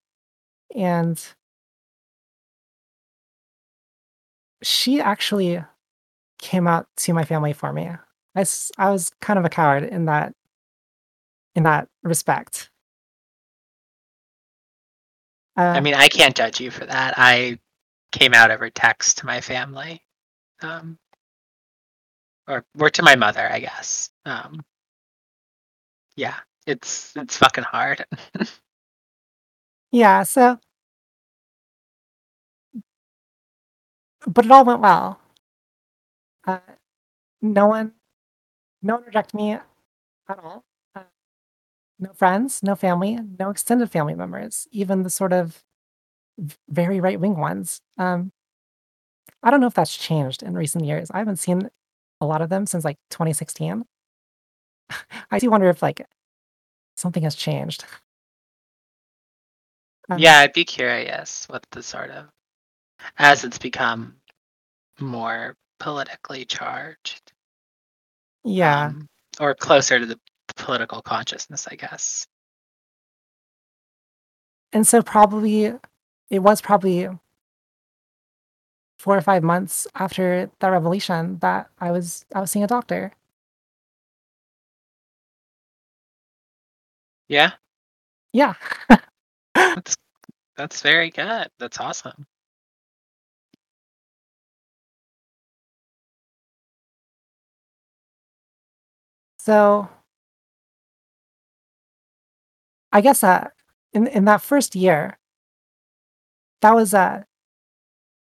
and 0.75 1.23
she 4.63 5.01
actually 5.01 5.63
came 6.39 6.67
out 6.69 6.89
to 6.99 7.13
my 7.13 7.25
family 7.25 7.53
for 7.53 7.73
me. 7.73 7.91
I, 8.37 8.47
I 8.79 8.91
was 8.91 9.13
kind 9.21 9.39
of 9.39 9.45
a 9.45 9.49
coward 9.51 9.85
in 9.85 10.07
that 10.07 10.35
in 11.55 11.63
that 11.65 11.89
respect. 12.03 12.71
Uh, 15.59 15.63
I 15.63 15.81
mean, 15.81 15.95
I 15.95 16.09
can't 16.09 16.37
judge 16.37 16.61
you 16.61 16.71
for 16.73 16.87
that. 16.87 17.15
I 17.19 17.59
came 18.13 18.35
out 18.35 18.53
over 18.53 18.71
text 18.71 19.19
to 19.19 19.27
my 19.27 19.43
family. 19.43 20.03
Um, 20.63 20.99
or 22.49 22.65
or 22.81 22.91
to 22.91 23.03
my 23.03 23.17
mother, 23.17 23.49
I 23.51 23.61
guess. 23.61 24.11
Um, 24.25 24.65
yeah, 26.17 26.37
it's 26.67 27.15
it's 27.17 27.37
fucking 27.39 27.65
hard. 27.65 28.05
yeah, 29.93 30.23
so 30.25 30.59
but 34.27 34.45
it 34.45 34.51
all 34.51 34.65
went 34.65 34.81
well. 34.81 35.21
Uh, 36.47 36.61
no 37.43 37.67
one, 37.67 37.93
no 38.83 38.97
one 38.97 39.05
rejected 39.05 39.37
me 39.37 39.53
at 39.53 39.65
all. 40.29 40.65
No 41.99 42.13
friends, 42.13 42.63
no 42.63 42.77
family, 42.77 43.19
no 43.39 43.51
extended 43.51 43.91
family 43.91 44.15
members, 44.15 44.69
even 44.71 45.03
the 45.03 45.11
sort 45.11 45.33
of 45.33 45.65
very 46.69 47.01
right 47.01 47.19
wing 47.19 47.37
ones. 47.37 47.81
Um, 47.97 48.33
I 49.43 49.51
don't 49.51 49.61
know 49.61 49.67
if 49.67 49.75
that's 49.75 49.97
changed 49.97 50.43
in 50.43 50.55
recent 50.55 50.85
years. 50.85 51.11
I 51.11 51.19
haven't 51.19 51.37
seen 51.37 51.69
a 52.21 52.27
lot 52.27 52.43
of 52.43 52.51
them 52.51 52.67
since 52.67 52.85
like 52.85 52.99
2016. 53.11 53.85
I 55.31 55.39
do 55.39 55.51
wonder 55.51 55.69
if 55.69 55.83
like 55.83 56.07
something 56.97 57.23
has 57.23 57.35
changed. 57.35 57.85
Um, 60.11 60.19
yeah, 60.19 60.39
I'd 60.39 60.53
be 60.53 60.65
curious 60.65 61.47
what 61.49 61.67
the 61.71 61.83
sort 61.83 62.11
of 62.11 62.27
as 63.19 63.45
it's 63.45 63.59
become 63.59 64.17
more 65.01 65.55
politically 65.79 66.45
charged. 66.45 67.33
Yeah. 68.45 68.87
um, 68.87 69.07
or 69.41 69.55
closer 69.55 69.99
to 69.99 70.07
the 70.07 70.19
political 70.59 71.03
consciousness, 71.03 71.69
I 71.71 71.77
guess. 71.77 72.27
and 74.73 74.87
so 74.87 75.03
probably 75.03 75.73
it 76.31 76.41
was 76.41 76.61
probably 76.61 77.09
four 78.99 79.17
or 79.17 79.21
five 79.21 79.43
months 79.43 79.87
after 79.95 80.51
that 80.61 80.69
revelation 80.69 81.39
that 81.41 81.71
I 81.81 81.91
was 81.93 82.25
I 82.35 82.41
was 82.41 82.51
seeing 82.51 82.65
a 82.65 82.69
doctor. 82.69 83.13
Yeah, 87.29 87.53
Yeah. 88.33 88.55
that's 89.55 89.97
that's 90.57 90.83
very 90.83 91.11
good. 91.11 91.49
That's 91.59 91.81
awesome. 91.81 92.27
So 99.39 99.89
I 102.93 103.01
guess 103.01 103.23
uh 103.23 103.49
in 103.93 104.07
in 104.07 104.25
that 104.27 104.43
first 104.43 104.75
year, 104.75 105.19
that 106.61 106.75
was 106.75 106.95
uh 106.95 107.23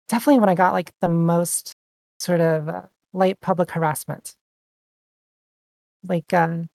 definitely 0.07 0.39
when 0.39 0.49
I 0.49 0.55
got 0.55 0.74
like 0.74 0.91
the 1.01 1.10
most 1.10 1.76
sort 2.20 2.41
of 2.41 2.68
uh, 2.70 2.84
light 3.14 3.39
public 3.41 3.72
harassment. 3.72 4.36
Like 6.03 6.34
um 6.34 6.70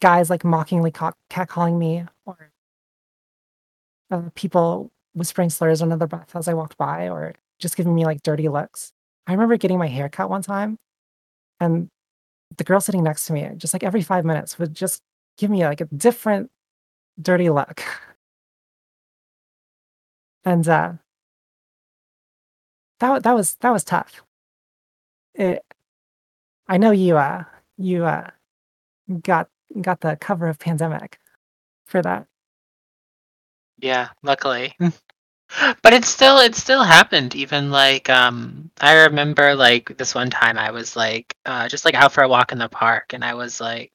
guys 0.00 0.30
like 0.30 0.44
mockingly 0.44 0.90
ca- 0.90 1.12
catcalling 1.30 1.78
me 1.78 2.04
or 2.24 2.50
uh, 4.10 4.22
people 4.34 4.90
whispering 5.14 5.50
slurs 5.50 5.82
under 5.82 5.96
their 5.96 6.08
breath 6.08 6.34
as 6.36 6.48
I 6.48 6.54
walked 6.54 6.76
by 6.76 7.08
or 7.08 7.34
just 7.58 7.76
giving 7.76 7.94
me 7.94 8.04
like 8.04 8.22
dirty 8.22 8.48
looks. 8.48 8.92
I 9.26 9.32
remember 9.32 9.56
getting 9.56 9.78
my 9.78 9.88
hair 9.88 10.08
cut 10.08 10.30
one 10.30 10.42
time 10.42 10.78
and 11.60 11.88
the 12.56 12.64
girl 12.64 12.80
sitting 12.80 13.02
next 13.02 13.26
to 13.26 13.32
me, 13.32 13.48
just 13.56 13.72
like 13.74 13.82
every 13.82 14.02
five 14.02 14.24
minutes, 14.24 14.58
would 14.58 14.74
just 14.74 15.02
give 15.38 15.50
me 15.50 15.64
like 15.64 15.80
a 15.80 15.86
different 15.86 16.50
dirty 17.20 17.50
look. 17.50 17.82
And 20.44 20.66
uh, 20.68 20.92
that 23.00 23.10
wa- 23.10 23.18
that 23.18 23.32
was 23.34 23.54
that 23.56 23.70
was 23.70 23.82
tough. 23.84 24.22
It, 25.34 25.64
I 26.68 26.78
know 26.78 26.92
you 26.92 27.16
uh 27.16 27.44
you 27.76 28.04
uh 28.04 28.30
got 29.22 29.48
got 29.80 30.00
the 30.00 30.16
cover 30.16 30.46
of 30.48 30.58
Pandemic 30.58 31.18
for 31.86 32.00
that. 32.02 32.26
Yeah, 33.78 34.08
luckily. 34.22 34.74
But 35.82 35.92
it 35.92 36.04
still 36.04 36.38
it 36.38 36.54
still 36.54 36.82
happened 36.82 37.34
even 37.34 37.70
like 37.70 38.10
um 38.10 38.70
I 38.80 39.04
remember 39.04 39.54
like 39.54 39.96
this 39.96 40.14
one 40.14 40.30
time 40.30 40.58
I 40.58 40.70
was 40.70 40.96
like 40.96 41.36
uh 41.46 41.68
just 41.68 41.84
like 41.84 41.94
out 41.94 42.12
for 42.12 42.22
a 42.24 42.28
walk 42.28 42.52
in 42.52 42.58
the 42.58 42.68
park 42.68 43.12
and 43.12 43.24
I 43.24 43.34
was 43.34 43.60
like 43.60 43.92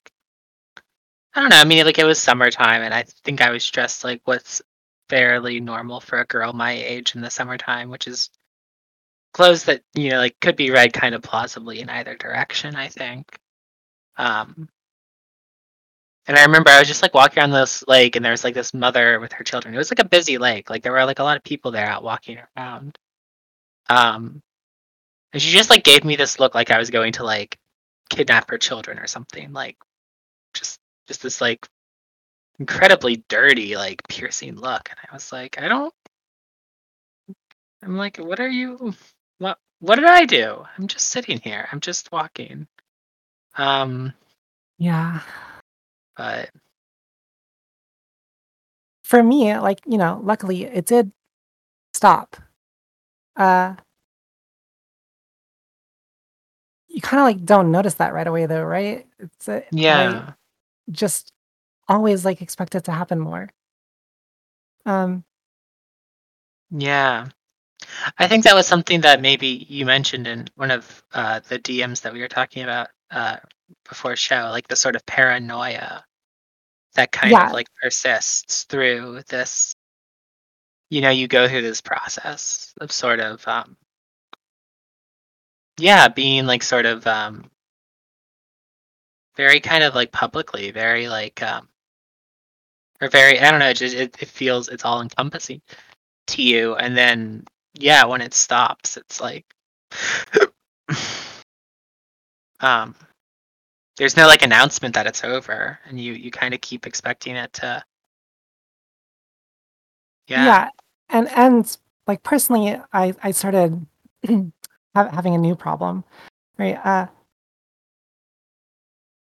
I 1.34 1.42
don't 1.42 1.50
know, 1.50 1.58
I 1.58 1.66
mean 1.66 1.86
like 1.86 2.00
it 2.00 2.06
was 2.06 2.20
summertime 2.20 2.82
and 2.82 2.94
I 2.94 3.04
think 3.04 3.42
I 3.42 3.52
was 3.52 3.70
dressed 3.70 4.04
like 4.04 4.22
what's 4.26 4.62
fairly 5.10 5.60
normal 5.60 6.00
for 6.00 6.20
a 6.20 6.26
girl 6.26 6.54
my 6.54 6.72
age 6.72 7.16
in 7.16 7.22
the 7.22 7.30
summertime, 7.30 7.90
which 7.90 8.08
is 8.08 8.30
clothes 9.34 9.66
that, 9.66 9.84
you 9.94 10.10
know, 10.10 10.18
like 10.18 10.40
could 10.42 10.56
be 10.56 10.72
read 10.72 10.94
kind 10.94 11.16
of 11.16 11.22
plausibly 11.22 11.80
in 11.82 11.90
either 11.90 12.16
direction, 12.16 12.76
I 12.76 12.88
think. 12.88 13.38
Um 14.18 14.70
and 16.32 16.40
I 16.40 16.46
remember 16.46 16.70
I 16.70 16.80
was 16.80 16.88
just 16.88 17.02
like 17.02 17.14
walking 17.14 17.40
around 17.40 17.52
this 17.52 17.84
lake, 17.90 18.16
and 18.16 18.24
there 18.24 18.32
was 18.32 18.46
like 18.46 18.54
this 18.54 18.74
mother 18.74 19.20
with 19.20 19.34
her 19.34 19.44
children. 19.44 19.76
It 19.76 19.78
was 19.78 19.92
like 19.92 20.00
a 20.00 20.08
busy 20.08 20.38
lake. 20.38 20.70
Like 20.70 20.82
there 20.82 20.94
were 20.94 21.04
like 21.04 21.20
a 21.20 21.24
lot 21.26 21.36
of 21.36 21.44
people 21.44 21.72
there 21.72 21.86
out 21.86 22.06
walking 22.06 22.40
around. 22.58 22.98
Um, 23.90 24.42
and 25.34 25.42
she 25.42 25.52
just 25.52 25.70
like 25.70 25.84
gave 25.84 26.06
me 26.06 26.16
this 26.16 26.40
look 26.40 26.56
like 26.56 26.72
I 26.72 26.80
was 26.80 26.90
going 26.90 27.12
to 27.14 27.26
like 27.26 27.58
kidnap 28.10 28.50
her 28.50 28.58
children 28.58 28.98
or 28.98 29.08
something. 29.08 29.52
Like 29.52 29.76
just 30.54 30.80
just 31.10 31.22
this 31.22 31.42
like 31.42 31.68
incredibly 32.60 33.26
dirty, 33.28 33.76
like 33.76 34.02
piercing 34.08 34.56
look. 34.56 34.90
And 34.90 35.00
I 35.12 35.14
was 35.14 35.34
like, 35.34 35.62
I 35.62 35.68
don't. 35.68 35.94
I'm 37.84 37.98
like, 37.98 38.16
what 38.20 38.40
are 38.40 38.48
you? 38.50 38.94
What 39.40 39.58
what 39.82 39.96
did 39.98 40.06
I 40.06 40.24
do? 40.26 40.64
I'm 40.78 40.88
just 40.88 41.10
sitting 41.10 41.42
here. 41.42 41.68
I'm 41.74 41.82
just 41.82 42.10
walking. 42.14 42.68
Um, 43.58 44.14
Yeah. 44.78 45.22
But 46.18 46.50
For 49.04 49.24
me, 49.24 49.56
like, 49.58 49.82
you 49.86 49.98
know, 49.98 50.20
luckily 50.24 50.64
it 50.64 50.86
did 50.86 51.12
stop. 51.94 52.36
Uh 53.36 53.76
you 56.88 57.02
kind 57.02 57.20
of 57.22 57.26
like 57.26 57.46
don't 57.46 57.72
notice 57.72 57.96
that 57.96 58.14
right 58.14 58.28
away 58.28 58.46
though, 58.46 58.64
right? 58.64 59.08
It's 59.20 59.48
uh, 59.48 59.62
I 59.88 60.24
yeah. 60.24 60.34
just 60.92 61.32
always 61.88 62.26
like 62.26 62.42
expect 62.42 62.76
it 62.76 62.86
to 62.86 62.92
happen 62.92 63.20
more. 63.20 63.50
Um 64.86 65.24
Yeah. 66.72 67.28
I 68.20 68.28
think 68.28 68.44
that 68.46 68.56
was 68.56 68.68
something 68.68 69.02
that 69.02 69.22
maybe 69.22 69.66
you 69.70 69.86
mentioned 69.86 70.28
in 70.28 70.48
one 70.56 70.72
of 70.72 71.04
uh, 71.14 71.40
the 71.48 71.60
DMs 71.60 72.02
that 72.02 72.14
we 72.14 72.22
were 72.22 72.28
talking 72.28 72.64
about 72.64 72.90
uh, 73.12 73.38
before 73.88 74.16
show, 74.16 74.50
like 74.52 74.68
the 74.68 74.76
sort 74.76 74.96
of 74.96 75.06
paranoia 75.06 76.04
that 76.96 77.12
kind 77.12 77.32
Yeah. 77.34 77.48
of 77.48 77.54
like 77.54 77.68
persists 77.82 78.64
through 78.64 79.22
this 79.28 79.74
you 80.90 81.02
know 81.02 81.10
you 81.10 81.28
go 81.28 81.48
through 81.48 81.62
this 81.62 81.82
process 81.82 82.74
of 82.82 82.92
sort 82.92 83.20
of 83.20 83.48
um 83.48 83.78
yeah 85.78 86.08
being 86.10 86.46
like 86.46 86.62
sort 86.64 86.86
of 86.86 87.08
um 87.08 87.50
very 89.38 89.60
kind 89.60 89.84
of 89.84 89.96
like 89.96 90.12
publicly 90.12 90.72
very 90.72 91.08
like 91.08 91.42
um 91.42 91.70
or 93.02 93.08
very 93.08 93.40
i 93.40 93.50
don't 93.50 93.60
know 93.60 93.70
it 93.70 93.78
just 93.78 93.96
it, 93.96 94.22
it 94.22 94.28
feels 94.28 94.68
it's 94.68 94.84
all 94.86 95.02
encompassing 95.02 95.62
to 96.28 96.42
you 96.44 96.76
and 96.76 96.96
then 96.96 97.44
yeah 97.74 98.04
when 98.06 98.22
it 98.22 98.34
stops 98.34 98.98
it's 98.98 99.22
like 99.22 99.46
um 102.60 102.94
there's 104.02 104.18
no 104.18 104.26
like 104.26 104.42
announcement 104.42 104.96
that 104.96 105.06
it's 105.06 105.24
over 105.24 105.78
and 105.86 106.02
you 106.02 106.14
you 106.14 106.32
kind 106.32 106.56
of 106.56 106.62
keep 106.62 106.88
expecting 106.88 107.36
it 107.36 107.54
to 107.54 107.84
yeah, 110.26 110.44
yeah 110.44 110.70
and 111.10 111.30
and 111.30 111.78
like 112.08 112.24
personally 112.24 112.76
i 112.94 113.14
i 113.22 113.30
started 113.30 113.86
having 114.96 115.36
a 115.36 115.38
new 115.38 115.56
problem 115.56 116.04
right 116.58 116.84
uh 116.84 117.06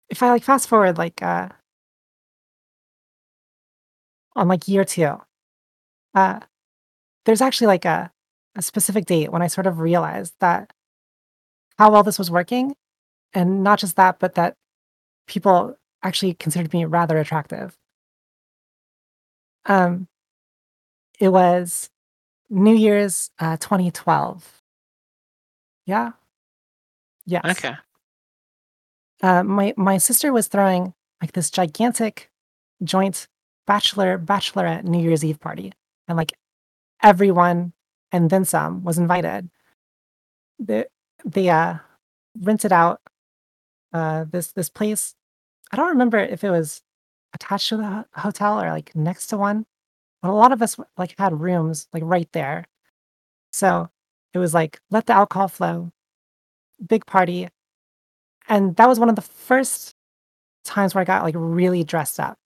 if 0.09 0.25
i 0.25 0.31
like 0.31 0.43
fast 0.43 0.69
forward 0.69 0.99
like 0.99 1.23
uh 1.23 1.49
on 4.35 4.49
like 4.49 4.67
year 4.67 4.85
two 4.85 5.21
uh 6.17 6.41
there's 7.27 7.41
actually 7.41 7.69
like 7.69 7.85
a, 7.85 8.11
a 8.57 8.63
specific 8.63 9.07
date 9.07 9.31
when 9.31 9.41
i 9.41 9.47
sort 9.47 9.69
of 9.69 9.79
realized 9.79 10.35
that 10.41 10.73
how 11.79 11.93
well 11.93 12.03
this 12.03 12.19
was 12.19 12.29
working 12.29 12.75
and 13.35 13.63
not 13.63 13.79
just 13.79 13.95
that 13.95 14.19
but 14.19 14.35
that 14.35 14.57
people 15.27 15.77
actually 16.03 16.35
considered 16.35 16.73
me 16.73 16.85
rather 16.85 17.19
attractive. 17.19 17.77
Um 19.67 20.09
it 21.21 21.29
was 21.29 21.91
new 22.51 22.75
year's 22.75 23.31
uh 23.39 23.57
2012 23.57 24.63
yeah. 25.87 26.13
Yes. 27.27 27.45
Okay. 27.45 27.75
Uh, 29.23 29.43
my 29.43 29.75
my 29.77 29.99
sister 29.99 30.33
was 30.33 30.49
throwing 30.49 30.93
like 31.21 31.33
this 31.33 31.51
gigantic 31.51 32.31
joint 32.83 33.29
bachelor 33.67 34.19
bachelorette 34.19 34.85
New 34.85 35.01
Year's 35.03 35.25
Eve 35.25 35.41
party, 35.41 35.73
and 36.09 36.17
like 36.17 36.33
everyone 37.03 37.73
and 38.13 38.31
then 38.31 38.45
some 38.45 38.83
was 38.85 38.99
invited. 38.99 39.49
They 40.59 40.87
they 41.25 41.49
uh, 41.49 41.77
rented 42.41 42.73
out 42.73 43.01
uh, 43.95 44.25
this 44.31 44.53
this 44.53 44.69
place. 44.69 45.15
I 45.73 45.77
don't 45.77 45.89
remember 45.89 46.19
if 46.19 46.45
it 46.45 46.51
was 46.51 46.83
attached 47.33 47.69
to 47.71 47.77
the 47.79 48.05
hotel 48.13 48.61
or 48.61 48.71
like 48.71 48.95
next 48.95 49.29
to 49.29 49.39
one, 49.39 49.65
but 50.21 50.31
a 50.31 50.33
lot 50.33 50.53
of 50.53 50.61
us 50.61 50.77
like 50.99 51.15
had 51.19 51.41
rooms 51.41 51.89
like 51.93 52.03
right 52.05 52.29
there. 52.33 52.67
So 53.53 53.89
it 54.35 54.39
was 54.39 54.53
like 54.53 54.81
let 54.91 55.07
the 55.07 55.15
alcohol 55.15 55.49
flow, 55.49 55.93
big 56.87 57.07
party, 57.07 57.49
and 58.49 58.77
that 58.77 58.89
was 58.89 58.99
one 58.99 59.09
of 59.09 59.17
the 59.17 59.23
first 59.23 59.95
times 60.65 60.95
where 60.95 61.03
I 61.03 61.05
got 61.05 61.23
like 61.23 61.37
really 61.39 61.85
dressed 61.85 62.19
up. 62.21 62.37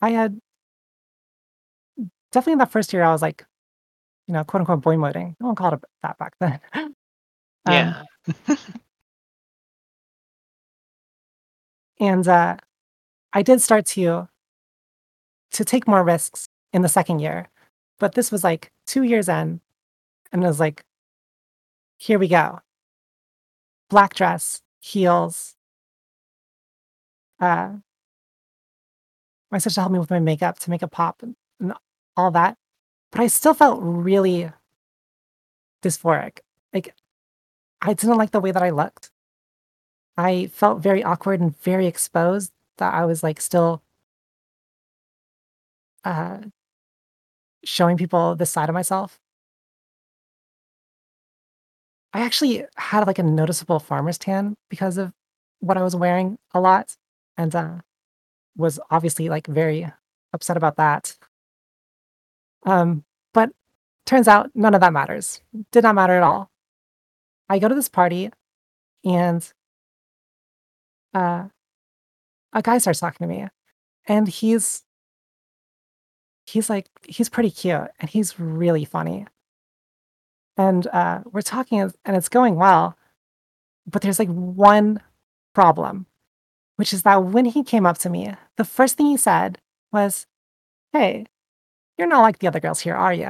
I 0.00 0.10
had 0.10 0.40
definitely 2.32 2.54
in 2.54 2.58
that 2.60 2.72
first 2.72 2.92
year, 2.92 3.02
I 3.02 3.12
was 3.12 3.22
like, 3.22 3.44
you 4.26 4.34
know, 4.34 4.44
quote 4.44 4.60
unquote 4.62 4.82
boy 4.82 4.96
moding. 4.96 5.36
No 5.40 5.48
one 5.48 5.56
called 5.56 5.74
it 5.74 5.80
that 6.02 6.18
back 6.18 6.34
then. 6.40 6.60
Um, 7.66 7.74
yeah 7.74 8.02
and 12.00 12.26
uh, 12.26 12.56
I 13.32 13.42
did 13.42 13.60
start 13.60 13.86
to 13.86 14.28
to 15.50 15.64
take 15.64 15.88
more 15.88 16.04
risks 16.04 16.46
in 16.72 16.82
the 16.82 16.88
second 16.88 17.20
year, 17.20 17.48
but 17.98 18.14
this 18.14 18.30
was 18.30 18.44
like 18.44 18.70
two 18.86 19.02
years 19.02 19.28
in, 19.28 19.60
and 20.32 20.44
it 20.44 20.46
was 20.46 20.60
like, 20.60 20.84
here 21.98 22.18
we 22.18 22.28
go. 22.28 22.60
Black 23.88 24.14
dress, 24.14 24.62
heels. 24.80 25.56
Uh, 27.40 27.76
my 29.50 29.58
sister 29.58 29.80
helped 29.80 29.92
me 29.92 29.98
with 29.98 30.10
my 30.10 30.20
makeup 30.20 30.58
to 30.58 30.70
make 30.70 30.82
it 30.82 30.90
pop 30.90 31.22
and 31.22 31.72
all 32.16 32.30
that, 32.32 32.58
but 33.10 33.20
I 33.20 33.28
still 33.28 33.54
felt 33.54 33.80
really 33.82 34.50
dysphoric. 35.82 36.40
Like 36.72 36.94
I 37.80 37.94
didn't 37.94 38.16
like 38.18 38.32
the 38.32 38.40
way 38.40 38.50
that 38.52 38.62
I 38.62 38.70
looked. 38.70 39.10
I 40.18 40.48
felt 40.48 40.82
very 40.82 41.04
awkward 41.04 41.40
and 41.40 41.56
very 41.60 41.86
exposed 41.86 42.52
that 42.78 42.92
I 42.92 43.04
was 43.06 43.22
like 43.22 43.40
still 43.40 43.82
uh 46.04 46.38
showing 47.64 47.96
people 47.96 48.34
this 48.34 48.50
side 48.50 48.68
of 48.68 48.74
myself. 48.74 49.20
I 52.12 52.20
actually 52.20 52.64
had 52.76 53.06
like 53.06 53.18
a 53.20 53.22
noticeable 53.22 53.78
farmer's 53.78 54.18
tan 54.18 54.56
because 54.68 54.98
of 54.98 55.12
what 55.60 55.76
I 55.76 55.82
was 55.82 55.94
wearing 55.94 56.38
a 56.52 56.60
lot 56.60 56.96
and 57.36 57.54
uh 57.54 57.78
was 58.56 58.80
obviously 58.90 59.28
like 59.28 59.46
very 59.46 59.86
upset 60.32 60.56
about 60.56 60.76
that. 60.76 61.16
Um 62.64 63.04
but 63.32 63.50
turns 64.04 64.26
out 64.26 64.50
none 64.54 64.74
of 64.74 64.80
that 64.80 64.92
matters. 64.92 65.42
Did 65.70 65.84
not 65.84 65.94
matter 65.94 66.14
at 66.14 66.24
all. 66.24 66.50
I 67.48 67.60
go 67.60 67.68
to 67.68 67.74
this 67.74 67.88
party 67.88 68.30
and 69.04 69.52
uh 71.14 71.48
a 72.52 72.62
guy 72.62 72.78
starts 72.78 73.00
talking 73.00 73.26
to 73.28 73.34
me 73.34 73.46
and 74.06 74.28
he's 74.28 74.82
he's 76.46 76.70
like 76.70 76.88
he's 77.06 77.28
pretty 77.28 77.50
cute 77.50 77.88
and 78.00 78.10
he's 78.10 78.38
really 78.40 78.84
funny. 78.84 79.26
And 80.56 80.86
uh 80.88 81.20
we're 81.30 81.42
talking 81.42 81.80
and 81.80 82.16
it's 82.16 82.28
going 82.28 82.56
well 82.56 82.96
but 83.86 84.02
there's 84.02 84.18
like 84.18 84.28
one 84.28 85.00
problem 85.54 86.06
which 86.76 86.92
is 86.92 87.02
that 87.02 87.24
when 87.24 87.44
he 87.46 87.62
came 87.64 87.86
up 87.86 87.98
to 87.98 88.10
me 88.10 88.34
the 88.56 88.64
first 88.64 88.96
thing 88.96 89.06
he 89.06 89.16
said 89.16 89.58
was 89.92 90.26
hey 90.92 91.26
you're 91.96 92.08
not 92.08 92.22
like 92.22 92.38
the 92.38 92.46
other 92.46 92.60
girls 92.60 92.80
here 92.80 92.94
are 92.94 93.14
you 93.14 93.24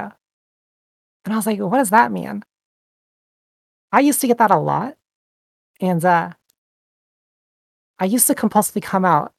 and 1.25 1.33
i 1.33 1.35
was 1.35 1.45
like 1.45 1.59
what 1.59 1.77
does 1.77 1.89
that 1.91 2.11
mean? 2.11 2.43
I 3.91 4.01
used 4.01 4.21
to 4.21 4.27
get 4.27 4.37
that 4.37 4.51
a 4.51 4.57
lot 4.57 4.97
and 5.81 6.03
uh 6.05 6.33
i 7.99 8.05
used 8.05 8.27
to 8.27 8.35
compulsively 8.35 8.81
come 8.81 9.05
out 9.05 9.33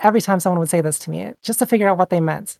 every 0.00 0.20
time 0.20 0.40
someone 0.40 0.60
would 0.60 0.70
say 0.70 0.80
this 0.80 0.98
to 0.98 1.10
me 1.10 1.32
just 1.42 1.58
to 1.60 1.66
figure 1.66 1.88
out 1.88 1.98
what 1.98 2.10
they 2.10 2.20
meant 2.20 2.58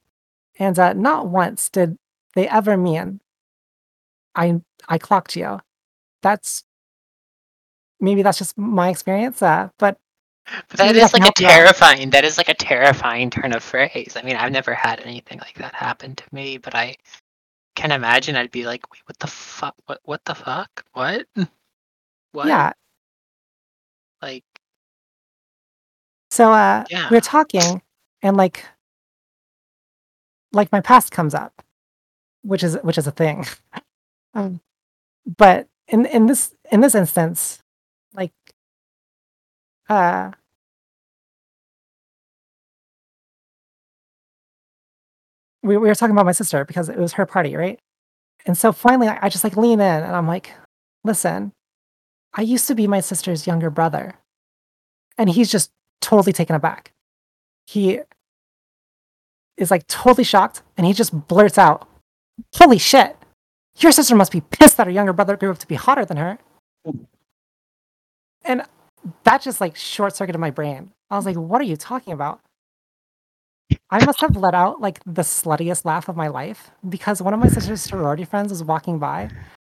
and 0.58 0.78
uh, 0.78 0.92
not 0.94 1.28
once 1.28 1.68
did 1.70 1.96
they 2.34 2.48
ever 2.48 2.76
mean 2.76 3.20
I 4.34 4.60
I 4.88 4.98
clocked 4.98 5.36
you. 5.36 5.60
That's 6.22 6.64
maybe 8.00 8.22
that's 8.22 8.38
just 8.38 8.56
my 8.58 8.90
experience, 8.90 9.42
uh, 9.42 9.70
but 9.78 9.98
But 10.68 10.78
that 10.78 10.96
Maybe 10.96 10.96
is 10.96 11.12
like 11.12 11.26
a 11.26 11.32
you 11.40 11.48
out. 11.48 11.64
terrifying. 11.64 12.10
That 12.10 12.24
is 12.24 12.38
like 12.38 12.48
a 12.48 12.54
terrifying 12.54 13.30
turn 13.30 13.52
of 13.54 13.62
phrase. 13.64 14.16
I 14.16 14.22
mean, 14.22 14.36
I've 14.36 14.52
never 14.52 14.74
had 14.74 15.00
anything 15.00 15.38
like 15.40 15.56
that 15.58 15.74
happen 15.74 16.16
to 16.16 16.24
me, 16.32 16.58
but 16.58 16.74
I 16.74 16.96
can 17.76 17.92
imagine 17.92 18.36
I'd 18.36 18.50
be 18.52 18.66
like, 18.66 18.90
"Wait, 18.92 19.02
what 19.06 19.18
the 19.20 19.28
fuck? 19.28 19.76
What? 19.86 20.00
What 20.04 20.24
the 20.26 20.34
fuck? 20.36 20.84
What? 20.94 21.26
What? 22.32 22.46
yeah. 22.48 22.72
Like, 24.22 24.44
So 26.36 26.52
uh, 26.52 26.84
Yeah. 26.90 27.08
we're 27.10 27.22
talking, 27.22 27.80
and 28.20 28.36
like 28.36 28.62
like 30.52 30.70
my 30.70 30.82
past 30.82 31.10
comes 31.10 31.34
up, 31.34 31.62
which 32.42 32.62
is 32.62 32.76
which 32.82 32.98
is 32.98 33.06
a 33.06 33.10
thing. 33.10 33.46
um, 34.34 34.60
but 35.38 35.66
in 35.88 36.04
in 36.04 36.26
this 36.26 36.54
in 36.70 36.82
this 36.82 36.94
instance, 36.94 37.60
like 38.12 38.32
uh 39.88 40.32
we, 45.62 45.78
we 45.78 45.88
were 45.88 45.94
talking 45.94 46.12
about 46.14 46.26
my 46.26 46.32
sister 46.32 46.66
because 46.66 46.90
it 46.90 46.98
was 46.98 47.14
her 47.14 47.24
party, 47.24 47.56
right? 47.56 47.78
And 48.44 48.58
so 48.58 48.72
finally 48.72 49.08
I, 49.08 49.20
I 49.22 49.28
just 49.30 49.42
like 49.42 49.56
lean 49.56 49.80
in 49.80 50.02
and 50.04 50.14
I'm 50.14 50.28
like, 50.28 50.52
listen, 51.02 51.52
I 52.34 52.42
used 52.42 52.68
to 52.68 52.74
be 52.74 52.86
my 52.86 53.00
sister's 53.00 53.46
younger 53.46 53.70
brother. 53.70 54.16
And 55.16 55.30
he's 55.30 55.50
just 55.50 55.70
totally 56.00 56.32
taken 56.32 56.56
aback. 56.56 56.92
He 57.66 58.00
is 59.56 59.70
like 59.70 59.86
totally 59.86 60.24
shocked 60.24 60.62
and 60.76 60.86
he 60.86 60.92
just 60.92 61.26
blurts 61.28 61.58
out, 61.58 61.88
Holy 62.54 62.78
shit, 62.78 63.16
your 63.78 63.92
sister 63.92 64.14
must 64.14 64.32
be 64.32 64.42
pissed 64.42 64.76
that 64.76 64.86
her 64.86 64.92
younger 64.92 65.12
brother 65.12 65.36
grew 65.36 65.50
up 65.50 65.58
to 65.58 65.66
be 65.66 65.74
hotter 65.74 66.04
than 66.04 66.16
her. 66.16 66.38
And 68.44 68.62
that 69.24 69.42
just 69.42 69.60
like 69.60 69.76
short 69.76 70.14
circuited 70.14 70.40
my 70.40 70.50
brain. 70.50 70.92
I 71.10 71.16
was 71.16 71.26
like, 71.26 71.36
What 71.36 71.60
are 71.60 71.64
you 71.64 71.76
talking 71.76 72.12
about? 72.12 72.40
I 73.90 74.04
must 74.04 74.20
have 74.20 74.36
let 74.36 74.54
out 74.54 74.80
like 74.80 75.00
the 75.04 75.22
sluttiest 75.22 75.84
laugh 75.84 76.08
of 76.08 76.16
my 76.16 76.28
life 76.28 76.70
because 76.88 77.20
one 77.22 77.34
of 77.34 77.40
my 77.40 77.48
sister's 77.48 77.80
sorority 77.80 78.24
friends 78.24 78.50
was 78.50 78.62
walking 78.62 78.98
by, 78.98 79.30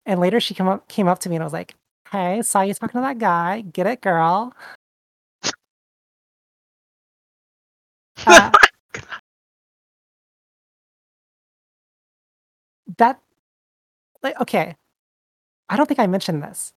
and 0.07 0.21
later 0.21 0.41
she 0.41 0.55
came 0.55 0.69
up 0.69 0.89
came 0.89 1.09
up 1.09 1.19
to 1.21 1.29
me 1.29 1.37
and 1.37 1.43
I 1.43 1.47
was 1.47 1.53
like, 1.53 1.75
"Hey, 2.11 2.43
saw 2.43 2.63
you 2.63 2.75
talking 2.75 3.01
to 3.01 3.07
that 3.07 3.19
guy. 3.19 3.61
Get 3.63 3.87
it, 3.87 4.01
girl." 4.01 4.55
Uh, 8.27 8.51
that 12.99 13.21
like 14.23 14.39
okay. 14.41 14.77
I 15.69 15.77
don't 15.77 15.87
think 15.87 16.01
I 16.01 16.07
mentioned 16.07 16.43
this. 16.43 16.73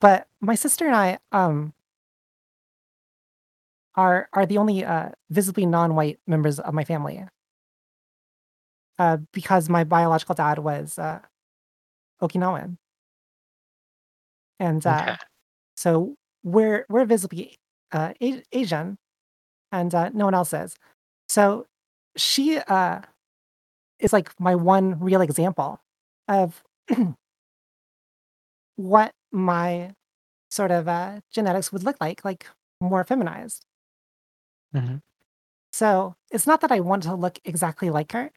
But 0.00 0.28
my 0.40 0.54
sister 0.54 0.86
and 0.86 0.94
I 0.96 1.18
um 1.32 1.72
are 3.94 4.28
are 4.32 4.46
the 4.46 4.58
only 4.58 4.84
uh 4.84 5.10
visibly 5.30 5.66
non-white 5.66 6.18
members 6.26 6.58
of 6.60 6.74
my 6.74 6.84
family. 6.84 7.24
Uh 8.98 9.18
because 9.32 9.68
my 9.68 9.84
biological 9.84 10.34
dad 10.34 10.58
was 10.58 10.98
uh 10.98 11.20
Okinawan. 12.20 12.78
And 14.58 14.86
uh 14.86 15.12
Okay. 15.12 15.26
so 15.76 16.16
we're 16.44 16.86
we're 16.90 17.06
visibly 17.06 17.58
uh 17.92 18.14
Asian 18.52 18.98
and 19.72 19.94
uh 19.94 20.10
no 20.14 20.26
one 20.26 20.34
else 20.34 20.52
is. 20.52 20.76
So 21.28 21.66
she 22.16 22.58
uh 22.58 23.00
is 23.98 24.12
like 24.12 24.38
my 24.40 24.54
one 24.54 24.98
real 25.00 25.20
example 25.20 25.80
of 26.28 26.62
what 28.76 29.12
my 29.32 29.94
sort 30.50 30.70
of 30.70 30.88
uh, 30.88 31.20
genetics 31.32 31.72
would 31.72 31.84
look 31.84 31.96
like, 32.00 32.24
like 32.24 32.46
more 32.80 33.04
feminized. 33.04 33.64
Mhm. 34.74 35.02
So 35.72 36.16
it's 36.30 36.46
not 36.46 36.60
that 36.62 36.72
I 36.72 36.80
want 36.80 37.02
to 37.04 37.14
look 37.14 37.38
exactly 37.44 37.90
like 37.90 38.12
her, 38.12 38.32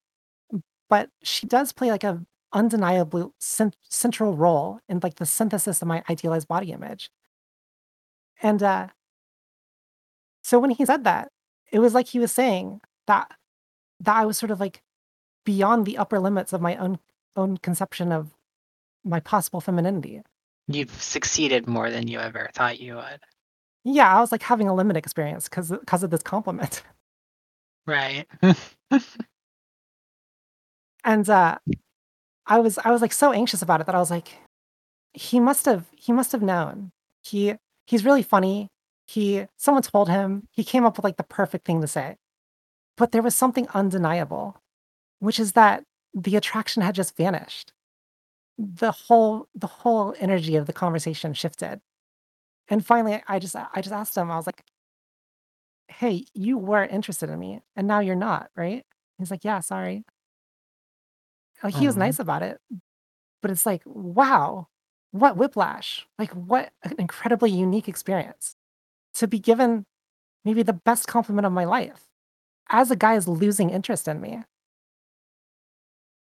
but 0.89 1.09
she 1.23 1.47
does 1.47 1.73
play 1.73 1.91
like 1.91 2.03
a 2.03 2.25
undeniably 2.53 3.31
cen- 3.39 3.73
central 3.89 4.35
role 4.37 4.79
in 4.89 4.99
like 5.03 5.15
the 5.15 5.25
synthesis 5.25 5.81
of 5.81 5.87
my 5.87 6.03
idealized 6.09 6.47
body 6.47 6.71
image. 6.71 7.11
And 8.41 8.61
uh, 8.61 8.89
so 10.43 10.59
when 10.59 10.69
he 10.71 10.85
said 10.85 11.03
that, 11.05 11.29
it 11.71 11.79
was 11.79 11.93
like 11.93 12.07
he 12.07 12.19
was 12.19 12.31
saying 12.31 12.81
that 13.07 13.31
that 14.01 14.15
I 14.15 14.25
was 14.25 14.37
sort 14.37 14.51
of 14.51 14.59
like 14.59 14.81
beyond 15.45 15.85
the 15.85 15.97
upper 15.97 16.19
limits 16.19 16.53
of 16.53 16.61
my 16.61 16.75
own 16.77 16.99
own 17.35 17.57
conception 17.57 18.11
of 18.11 18.31
my 19.03 19.19
possible 19.19 19.61
femininity. 19.61 20.21
You've 20.67 21.01
succeeded 21.01 21.67
more 21.67 21.89
than 21.89 22.07
you 22.07 22.19
ever 22.19 22.49
thought 22.53 22.79
you 22.79 22.95
would. 22.95 23.19
Yeah, 23.83 24.15
I 24.15 24.21
was 24.21 24.31
like 24.31 24.43
having 24.43 24.69
a 24.69 24.73
limit 24.75 24.95
experience 24.95 25.49
because 25.49 25.69
because 25.69 26.03
of 26.03 26.09
this 26.11 26.23
compliment. 26.23 26.83
Right. 27.85 28.25
And 31.03 31.29
uh 31.29 31.57
I 32.47 32.59
was 32.59 32.77
I 32.77 32.91
was 32.91 33.01
like 33.01 33.11
so 33.11 33.33
anxious 33.33 33.61
about 33.61 33.81
it 33.81 33.87
that 33.87 33.95
I 33.95 33.99
was 33.99 34.09
like 34.11 34.37
he 35.13 35.39
must 35.39 35.65
have 35.65 35.87
he 35.95 36.11
must 36.13 36.31
have 36.31 36.41
known. 36.41 36.91
He 37.23 37.55
he's 37.85 38.05
really 38.05 38.23
funny. 38.23 38.69
He 39.13 39.47
someone 39.57 39.83
told 39.83 40.09
him, 40.09 40.47
he 40.51 40.63
came 40.63 40.85
up 40.85 40.97
with 40.97 41.03
like 41.03 41.17
the 41.17 41.23
perfect 41.23 41.65
thing 41.65 41.81
to 41.81 41.87
say. 41.87 42.17
But 42.97 43.11
there 43.13 43.21
was 43.23 43.35
something 43.35 43.67
undeniable, 43.73 44.61
which 45.19 45.39
is 45.39 45.53
that 45.53 45.85
the 46.13 46.35
attraction 46.37 46.83
had 46.83 46.95
just 46.95 47.17
vanished. 47.17 47.73
The 48.57 48.91
whole 48.91 49.47
the 49.55 49.67
whole 49.67 50.15
energy 50.19 50.55
of 50.57 50.67
the 50.67 50.73
conversation 50.73 51.33
shifted. 51.33 51.81
And 52.69 52.85
finally 52.85 53.23
I 53.27 53.39
just 53.39 53.55
I 53.57 53.81
just 53.81 53.93
asked 53.93 54.17
him, 54.17 54.31
I 54.31 54.37
was 54.37 54.47
like, 54.47 54.63
"Hey, 55.87 56.25
you 56.33 56.57
were 56.57 56.83
interested 56.83 57.29
in 57.29 57.39
me 57.39 57.61
and 57.75 57.87
now 57.87 57.99
you're 57.99 58.15
not, 58.15 58.51
right?" 58.55 58.85
He's 59.17 59.31
like, 59.31 59.45
"Yeah, 59.45 59.59
sorry." 59.61 60.03
Like 61.61 61.75
he 61.75 61.87
was 61.87 61.95
Mhm. 61.95 61.99
nice 61.99 62.19
about 62.19 62.43
it, 62.43 62.59
but 63.41 63.51
it's 63.51 63.65
like, 63.65 63.83
wow, 63.85 64.69
what 65.11 65.37
whiplash. 65.37 66.07
Like 66.19 66.31
what 66.33 66.73
an 66.83 66.95
incredibly 66.99 67.51
unique 67.51 67.89
experience 67.89 68.55
to 69.15 69.27
be 69.27 69.39
given 69.39 69.85
maybe 70.45 70.63
the 70.63 70.73
best 70.73 71.07
compliment 71.07 71.45
of 71.45 71.53
my 71.53 71.65
life 71.65 72.07
as 72.69 72.91
a 72.91 72.95
guy 72.95 73.15
is 73.15 73.27
losing 73.27 73.69
interest 73.69 74.07
in 74.07 74.19
me. 74.19 74.43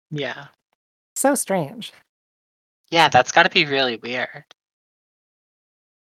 Yeah. 0.09 0.47
So 1.15 1.36
strange. 1.36 1.93
Yeah, 2.89 3.09
that's 3.09 3.32
gotta 3.32 3.49
be 3.49 3.65
really 3.65 3.97
weird. 3.97 4.43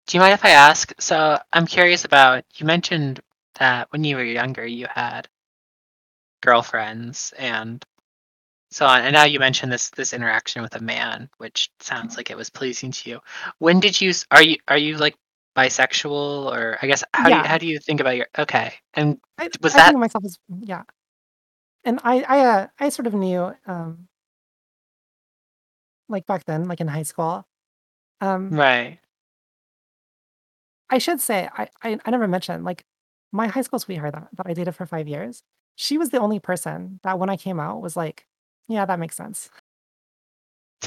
Do 0.07 0.17
you 0.17 0.21
mind 0.21 0.33
if 0.33 0.45
I 0.45 0.51
ask? 0.51 0.93
So 0.99 1.39
I'm 1.53 1.67
curious 1.67 2.05
about 2.05 2.45
you 2.57 2.65
mentioned 2.65 3.21
that 3.59 3.89
when 3.91 4.05
you 4.05 4.17
were 4.17 4.25
younger 4.25 4.67
you 4.67 4.87
had 4.89 5.29
girlfriends 6.41 7.35
and 7.37 7.85
so 8.71 8.87
on, 8.87 9.03
and 9.03 9.13
now 9.13 9.25
you 9.25 9.39
mentioned 9.39 9.73
this 9.73 9.91
this 9.91 10.13
interaction 10.13 10.63
with 10.63 10.75
a 10.77 10.81
man, 10.81 11.29
which 11.39 11.71
sounds 11.81 12.13
mm-hmm. 12.13 12.19
like 12.19 12.31
it 12.31 12.37
was 12.37 12.51
pleasing 12.51 12.91
to 12.93 13.11
you. 13.11 13.21
When 13.59 13.81
did 13.81 14.01
you 14.01 14.13
are 14.31 14.43
you 14.43 14.57
are 14.69 14.79
you 14.79 14.97
like 14.97 15.17
bisexual 15.59 16.53
or 16.53 16.79
I 16.81 16.87
guess 16.87 17.03
how 17.13 17.29
do 17.29 17.35
you 17.35 17.43
how 17.43 17.59
do 17.59 17.67
you 17.67 17.79
think 17.81 18.01
about 18.01 18.17
your 18.17 18.27
okay. 18.39 18.75
And 18.95 19.19
I, 19.39 19.49
was 19.61 19.75
I 19.75 19.79
think 19.79 19.87
that 19.87 19.95
of 19.95 20.01
myself 20.01 20.25
as 20.25 20.39
yeah. 20.61 20.83
And 21.85 21.99
I 22.05 22.23
I 22.23 22.47
uh, 22.47 22.67
I 22.79 22.89
sort 22.91 23.07
of 23.09 23.15
knew 23.15 23.53
um 23.67 24.09
like 26.09 26.27
back 26.27 26.45
then, 26.45 26.69
like 26.69 26.81
in 26.81 26.87
high 26.89 27.03
school. 27.03 27.45
Um 28.21 28.51
right? 28.51 29.01
I 30.91 30.99
should 30.99 31.21
say 31.21 31.49
I, 31.57 31.69
I 31.83 31.99
I 32.05 32.11
never 32.11 32.29
mentioned 32.29 32.65
like 32.65 32.85
my 33.33 33.49
high 33.49 33.63
school 33.63 33.79
sweetheart 33.81 34.15
that, 34.15 34.29
that 34.35 34.47
I 34.47 34.55
dated 34.55 34.77
for 34.77 34.87
five 34.87 35.09
years. 35.09 35.43
She 35.75 35.99
was 35.99 36.11
the 36.11 36.19
only 36.19 36.39
person 36.39 37.01
that 37.03 37.19
when 37.19 37.31
I 37.31 37.37
came 37.37 37.61
out 37.61 37.83
was 37.83 37.97
like, 37.97 38.27
yeah, 38.69 38.85
that 38.87 38.99
makes 38.99 39.17
sense. 39.17 39.51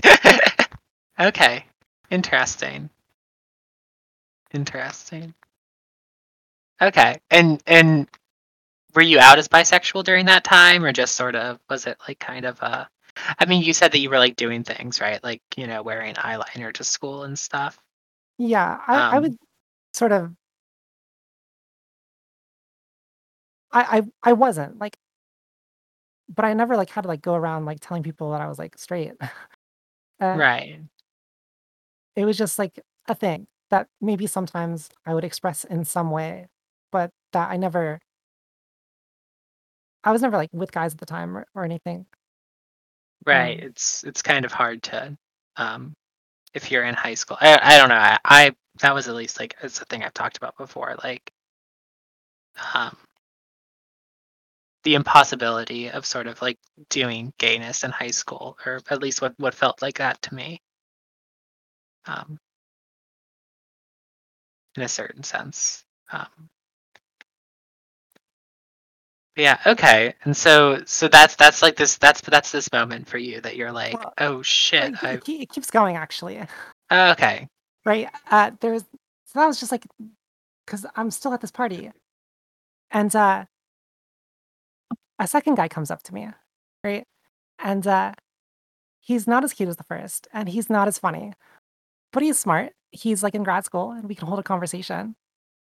okay. 1.20 1.66
Interesting. 2.10 2.90
Interesting. 4.54 5.34
Okay. 6.82 7.20
And 7.30 7.62
and 7.68 8.08
were 8.96 9.02
you 9.02 9.20
out 9.20 9.40
as 9.40 9.48
bisexual 9.48 10.04
during 10.04 10.26
that 10.26 10.44
time 10.44 10.84
or 10.84 10.92
just 10.92 11.16
sort 11.16 11.36
of 11.36 11.60
was 11.70 11.88
it 11.88 11.98
like 12.08 12.20
kind 12.20 12.46
of 12.46 12.62
a 12.62 12.90
I 13.40 13.46
mean 13.46 13.64
you 13.64 13.74
said 13.74 13.92
that 13.92 14.00
you 14.00 14.10
were 14.10 14.20
like 14.20 14.36
doing 14.36 14.64
things, 14.64 15.02
right? 15.02 15.24
Like, 15.24 15.42
you 15.58 15.68
know, 15.68 15.84
wearing 15.84 16.16
eyeliner 16.16 16.74
to 16.74 16.84
school 16.84 17.24
and 17.24 17.38
stuff. 17.38 17.80
Yeah, 18.38 18.80
I, 18.88 19.18
I 19.18 19.18
Um 19.18 19.24
would 19.24 19.38
sort 19.94 20.12
of 20.12 20.34
I, 23.72 24.00
I 24.00 24.30
I 24.32 24.34
wasn't 24.34 24.80
like 24.80 24.98
but 26.30 26.46
I 26.46 26.54
never 26.54 26.78
like 26.78 26.90
had 26.90 27.02
to 27.02 27.08
like 27.08 27.22
go 27.22 27.36
around 27.36 27.66
like 27.66 27.80
telling 27.82 28.04
people 28.04 28.32
that 28.32 28.42
I 28.42 28.48
was 28.48 28.58
like 28.60 28.78
straight. 28.78 29.14
uh, 30.22 30.38
right. 30.38 30.82
it 32.16 32.26
was 32.26 32.38
just 32.38 32.60
like 32.60 32.80
a 33.08 33.16
thing 33.16 33.48
that 33.72 33.88
maybe 34.02 34.28
sometimes 34.28 34.90
I 35.06 35.16
would 35.16 35.26
express 35.26 35.66
in 35.66 35.86
some 35.86 36.12
way, 36.12 36.48
but 36.92 37.12
that 37.34 37.52
I 37.52 37.58
never 37.58 38.02
I 40.04 40.12
was 40.12 40.22
never 40.22 40.38
like 40.38 40.52
with 40.54 40.72
guys 40.72 40.94
at 40.94 41.00
the 41.00 41.06
time 41.08 41.38
or, 41.38 41.48
or 41.56 41.66
anything. 41.66 42.08
Right. 43.26 43.60
Um, 43.60 43.64
It's 43.64 44.04
it's 44.04 44.22
kind 44.22 44.46
of 44.46 44.52
hard 44.54 44.84
to 44.86 45.18
um 45.58 45.94
if 46.54 46.72
you're 46.72 46.84
in 46.86 46.96
high 46.96 47.16
school. 47.16 47.38
I 47.42 47.60
I 47.62 47.78
don't 47.80 47.90
know. 47.90 47.96
I, 47.96 48.20
I 48.26 48.56
that 48.82 48.94
was 48.96 49.08
at 49.08 49.16
least 49.16 49.40
like 49.40 49.56
it's 49.64 49.82
a 49.82 49.86
thing 49.86 50.04
I've 50.04 50.14
talked 50.14 50.38
about 50.38 50.58
before 50.58 50.96
like 51.04 51.32
um 52.74 52.98
the 54.84 54.96
impossibility 54.96 55.90
of 55.90 56.06
sort 56.06 56.28
of 56.28 56.42
like 56.42 56.58
doing 56.90 57.34
gayness 57.40 57.84
in 57.84 57.92
high 57.92 58.12
school 58.12 58.58
or 58.66 58.80
at 58.90 59.02
least 59.02 59.22
what 59.22 59.34
what 59.40 59.56
felt 59.56 59.82
like 59.82 59.98
that 59.98 60.22
to 60.22 60.34
me. 60.36 60.62
Um 62.06 62.40
in 64.76 64.84
a 64.84 64.88
certain 64.88 65.24
sense. 65.24 65.84
Um 66.12 66.50
yeah, 69.38 69.60
okay. 69.66 70.14
And 70.26 70.36
so 70.36 70.82
so 70.86 71.08
that's 71.08 71.36
that's 71.36 71.62
like 71.62 71.78
this 71.78 71.98
that's 71.98 72.22
that's 72.22 72.52
this 72.52 72.72
moment 72.72 73.08
for 73.08 73.18
you 73.18 73.40
that 73.42 73.56
you're 73.56 73.72
like, 73.72 73.94
well, 73.94 74.14
"Oh 74.18 74.42
shit, 74.42 74.94
it, 74.94 75.04
I 75.04 75.12
it, 75.14 75.30
it 75.30 75.50
keeps 75.50 75.72
going 75.72 75.96
actually, 75.96 76.42
okay." 76.92 77.48
right? 77.86 78.10
Uh, 78.30 78.52
there's 78.60 78.84
so 79.26 79.40
that 79.40 79.48
was 79.48 79.60
just 79.60 79.72
like 79.72 79.86
because 80.66 80.86
I'm 80.96 81.12
still 81.12 81.34
at 81.34 81.42
this 81.42 81.52
party, 81.52 81.92
and 82.92 83.16
uh, 83.16 83.46
a 85.18 85.28
second 85.28 85.56
guy 85.56 85.68
comes 85.68 85.92
up 85.92 86.04
to 86.04 86.14
me, 86.14 86.28
right? 86.84 87.06
And 87.58 87.88
uh, 87.88 88.14
he's 89.00 89.28
not 89.28 89.44
as 89.44 89.54
cute 89.54 89.70
as 89.70 89.78
the 89.78 89.84
first, 89.86 90.28
and 90.34 90.50
he's 90.50 90.70
not 90.70 90.88
as 90.90 91.00
funny, 91.00 91.34
but 92.12 92.22
he's 92.22 92.38
smart. 92.38 92.74
He's 92.92 93.24
like 93.24 93.36
in 93.36 93.44
grad 93.44 93.66
school, 93.66 93.92
and 93.92 94.08
we 94.08 94.16
can 94.16 94.28
hold 94.28 94.40
a 94.40 94.44
conversation. 94.44 95.16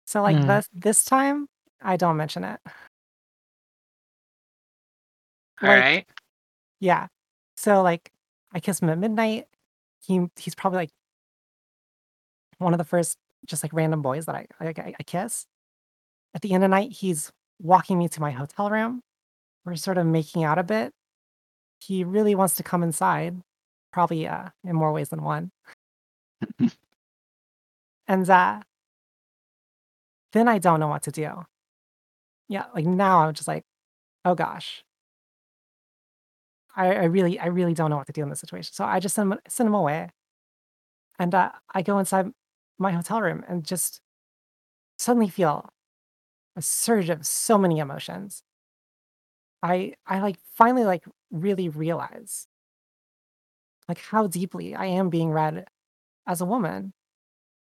So 0.07 0.23
like 0.23 0.37
Mm, 0.39 0.47
this 0.47 0.69
this 0.75 1.05
time, 1.05 1.49
I 1.83 1.97
don't 1.97 2.17
mention 2.17 2.45
it. 2.45 2.61
all 5.63 5.69
Like 5.69 5.79
right. 5.81 6.07
yeah, 6.81 7.09
so 7.57 7.83
like 7.83 8.11
I 8.53 8.61
kiss 8.61 8.81
him 8.81 8.91
at 8.91 8.99
midnight. 8.99 9.47
He 10.07 10.27
he's 10.37 10.55
probably 10.55 10.79
like 10.79 10.91
one 12.59 12.75
of 12.75 12.79
the 12.79 12.85
first 12.85 13.17
just 13.47 13.63
like 13.63 13.73
random 13.73 14.03
boys 14.03 14.27
that 14.27 14.35
I 14.35 14.47
I, 14.61 14.67
I 14.69 14.95
I 15.01 15.03
kiss. 15.05 15.47
At 16.35 16.43
the 16.43 16.53
end 16.53 16.65
of 16.65 16.71
the 16.71 16.77
night, 16.77 16.93
he's 16.93 17.31
walking 17.61 17.99
me 17.99 18.09
to 18.09 18.21
my 18.21 18.31
hotel 18.33 18.71
room. 18.71 19.01
We're 19.65 19.77
sort 19.77 19.99
of 19.99 20.07
making 20.07 20.45
out 20.45 20.59
a 20.59 20.65
bit. 20.65 20.93
He 21.81 22.05
really 22.05 22.35
wants 22.35 22.57
to 22.57 22.63
come 22.63 22.83
inside, 22.83 23.41
probably 23.93 24.27
uh, 24.29 24.51
in 24.65 24.77
more 24.77 24.93
ways 24.93 25.11
than 25.11 25.23
one. 25.23 25.51
And 28.07 28.29
uh, 28.29 28.61
then 30.33 30.49
I 30.49 30.59
don't 30.59 30.81
know 30.81 30.89
what 30.89 31.03
to 31.03 31.11
do. 31.11 31.45
yeah, 32.49 32.65
like 32.75 32.85
now 32.87 33.21
I'm 33.21 33.35
just 33.35 33.49
like, 33.49 33.65
oh 34.25 34.35
gosh, 34.35 34.85
I, 36.77 36.93
I 36.95 37.05
really, 37.05 37.39
I 37.39 37.47
really 37.47 37.75
don't 37.75 37.91
know 37.91 37.97
what 37.97 38.07
to 38.07 38.13
do 38.13 38.23
in 38.23 38.29
this 38.31 38.41
situation. 38.41 38.73
So 38.75 38.85
I 38.85 39.01
just 39.01 39.15
send 39.15 39.33
him, 39.33 39.39
send 39.49 39.69
him 39.69 39.75
away, 39.75 40.11
and 41.19 41.35
uh, 41.35 41.53
I 41.73 41.83
go 41.83 41.99
inside 41.99 42.31
my 42.79 42.93
hotel 42.93 43.23
room 43.23 43.45
and 43.49 43.65
just 43.65 44.01
suddenly 44.99 45.29
feel 45.29 45.71
a 46.57 46.63
surge 46.63 47.11
of 47.11 47.27
so 47.27 47.59
many 47.59 47.79
emotions. 47.79 48.43
I, 49.63 49.95
I 50.07 50.21
like 50.21 50.37
finally 50.55 50.85
like 50.85 51.05
really 51.31 51.69
realize 51.69 52.47
like 53.89 53.99
how 53.99 54.27
deeply 54.27 54.75
I 54.75 54.87
am 54.87 55.11
being 55.11 55.31
read 55.31 55.67
as 56.27 56.41
a 56.41 56.47
woman, 56.47 56.93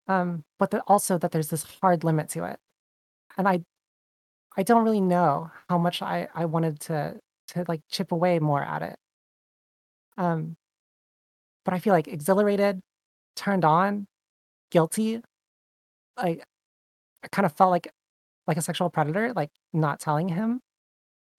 um, 0.08 0.44
but 0.60 0.72
that 0.72 0.84
also 0.88 1.18
that 1.20 1.32
there's 1.32 1.50
this 1.50 1.64
hard 1.82 2.04
limit 2.04 2.30
to 2.30 2.46
it, 2.46 2.60
and 3.38 3.48
I 3.48 3.64
I 4.58 4.64
don't 4.64 4.84
really 4.86 5.02
know 5.02 5.52
how 5.70 5.78
much 5.78 6.02
I 6.02 6.30
I 6.36 6.46
wanted 6.46 6.80
to 6.82 7.20
to 7.50 7.66
like 7.68 7.82
chip 7.90 8.12
away 8.12 8.40
more 8.40 8.64
at 8.64 8.84
it. 8.84 8.98
Um, 10.18 10.56
but 11.66 11.74
I 11.74 11.80
feel 11.80 11.94
like 11.94 12.08
exhilarated, 12.08 12.82
turned 13.36 13.66
on, 13.66 14.08
guilty. 14.72 15.22
Like 16.18 16.46
I 17.24 17.30
kind 17.30 17.46
of 17.46 17.54
felt 17.54 17.72
like 17.72 17.94
like 18.48 18.58
a 18.58 18.62
sexual 18.62 18.90
predator, 18.90 19.34
like 19.34 19.52
not 19.74 20.00
telling 20.00 20.30
him. 20.30 20.62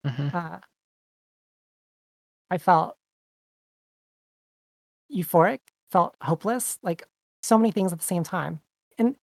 hmm 0.04 0.32
Uh, 0.32 0.58
I 2.50 2.58
felt 2.58 2.96
euphoric, 5.10 5.60
felt 5.90 6.16
hopeless, 6.22 6.78
like 6.82 7.04
so 7.42 7.58
many 7.58 7.72
things 7.72 7.92
at 7.92 7.98
the 7.98 8.04
same 8.04 8.24
time. 8.24 8.60
And 8.98 9.16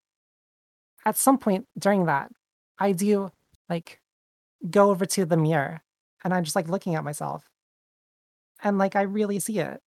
at 1.04 1.16
some 1.16 1.38
point 1.38 1.66
during 1.78 2.06
that, 2.06 2.30
I 2.78 2.92
do 2.92 3.30
like 3.68 4.00
go 4.70 4.90
over 4.90 5.06
to 5.06 5.26
the 5.26 5.36
mirror 5.36 5.82
and 6.24 6.34
I'm 6.34 6.44
just 6.44 6.56
like 6.56 6.68
looking 6.68 6.94
at 6.94 7.04
myself 7.04 7.48
and 8.62 8.78
like 8.78 8.96
I 8.96 9.02
really 9.02 9.38
see 9.38 9.58
it 9.58 9.80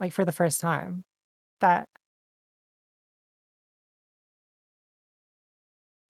like 0.00 0.12
for 0.12 0.24
the 0.24 0.32
first 0.32 0.60
time 0.60 1.04
that 1.60 1.88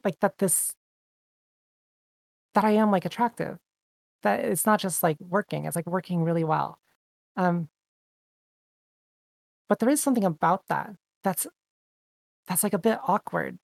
like 0.04 0.18
that 0.20 0.38
this 0.38 0.72
that 2.54 2.64
I 2.64 2.70
am 2.72 2.90
like 2.90 3.04
attractive. 3.04 3.58
That 4.22 4.40
it's 4.44 4.66
not 4.66 4.80
just 4.80 5.02
like 5.02 5.18
working, 5.20 5.66
it's 5.66 5.76
like 5.76 5.86
working 5.86 6.24
really 6.24 6.44
well. 6.44 6.78
Um 7.36 7.68
but 9.68 9.78
there 9.78 9.88
is 9.88 10.02
something 10.02 10.24
about 10.24 10.66
that 10.68 10.90
that's 11.26 11.46
that's 12.48 12.62
like 12.62 12.72
a 12.74 12.78
bit 12.78 12.98
awkward. 13.08 13.58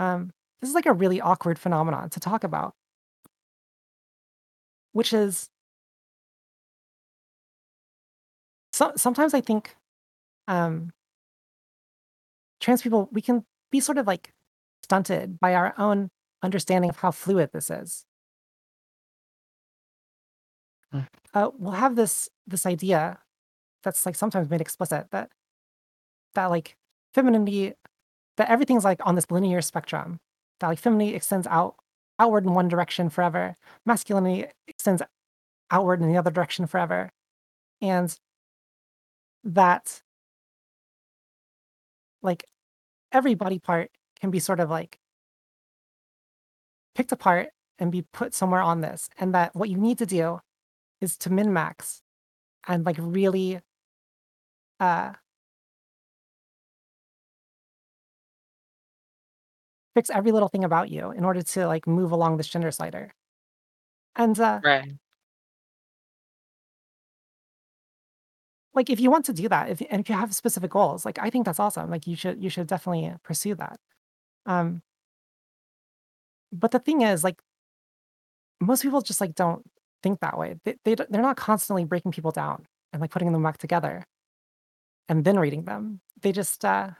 Um 0.00 0.32
this 0.60 0.70
is 0.70 0.74
like 0.74 0.86
a 0.86 0.92
really 0.92 1.20
awkward 1.20 1.58
phenomenon 1.58 2.10
to 2.10 2.20
talk 2.20 2.44
about, 2.44 2.74
which 4.92 5.12
is 5.12 5.48
so, 8.72 8.92
sometimes 8.96 9.34
I 9.34 9.40
think 9.40 9.76
um 10.48 10.90
trans 12.60 12.82
people 12.82 13.08
we 13.12 13.20
can 13.22 13.44
be 13.70 13.80
sort 13.80 13.98
of 13.98 14.06
like 14.06 14.32
stunted 14.82 15.38
by 15.40 15.54
our 15.54 15.74
own 15.78 16.10
understanding 16.42 16.90
of 16.90 16.96
how 16.96 17.10
fluid 17.10 17.50
this 17.52 17.70
is. 17.70 18.04
Mm. 20.92 21.06
Uh, 21.34 21.50
we'll 21.58 21.72
have 21.72 21.96
this 21.96 22.28
this 22.46 22.66
idea 22.66 23.18
that's 23.82 24.06
like 24.06 24.16
sometimes 24.16 24.50
made 24.50 24.60
explicit 24.60 25.08
that 25.12 25.30
that 26.34 26.46
like 26.50 26.76
femininity 27.14 27.74
that 28.36 28.48
everything's 28.48 28.84
like 28.84 29.00
on 29.04 29.14
this 29.14 29.30
linear 29.30 29.60
spectrum 29.60 30.18
that 30.60 30.68
like 30.68 30.78
femininity 30.78 31.16
extends 31.16 31.46
out 31.46 31.76
outward 32.18 32.44
in 32.44 32.54
one 32.54 32.68
direction 32.68 33.10
forever 33.10 33.56
masculinity 33.84 34.46
extends 34.68 35.02
outward 35.70 36.00
in 36.00 36.08
the 36.08 36.16
other 36.16 36.30
direction 36.30 36.66
forever 36.66 37.10
and 37.80 38.18
that 39.44 40.02
like 42.22 42.44
every 43.10 43.34
body 43.34 43.58
part 43.58 43.90
can 44.20 44.30
be 44.30 44.38
sort 44.38 44.60
of 44.60 44.70
like 44.70 44.98
picked 46.94 47.12
apart 47.12 47.48
and 47.78 47.90
be 47.90 48.02
put 48.12 48.34
somewhere 48.34 48.60
on 48.60 48.80
this 48.80 49.08
and 49.18 49.34
that 49.34 49.54
what 49.56 49.68
you 49.68 49.76
need 49.76 49.98
to 49.98 50.06
do 50.06 50.38
is 51.00 51.16
to 51.16 51.30
min 51.30 51.52
max 51.52 52.02
and 52.68 52.86
like 52.86 52.96
really 52.98 53.60
uh 54.78 55.12
fix 59.94 60.10
every 60.10 60.32
little 60.32 60.48
thing 60.48 60.64
about 60.64 60.90
you 60.90 61.10
in 61.12 61.24
order 61.24 61.42
to 61.42 61.66
like 61.66 61.86
move 61.86 62.12
along 62.12 62.36
this 62.36 62.48
gender 62.48 62.70
slider 62.70 63.12
and 64.16 64.38
uh 64.40 64.62
Right. 64.62 64.92
like 68.74 68.90
if 68.90 69.00
you 69.00 69.10
want 69.10 69.24
to 69.26 69.32
do 69.32 69.48
that 69.48 69.68
if 69.68 69.82
and 69.90 70.00
if 70.00 70.08
you 70.08 70.14
have 70.14 70.34
specific 70.34 70.70
goals 70.70 71.04
like 71.04 71.18
i 71.20 71.30
think 71.30 71.44
that's 71.44 71.60
awesome 71.60 71.90
like 71.90 72.06
you 72.06 72.16
should 72.16 72.42
you 72.42 72.50
should 72.50 72.66
definitely 72.66 73.12
pursue 73.22 73.54
that. 73.54 73.78
Um 74.46 74.82
but 76.52 76.70
the 76.70 76.78
thing 76.78 77.02
is 77.02 77.24
like 77.24 77.40
most 78.60 78.82
people 78.82 79.00
just 79.00 79.20
like 79.20 79.34
don't 79.34 79.64
think 80.02 80.20
that 80.20 80.38
way. 80.38 80.56
They, 80.64 80.76
they 80.84 80.94
they're 80.94 81.22
not 81.22 81.36
constantly 81.36 81.84
breaking 81.84 82.12
people 82.12 82.30
down 82.30 82.66
and 82.92 83.00
like 83.00 83.10
putting 83.10 83.32
them 83.32 83.42
back 83.42 83.58
together 83.58 84.04
and 85.08 85.24
then 85.24 85.38
reading 85.38 85.64
them. 85.64 86.00
They 86.20 86.32
just 86.32 86.64
uh 86.64 86.90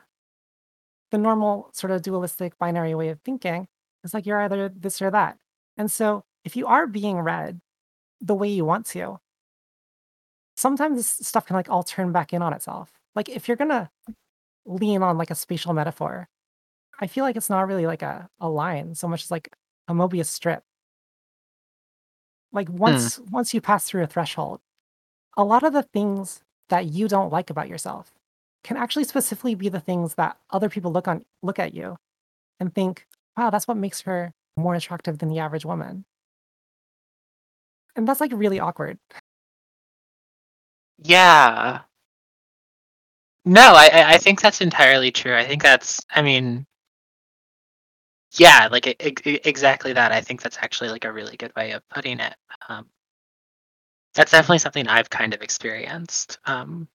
the 1.13 1.19
normal 1.19 1.71
sort 1.75 1.93
of 1.93 2.03
dualistic 2.03 2.59
binary 2.59 2.95
way 2.97 3.11
of 3.11 3.21
thinking 3.23 3.69
is 4.05 4.15
like 4.15 4.27
you're 4.27 4.43
either 4.43 4.71
this 4.71 5.03
or 5.03 5.13
that 5.13 5.39
and 5.79 5.91
so 5.93 6.25
if 6.45 6.57
you 6.57 6.67
are 6.69 6.89
being 6.89 7.21
read 7.21 7.61
the 8.21 8.35
way 8.35 8.49
you 8.49 8.65
want 8.65 8.87
to 8.87 9.19
sometimes 10.57 10.97
this 10.97 11.27
stuff 11.27 11.47
can 11.47 11.57
like 11.57 11.69
all 11.69 11.83
turn 11.83 12.13
back 12.13 12.33
in 12.33 12.43
on 12.43 12.53
itself 12.53 12.93
like 13.15 13.29
if 13.29 13.49
you're 13.49 13.57
gonna 13.57 13.91
lean 14.67 15.03
on 15.03 15.19
like 15.19 15.31
a 15.31 15.37
spatial 15.37 15.75
metaphor 15.75 16.29
I 17.01 17.09
feel 17.09 17.25
like 17.25 17.37
it's 17.37 17.51
not 17.51 17.69
really 17.69 17.87
like 17.87 18.03
a, 18.03 18.31
a 18.41 18.49
line 18.49 18.95
so 18.95 19.09
much 19.09 19.25
as 19.25 19.31
like 19.31 19.51
a 19.89 19.95
Mobius 19.95 20.27
strip. 20.27 20.65
Like 22.53 22.69
Hmm. 22.69 22.77
once 22.79 23.19
once 23.19 23.55
you 23.55 23.61
pass 23.61 23.89
through 23.89 24.03
a 24.03 24.07
threshold, 24.07 24.61
a 25.37 25.45
lot 25.45 25.63
of 25.65 25.73
the 25.75 25.83
things 25.85 26.43
that 26.71 26.87
you 26.87 27.09
don't 27.09 27.33
like 27.33 27.51
about 27.51 27.69
yourself 27.69 28.13
can 28.65 28.77
actually 28.77 29.05
specifically 29.05 29.55
be 29.55 29.69
the 29.69 29.81
things 29.81 30.15
that 30.17 30.39
other 30.51 30.69
people 30.69 30.93
look 30.93 31.09
on 31.09 31.25
look 31.43 31.59
at 31.59 31.75
you 31.75 31.97
and 32.61 32.75
think, 32.75 33.07
wow, 33.37 33.51
that's 33.51 33.69
what 33.69 33.77
makes 33.77 34.03
her 34.03 34.33
more 34.57 34.75
attractive 34.75 35.19
than 35.19 35.29
the 35.29 35.39
average 35.41 35.65
woman. 35.65 36.05
And 37.97 38.07
that's 38.09 38.21
like 38.21 38.33
really 38.35 38.61
awkward. 38.61 38.99
Yeah. 40.99 41.83
No, 43.45 43.75
I 43.75 44.15
I 44.15 44.19
think 44.19 44.41
that's 44.41 44.61
entirely 44.61 45.11
true. 45.13 45.37
I 45.37 45.45
think 45.45 45.63
that's 45.63 46.01
I 46.11 46.23
mean, 46.23 46.67
yeah, 48.33 48.69
like 48.71 48.87
e- 48.87 48.97
e- 49.01 49.41
exactly 49.45 49.93
that. 49.93 50.13
I 50.13 50.21
think 50.21 50.43
that's 50.43 50.59
actually 50.59 50.91
like 50.91 51.05
a 51.05 51.13
really 51.13 51.37
good 51.37 51.55
way 51.57 51.73
of 51.73 51.87
putting 51.89 52.21
it. 52.21 52.35
Um, 52.69 52.89
that's 54.15 54.31
definitely 54.31 54.59
something 54.59 54.89
I've 54.89 55.11
kind 55.11 55.35
of 55.35 55.43
experienced 55.43 56.39
um, 56.45 56.89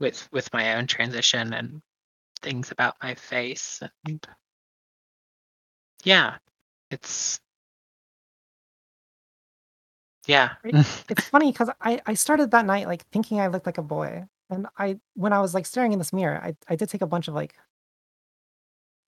with 0.00 0.28
with 0.32 0.52
my 0.52 0.74
own 0.74 0.86
transition 0.86 1.52
and 1.54 1.82
things 2.42 2.70
about 2.70 2.96
my 3.02 3.14
face. 3.14 3.82
And 4.06 4.26
yeah, 6.04 6.36
it's 6.90 7.40
yeah. 10.26 10.54
It's 11.10 11.28
funny 11.28 11.52
because 11.52 11.70
I, 11.80 12.00
I 12.06 12.14
started 12.14 12.50
that 12.52 12.66
night 12.66 12.86
like 12.86 13.06
thinking 13.12 13.40
I 13.40 13.48
looked 13.48 13.66
like 13.66 13.78
a 13.78 13.82
boy. 13.82 14.24
And 14.50 14.66
I 14.78 14.98
when 15.14 15.32
I 15.32 15.40
was 15.40 15.54
like 15.54 15.66
staring 15.66 15.92
in 15.92 15.98
this 15.98 16.12
mirror, 16.12 16.40
I, 16.42 16.54
I 16.68 16.76
did 16.76 16.88
take 16.88 17.02
a 17.02 17.06
bunch 17.06 17.28
of 17.28 17.34
like 17.34 17.54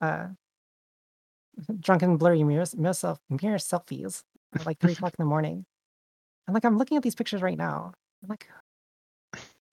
uh 0.01 0.27
drunken 1.79 2.17
blurry 2.17 2.43
mirror, 2.43 2.65
self, 2.65 3.19
mirror 3.29 3.57
selfies 3.57 4.23
at 4.55 4.65
like 4.65 4.79
three 4.79 4.93
o'clock 4.93 5.13
in 5.17 5.23
the 5.23 5.29
morning. 5.29 5.65
And 6.47 6.53
like 6.53 6.65
I'm 6.65 6.77
looking 6.77 6.97
at 6.97 7.03
these 7.03 7.15
pictures 7.15 7.41
right 7.41 7.57
now. 7.57 7.93
I'm 8.23 8.29
like, 8.29 8.47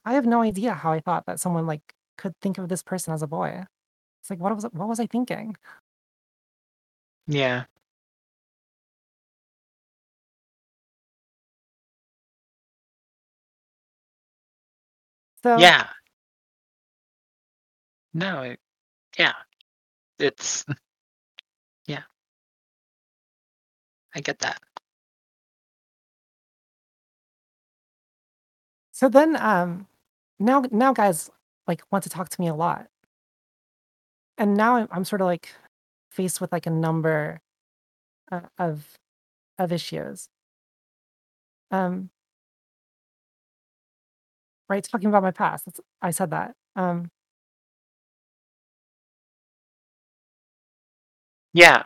I 0.05 0.14
have 0.14 0.26
no 0.26 0.42
idea 0.42 0.74
how 0.74 0.92
I 0.92 1.00
thought 1.00 1.26
that 1.26 1.40
someone 1.40 1.66
like 1.66 1.94
could 2.18 2.34
think 2.42 2.59
of 2.59 2.68
this 2.68 2.82
person 2.82 3.14
as 3.14 3.22
a 3.22 3.26
boy. 3.28 3.64
It's 4.22 4.30
like 4.30 4.40
what 4.40 4.55
was 4.55 4.64
what 4.72 4.88
was 4.88 5.00
I 5.00 5.07
thinking? 5.07 5.57
yeah. 7.26 7.64
So 15.42 15.59
Yeah. 15.61 15.88
No, 18.14 18.42
it, 18.42 18.61
yeah. 19.18 19.34
It's 20.18 20.64
yeah. 21.86 22.02
I 24.14 24.20
get 24.20 24.40
that. 24.40 24.61
so 28.92 29.09
then 29.09 29.36
um 29.36 29.86
now 30.39 30.64
now 30.70 30.93
guys 30.93 31.30
like 31.66 31.82
want 31.91 32.05
to 32.05 32.11
talk 32.11 32.28
to 32.30 32.41
me 32.41 32.49
a 32.49 32.55
lot. 32.55 32.89
And 34.39 34.55
now 34.57 34.76
I'm, 34.76 34.89
I'm 34.91 35.05
sort 35.05 35.20
of 35.20 35.26
like 35.26 35.51
faced 36.11 36.41
with 36.41 36.53
like 36.53 36.66
a 36.66 36.70
number 36.70 37.41
uh, 38.30 38.43
of 38.59 38.99
of 39.59 39.72
issues. 39.72 40.28
Um, 41.70 42.11
right, 44.68 44.87
talking 44.91 45.09
about 45.09 45.22
my 45.22 45.30
past. 45.30 45.64
That's, 45.66 45.80
I 46.03 46.11
said 46.11 46.30
that. 46.30 46.55
Um, 46.76 47.11
Yeah. 51.55 51.85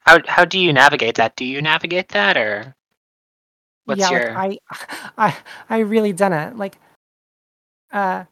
How 0.00 0.18
how 0.26 0.44
do 0.44 0.58
you 0.58 0.72
navigate 0.72 1.16
that? 1.16 1.36
Do 1.36 1.44
you 1.44 1.60
navigate 1.60 2.08
that 2.10 2.36
or 2.36 2.76
what's 3.84 4.10
yeah, 4.10 4.10
like 4.10 4.30
I, 4.34 4.58
I, 5.18 5.36
I 5.68 5.78
really 5.80 6.12
didn't 6.12 6.58
like. 6.58 6.78
Uh, 7.94 8.24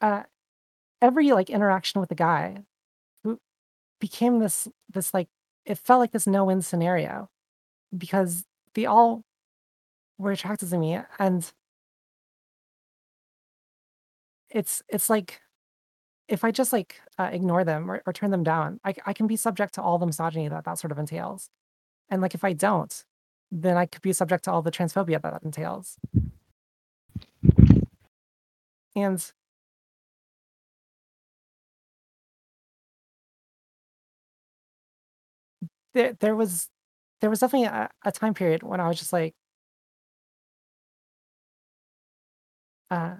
uh, 0.00 0.22
every 1.02 1.32
like 1.32 1.50
interaction 1.50 2.00
with 2.00 2.10
the 2.10 2.16
guy 2.16 2.58
who 3.24 3.38
became 4.00 4.40
this 4.40 4.68
this 4.92 5.14
like 5.14 5.28
it 5.66 5.78
felt 5.78 6.00
like 6.00 6.12
this 6.12 6.26
no 6.26 6.44
win 6.46 6.62
scenario 6.62 7.28
because 7.96 8.44
they 8.74 8.86
all 8.86 9.24
were 10.18 10.32
attracted 10.32 10.70
to 10.70 10.78
me 10.78 10.98
and 11.18 11.52
it's 14.50 14.82
it's 14.88 15.08
like 15.10 15.40
if 16.28 16.44
I 16.44 16.50
just 16.52 16.72
like 16.72 17.00
uh, 17.18 17.30
ignore 17.32 17.64
them 17.64 17.90
or, 17.90 18.02
or 18.06 18.12
turn 18.12 18.30
them 18.32 18.44
down, 18.44 18.80
I, 18.84 18.94
I 19.06 19.12
can 19.14 19.26
be 19.28 19.36
subject 19.36 19.74
to 19.74 19.82
all 19.82 19.98
the 19.98 20.06
misogyny 20.06 20.48
that 20.48 20.64
that 20.64 20.78
sort 20.78 20.92
of 20.92 20.98
entails. 20.98 21.50
And 22.10 22.22
like 22.22 22.34
if 22.34 22.44
I 22.44 22.54
don't, 22.54 23.04
then 23.52 23.78
I 23.78 23.86
could 23.86 24.02
be 24.02 24.14
subject 24.14 24.44
to 24.46 24.52
all 24.52 24.62
the 24.62 24.72
transphobia 24.72 25.22
that 25.22 25.34
that 25.34 25.44
entails. 25.44 25.98
And 28.96 29.32
there 35.94 36.14
there 36.20 36.36
was 36.36 36.68
there 37.20 37.30
was 37.30 37.40
definitely 37.40 37.66
a, 37.68 37.88
a 38.04 38.12
time 38.12 38.34
period 38.34 38.62
when 38.62 38.80
I 38.80 38.88
was 38.88 38.98
just 38.98 39.12
like, 39.12 39.34
uh, 42.90 43.16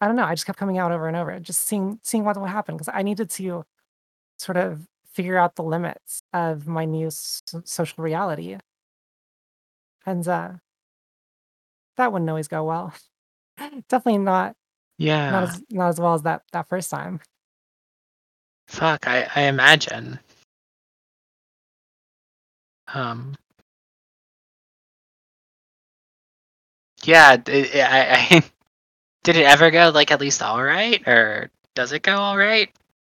I 0.00 0.06
don't 0.06 0.16
know. 0.16 0.24
I 0.24 0.34
just 0.34 0.46
kept 0.46 0.58
coming 0.58 0.78
out 0.78 0.92
over 0.92 1.08
and 1.08 1.16
over, 1.16 1.38
just 1.40 1.62
seeing 1.62 1.98
seeing 2.02 2.24
what 2.24 2.36
would 2.40 2.48
happen 2.50 2.76
because 2.76 2.90
I 2.92 3.02
needed 3.02 3.30
to 3.30 3.64
sort 4.38 4.56
of 4.58 4.86
figure 5.06 5.38
out 5.38 5.56
the 5.56 5.62
limits 5.64 6.22
of 6.34 6.68
my 6.68 6.84
new 6.86 7.08
s- 7.08 7.42
social 7.64 8.04
reality, 8.04 8.58
and 10.08 10.26
uh, 10.28 10.52
that 11.96 12.12
wouldn't 12.12 12.30
always 12.30 12.48
go 12.48 12.64
well. 12.64 12.94
Definitely 13.88 14.18
not 14.18 14.56
Yeah. 14.98 15.30
not 15.30 15.44
as 15.44 15.62
not 15.70 15.88
as 15.88 16.00
well 16.00 16.14
as 16.14 16.22
that 16.22 16.42
that 16.52 16.68
first 16.68 16.90
time. 16.90 17.20
Fuck, 18.68 19.06
I 19.08 19.28
I 19.34 19.42
imagine. 19.42 20.20
Um 22.94 23.36
Yeah, 27.04 27.36
i 27.46 27.62
i 28.32 28.44
did 29.24 29.36
it 29.36 29.44
ever 29.46 29.70
go 29.70 29.90
like 29.94 30.10
at 30.12 30.20
least 30.20 30.42
all 30.42 30.62
right 30.62 31.06
or 31.08 31.50
does 31.74 31.92
it 31.92 32.02
go 32.02 32.16
all 32.16 32.36
right? 32.38 32.70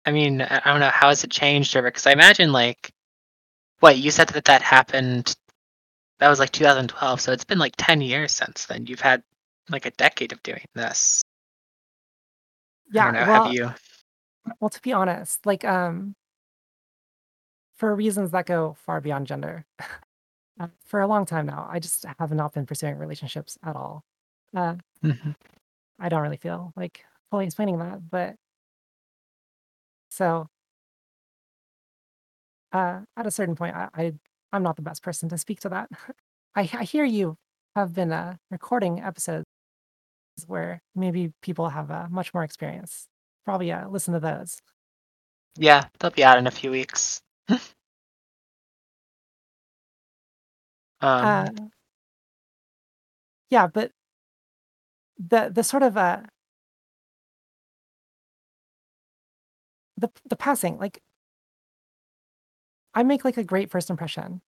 I 0.07 0.13
mean, 0.13 0.43
I 0.43 0.61
I 0.65 0.71
don't 0.71 0.81
know 0.81 0.91
how 0.91 1.09
has 1.11 1.25
it 1.25 1.31
changed 1.31 1.77
over 1.77 1.89
because 1.91 2.07
I 2.07 2.13
imagine 2.13 2.53
like 2.53 2.93
what 3.81 3.99
you 3.99 4.11
said 4.11 4.29
that 4.31 4.47
that 4.47 4.63
happened 4.63 5.37
that 6.19 6.29
was 6.29 6.39
like 6.39 6.51
2012, 6.53 7.21
so 7.21 7.33
it's 7.33 7.45
been 7.45 7.59
like 7.59 7.75
10 7.77 8.01
years 8.01 8.33
since 8.33 8.67
then. 8.67 8.87
You've 8.87 9.01
had 9.01 9.23
like 9.69 9.87
a 9.87 9.91
decade 9.93 10.33
of 10.33 10.43
doing 10.43 10.65
this. 10.75 11.23
Yeah, 12.93 13.11
know, 13.11 13.25
have 13.25 13.53
you 13.53 13.71
well, 14.61 14.71
to 14.71 14.83
be 14.83 14.93
honest, 14.93 15.45
like 15.47 15.65
um, 15.65 16.15
for 17.77 17.95
reasons 17.95 18.31
that 18.33 18.47
go 18.47 18.77
far 18.85 19.01
beyond 19.01 19.27
gender, 19.27 19.65
uh, 20.61 20.69
for 20.85 21.01
a 21.01 21.07
long 21.07 21.27
time 21.27 21.47
now, 21.47 21.67
I 21.71 21.79
just 21.79 22.05
have 22.19 22.33
not 22.33 22.53
been 22.53 22.67
pursuing 22.67 22.97
relationships 22.99 23.59
at 23.63 23.77
all. 23.77 24.05
Uh, 24.55 24.77
Mhm. 25.03 25.35
I 25.99 26.09
don't 26.09 26.23
really 26.23 26.37
feel 26.37 26.73
like 26.77 27.05
fully 27.31 27.47
explaining 27.47 27.79
that, 27.79 28.09
but 28.11 28.37
so 30.11 30.49
uh, 32.73 33.01
at 33.17 33.27
a 33.27 33.31
certain 33.31 33.55
point, 33.55 33.75
I, 33.77 33.89
I 33.95 34.13
I'm 34.55 34.65
not 34.65 34.77
the 34.77 34.83
best 34.83 35.03
person 35.05 35.29
to 35.31 35.39
speak 35.39 35.61
to 35.63 35.71
that. 35.71 35.91
I, 36.57 36.63
I 36.75 36.85
hear 36.85 37.05
you 37.05 37.37
have 37.77 37.95
been 37.95 38.13
uh, 38.13 38.37
recording 38.51 39.01
episodes 39.03 39.47
where 40.47 40.81
maybe 40.97 41.33
people 41.43 41.71
have 41.71 41.91
uh, 41.91 42.07
much 42.11 42.35
more 42.35 42.45
experience. 42.45 43.07
Probably 43.47 43.73
uh, 43.73 43.89
listen 43.89 44.15
to 44.15 44.21
those. 44.21 44.59
Yeah, 45.59 45.87
they'll 45.99 46.11
be 46.11 46.25
out 46.25 46.39
in 46.39 46.47
a 46.47 46.51
few 46.53 46.71
weeks. 46.71 47.21
Uh, 51.21 51.51
Um 51.61 51.71
yeah, 53.51 53.67
but 53.69 53.93
the 55.19 55.51
the 55.55 55.65
sort 55.65 55.83
of 55.83 55.97
uh 55.97 56.21
the 59.99 60.11
the 60.27 60.37
passing, 60.37 60.79
like 60.79 61.01
I 62.95 63.03
make 63.03 63.25
like 63.25 63.37
a 63.37 63.45
great 63.45 63.71
first 63.71 63.91
impression, 63.91 64.41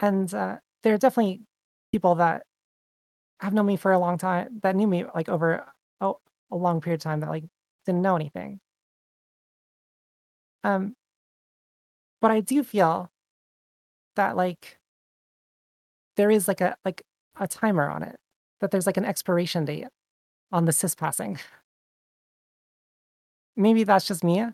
and 0.00 0.32
uh, 0.34 0.56
there 0.82 0.94
are 0.94 0.98
definitely 0.98 1.42
people 1.92 2.16
that 2.16 2.42
have 3.40 3.54
known 3.54 3.66
me 3.66 3.76
for 3.76 3.92
a 3.92 3.98
long 3.98 4.18
time 4.18 4.60
that 4.62 4.76
knew 4.76 4.86
me 4.86 5.04
like 5.14 5.28
over 5.28 5.64
a, 6.00 6.12
a 6.52 6.56
long 6.56 6.80
period 6.80 7.00
of 7.00 7.04
time 7.04 7.20
that 7.20 7.30
like 7.30 7.44
didn't 7.86 8.02
know 8.02 8.16
anything. 8.16 8.60
Um, 10.64 10.96
but 12.20 12.30
I 12.30 12.40
do 12.40 12.62
feel 12.64 13.10
that 14.16 14.36
like 14.36 14.78
there 16.16 16.30
is 16.30 16.48
like 16.48 16.60
a 16.60 16.76
like 16.84 17.02
a 17.38 17.48
timer 17.48 17.88
on 17.88 18.02
it, 18.02 18.16
that 18.60 18.70
there's 18.70 18.86
like 18.86 18.96
an 18.96 19.04
expiration 19.04 19.64
date 19.64 19.86
on 20.52 20.64
the 20.66 20.72
cis 20.72 20.94
passing. 20.94 21.38
Maybe 23.56 23.84
that's 23.84 24.06
just 24.06 24.24
me. 24.24 24.44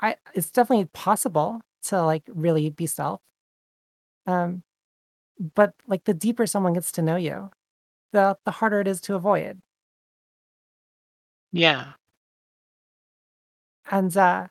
I 0.00 0.16
it's 0.34 0.50
definitely 0.50 0.86
possible 0.86 1.60
to 1.88 2.02
like 2.04 2.24
really 2.28 2.70
be 2.70 2.86
stealth. 2.86 3.20
Um, 4.26 4.62
but 5.54 5.74
like 5.86 6.04
the 6.04 6.14
deeper 6.14 6.46
someone 6.46 6.74
gets 6.74 6.92
to 6.92 7.02
know 7.02 7.16
you, 7.16 7.50
the 8.12 8.38
the 8.44 8.52
harder 8.52 8.80
it 8.80 8.88
is 8.88 9.00
to 9.02 9.14
avoid. 9.14 9.60
yeah. 11.52 11.94
And 13.90 14.16
uh, 14.16 14.48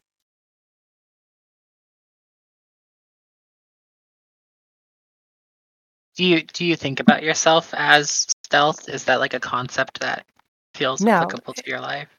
Do 6.15 6.25
you 6.25 6.43
do 6.43 6.65
you 6.65 6.75
think 6.75 6.99
about 6.99 7.23
yourself 7.23 7.73
as 7.73 8.27
stealth? 8.45 8.89
Is 8.89 9.05
that 9.05 9.19
like 9.19 9.33
a 9.33 9.39
concept 9.39 9.99
that 10.01 10.25
feels 10.73 11.05
no, 11.05 11.11
applicable 11.13 11.53
to 11.53 11.63
your 11.69 11.79
life? 11.79 12.09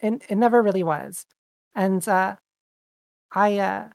it, 0.00 0.22
it 0.28 0.36
never 0.36 0.62
really 0.62 0.82
was. 0.82 1.26
And 1.74 2.06
uh, 2.08 2.36
I 3.32 3.58
uh, 3.58 3.88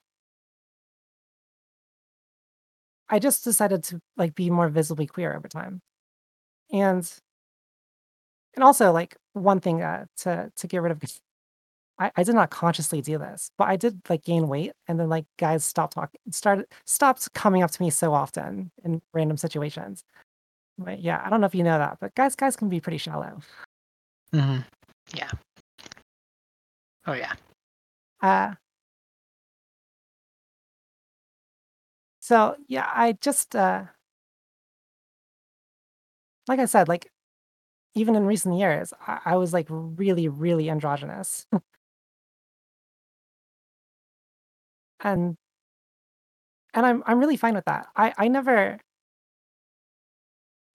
I 3.09 3.19
just 3.19 3.43
decided 3.43 3.83
to 3.85 3.99
like 4.17 4.35
be 4.35 4.49
more 4.49 4.69
visibly 4.69 5.07
queer 5.07 5.35
over 5.35 5.47
time. 5.47 5.81
And 6.71 7.09
and 8.55 8.63
also 8.63 8.91
like 8.91 9.15
one 9.33 9.59
thing 9.59 9.81
uh, 9.81 10.05
to 10.17 10.51
to 10.55 10.67
get 10.67 10.81
rid 10.81 10.91
of 10.91 11.01
I, 11.99 12.11
I 12.15 12.23
did 12.23 12.35
not 12.35 12.51
consciously 12.51 13.01
do 13.01 13.17
this, 13.17 13.49
but 13.57 13.67
I 13.67 13.75
did 13.75 14.01
like 14.07 14.23
gain 14.23 14.47
weight 14.47 14.73
and 14.87 14.99
then 14.99 15.09
like 15.09 15.25
guys 15.37 15.63
stopped 15.65 15.93
talking 15.93 16.19
started 16.31 16.67
stopped 16.85 17.33
coming 17.33 17.63
up 17.63 17.71
to 17.71 17.81
me 17.81 17.89
so 17.89 18.13
often 18.13 18.71
in 18.83 19.01
random 19.13 19.37
situations. 19.37 20.03
But 20.77 21.01
yeah, 21.01 21.21
I 21.25 21.29
don't 21.29 21.41
know 21.41 21.47
if 21.47 21.55
you 21.55 21.63
know 21.63 21.77
that, 21.79 21.97
but 21.99 22.13
guys 22.15 22.35
guys 22.35 22.55
can 22.55 22.69
be 22.69 22.79
pretty 22.79 22.97
shallow. 22.99 23.39
hmm 24.31 24.57
Yeah. 25.13 25.29
Oh 27.05 27.13
yeah. 27.13 27.33
Uh 28.21 28.53
so 32.27 32.57
yeah, 32.67 32.89
I 32.93 33.13
just 33.21 33.55
uh 33.55 33.85
like 36.47 36.59
I 36.59 36.65
said, 36.65 36.87
like 36.87 37.11
even 37.95 38.15
in 38.15 38.25
recent 38.25 38.57
years, 38.59 38.93
I, 39.07 39.19
I 39.25 39.37
was 39.37 39.53
like 39.53 39.67
really, 39.69 40.27
really 40.29 40.69
androgynous. 40.69 41.47
and 44.99 45.37
and 46.73 46.85
I'm 46.85 47.03
I'm 47.05 47.19
really 47.19 47.37
fine 47.37 47.55
with 47.55 47.65
that. 47.65 47.87
I 47.95 48.13
I 48.17 48.27
never 48.27 48.79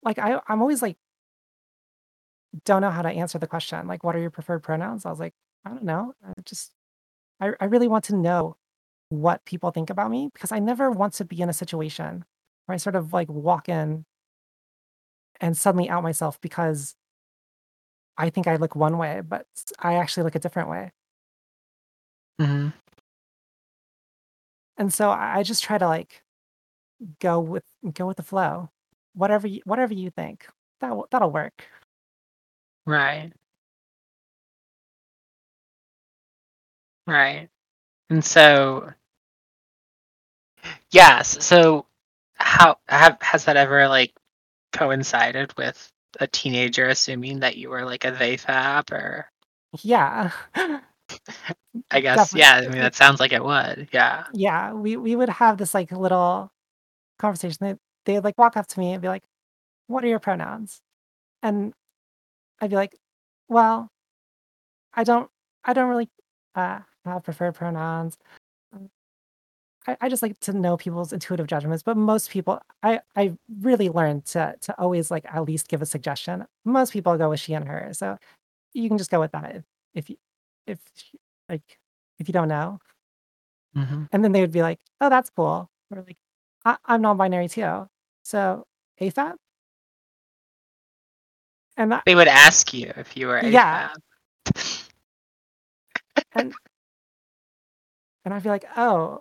like 0.03 0.19
I 0.19 0.41
I'm 0.49 0.61
always 0.61 0.83
like 0.83 0.97
don't 2.65 2.83
know 2.83 2.91
how 2.91 3.03
to 3.03 3.09
answer 3.09 3.39
the 3.39 3.47
question. 3.47 3.87
Like, 3.87 4.05
what 4.05 4.15
are 4.17 4.21
your 4.21 4.31
preferred 4.31 4.63
pronouns? 4.63 5.07
I 5.07 5.11
was 5.11 5.21
like, 5.21 5.35
I 5.65 5.71
don't 5.71 5.85
know. 5.85 6.15
I 6.25 6.33
just 6.45 6.73
I, 7.41 7.53
I 7.61 7.67
really 7.67 7.89
want 7.89 8.05
to 8.07 8.17
know 8.17 8.57
what 9.13 9.45
people 9.45 9.71
think 9.71 9.91
about 9.91 10.11
me 10.11 10.31
because 10.35 10.53
I 10.53 10.59
never 10.59 10.91
want 10.91 11.15
to 11.15 11.25
be 11.25 11.41
in 11.43 11.49
a 11.51 11.53
situation 11.55 12.25
where 12.67 12.75
I 12.75 12.79
sort 12.79 12.97
of 12.97 13.13
like 13.13 13.29
walk 13.29 13.69
in 13.69 14.05
and 15.41 15.57
suddenly 15.57 15.89
out 15.89 16.03
myself 16.03 16.41
because 16.41 16.95
I 18.17 18.31
think 18.31 18.47
I 18.47 18.57
look 18.57 18.75
one 18.77 18.99
way, 18.99 19.21
but 19.23 19.47
I 19.79 19.95
actually 19.95 20.25
look 20.25 20.35
a 20.35 20.39
different 20.41 20.69
way. 20.69 20.93
hmm 22.39 22.69
And 24.77 24.93
so 24.93 25.11
I 25.11 25.39
I 25.39 25.43
just 25.43 25.63
try 25.63 25.79
to 25.79 25.87
like 25.87 26.23
go 27.21 27.41
with 27.41 27.65
go 27.95 28.07
with 28.07 28.17
the 28.19 28.23
flow. 28.23 28.71
Whatever 29.15 29.47
you, 29.49 29.63
whatever 29.65 29.95
you 29.95 30.11
think. 30.11 30.47
That 30.81 30.95
that'll 31.11 31.33
work. 31.33 31.65
Right. 32.87 33.33
Right. 37.07 37.49
And 38.11 38.25
so, 38.25 38.93
yes. 40.93 41.45
So, 41.45 41.87
how 42.37 42.79
have 42.89 43.19
has 43.23 43.45
that 43.47 43.57
ever 43.57 43.89
like 43.89 44.13
coincided 44.73 45.53
with 45.59 45.91
a 46.21 46.27
teenager 46.29 46.89
assuming 46.89 47.41
that 47.41 47.57
you 47.59 47.71
were 47.71 47.85
like 47.85 48.05
a 48.05 48.13
theyfab 48.13 48.93
or 48.93 49.31
Yeah. 49.83 50.31
I 51.91 52.01
guess 52.01 52.35
Definitely. 52.35 52.41
yeah, 52.41 52.55
I 52.67 52.69
mean 52.69 52.81
that 52.83 52.95
sounds 52.95 53.21
like 53.21 53.33
it 53.33 53.45
would. 53.45 53.89
Yeah. 53.93 54.25
Yeah, 54.33 54.73
we 54.73 54.97
we 54.97 55.17
would 55.17 55.29
have 55.29 55.59
this 55.59 55.75
like 55.75 55.93
little 55.93 56.51
conversation. 57.19 57.59
They 57.61 57.77
they'd 58.07 58.21
like 58.25 58.39
walk 58.39 58.57
up 58.57 58.67
to 58.69 58.81
me 58.81 58.93
and 58.95 59.03
be 59.03 59.09
like, 59.09 59.25
"What 59.89 60.05
are 60.05 60.09
your 60.09 60.21
pronouns?" 60.21 60.81
And 61.43 61.75
I'd 62.61 62.71
be 62.71 62.77
like, 62.77 62.97
"Well, 63.49 63.91
I 64.95 65.05
don't 65.05 65.31
I 65.65 65.73
don't 65.73 65.89
really 65.89 66.09
uh 66.55 66.81
have 67.05 67.25
preferred 67.25 67.55
pronouns. 67.55 68.17
I, 69.87 69.97
I 70.03 70.09
just 70.09 70.23
like 70.23 70.39
to 70.41 70.53
know 70.53 70.77
people's 70.77 71.13
intuitive 71.13 71.47
judgments, 71.47 71.83
but 71.83 71.97
most 71.97 72.31
people 72.31 72.61
I 72.83 73.01
I 73.17 73.37
really 73.61 73.89
learned 73.89 74.27
to 74.27 74.55
to 74.63 74.81
always 74.81 75.11
like 75.11 75.25
at 75.27 75.45
least 75.45 75.69
give 75.69 75.83
a 75.83 75.87
suggestion. 75.87 76.47
Most 76.65 76.93
people 76.93 77.17
go 77.19 77.31
with 77.31 77.41
she 77.41 77.55
and 77.55 77.67
her. 77.69 77.91
So 77.93 78.19
you 78.75 78.89
can 78.89 78.99
just 78.99 79.11
go 79.11 79.21
with 79.21 79.33
that 79.33 79.57
if, 79.57 79.65
if 79.95 80.11
you 80.11 80.17
if 80.67 80.79
like 81.49 81.79
if 82.19 82.29
you 82.29 82.33
don't 82.33 82.49
know. 82.49 82.81
hmm 83.75 84.05
And 84.13 84.25
then 84.25 84.33
they 84.33 84.41
would 84.41 84.53
be 84.53 84.63
like, 84.63 84.79
"Oh, 85.01 85.09
that's 85.09 85.31
cool." 85.31 85.71
Or 85.91 86.03
like, 86.03 86.19
I, 86.65 86.77
"I'm 86.85 87.03
non-binary 87.03 87.49
too." 87.49 87.89
So 88.25 88.67
AFAB, 89.01 89.37
and 91.77 91.93
that, 91.93 92.03
They 92.07 92.15
would 92.15 92.29
ask 92.29 92.73
you 92.75 92.93
if 92.97 93.17
you 93.17 93.27
were 93.27 93.39
a 93.39 93.49
yeah, 93.49 93.91
and 96.35 96.55
and 98.25 98.35
I'd 98.35 98.43
be 98.43 98.49
like, 98.49 98.65
"Oh, 98.77 99.21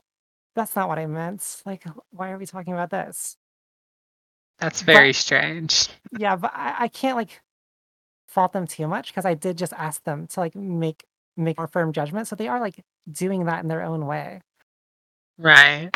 that's 0.56 0.76
not 0.76 0.90
what 0.90 1.00
I 1.00 1.08
meant. 1.08 1.62
Like, 1.66 1.86
why 2.12 2.32
are 2.32 2.38
we 2.38 2.46
talking 2.48 2.74
about 2.74 2.92
this?" 2.92 3.38
That's 4.60 4.82
But 4.92 5.04
very 5.04 5.14
strange. 5.14 5.90
yeah, 6.12 6.36
but 6.36 6.52
I, 6.56 6.76
I 6.86 6.88
can't 6.90 7.18
like 7.18 7.42
fault 8.30 8.54
them 8.54 8.68
too 8.68 8.88
much 8.88 9.10
because 9.10 9.26
I 9.26 9.36
did 9.36 9.58
just 9.58 9.74
ask 9.74 10.04
them 10.06 10.28
to 10.30 10.42
like 10.42 10.56
make 10.56 11.06
make 11.38 11.58
more 11.60 11.68
firm 11.68 11.94
judgment. 11.94 12.28
So 12.28 12.36
they 12.36 12.48
are 12.50 12.60
like 12.62 12.84
doing 13.12 13.46
that 13.46 13.64
in 13.64 13.70
their 13.70 13.84
own 13.84 14.06
way. 14.08 14.42
Right. 15.38 15.92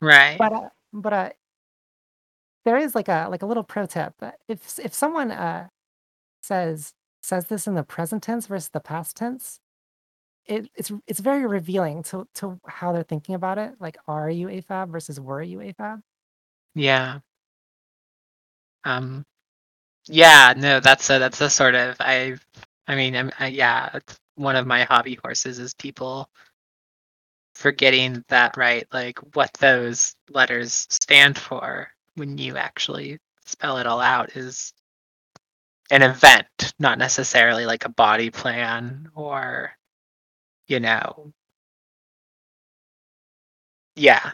Right. 0.00 0.40
But 0.40 0.52
uh, 0.52 0.68
but 0.92 1.12
uh, 1.14 1.30
there 2.64 2.78
is 2.78 2.94
like 2.94 3.08
a 3.08 3.28
like 3.30 3.42
a 3.42 3.46
little 3.46 3.64
pro 3.64 3.86
tip. 3.86 4.14
uh, 4.22 4.32
If 4.48 4.78
if 4.80 4.94
someone 4.94 5.30
uh 5.32 5.68
says 6.42 6.94
says 7.22 7.46
this 7.48 7.66
in 7.68 7.74
the 7.74 7.84
present 7.84 8.22
tense 8.24 8.46
versus 8.48 8.70
the 8.70 8.80
past 8.80 9.16
tense, 9.16 9.60
it, 10.46 10.68
it's 10.74 10.92
it's 11.06 11.20
very 11.20 11.46
revealing 11.46 12.02
to 12.04 12.26
to 12.36 12.60
how 12.66 12.92
they're 12.92 13.02
thinking 13.02 13.34
about 13.34 13.58
it. 13.58 13.74
Like, 13.80 13.96
are 14.08 14.30
you 14.30 14.48
AFAB 14.48 14.90
versus 14.90 15.20
were 15.20 15.42
you 15.42 15.58
AFAB? 15.58 16.02
Yeah. 16.74 17.20
Um 18.84 19.24
yeah, 20.06 20.54
no, 20.56 20.80
that's 20.80 21.08
a 21.10 21.18
that's 21.18 21.40
a 21.40 21.50
sort 21.50 21.74
of 21.74 21.96
I 22.00 22.36
I 22.86 22.96
mean, 22.96 23.16
I'm, 23.16 23.30
I, 23.38 23.48
yeah, 23.48 23.98
one 24.36 24.56
of 24.56 24.66
my 24.66 24.84
hobby 24.84 25.18
horses 25.22 25.58
is 25.58 25.74
people 25.74 26.28
forgetting 27.54 28.24
that 28.28 28.56
right, 28.56 28.86
like 28.92 29.18
what 29.34 29.52
those 29.54 30.14
letters 30.30 30.86
stand 30.90 31.38
for 31.38 31.88
when 32.16 32.36
you 32.38 32.56
actually 32.56 33.18
spell 33.46 33.78
it 33.78 33.86
all 33.86 34.00
out 34.00 34.36
is 34.36 34.72
an 35.90 36.02
event, 36.02 36.46
not 36.78 36.98
necessarily 36.98 37.66
like 37.66 37.84
a 37.84 37.90
body 37.90 38.30
plan 38.30 39.08
or, 39.14 39.72
you 40.66 40.80
know, 40.80 41.32
yeah, 43.96 44.32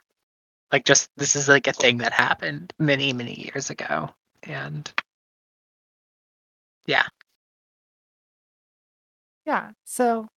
like 0.73 0.85
just 0.85 1.11
this 1.17 1.37
is 1.37 1.49
like 1.49 1.67
a 1.67 1.73
thing 1.73 1.99
that 1.99 2.13
happened 2.13 2.73
many, 2.79 3.13
many 3.13 3.35
years 3.41 3.71
ago. 3.71 4.11
And 4.45 4.93
yeah, 6.87 7.07
Yeah. 9.47 9.73
So, 9.85 10.29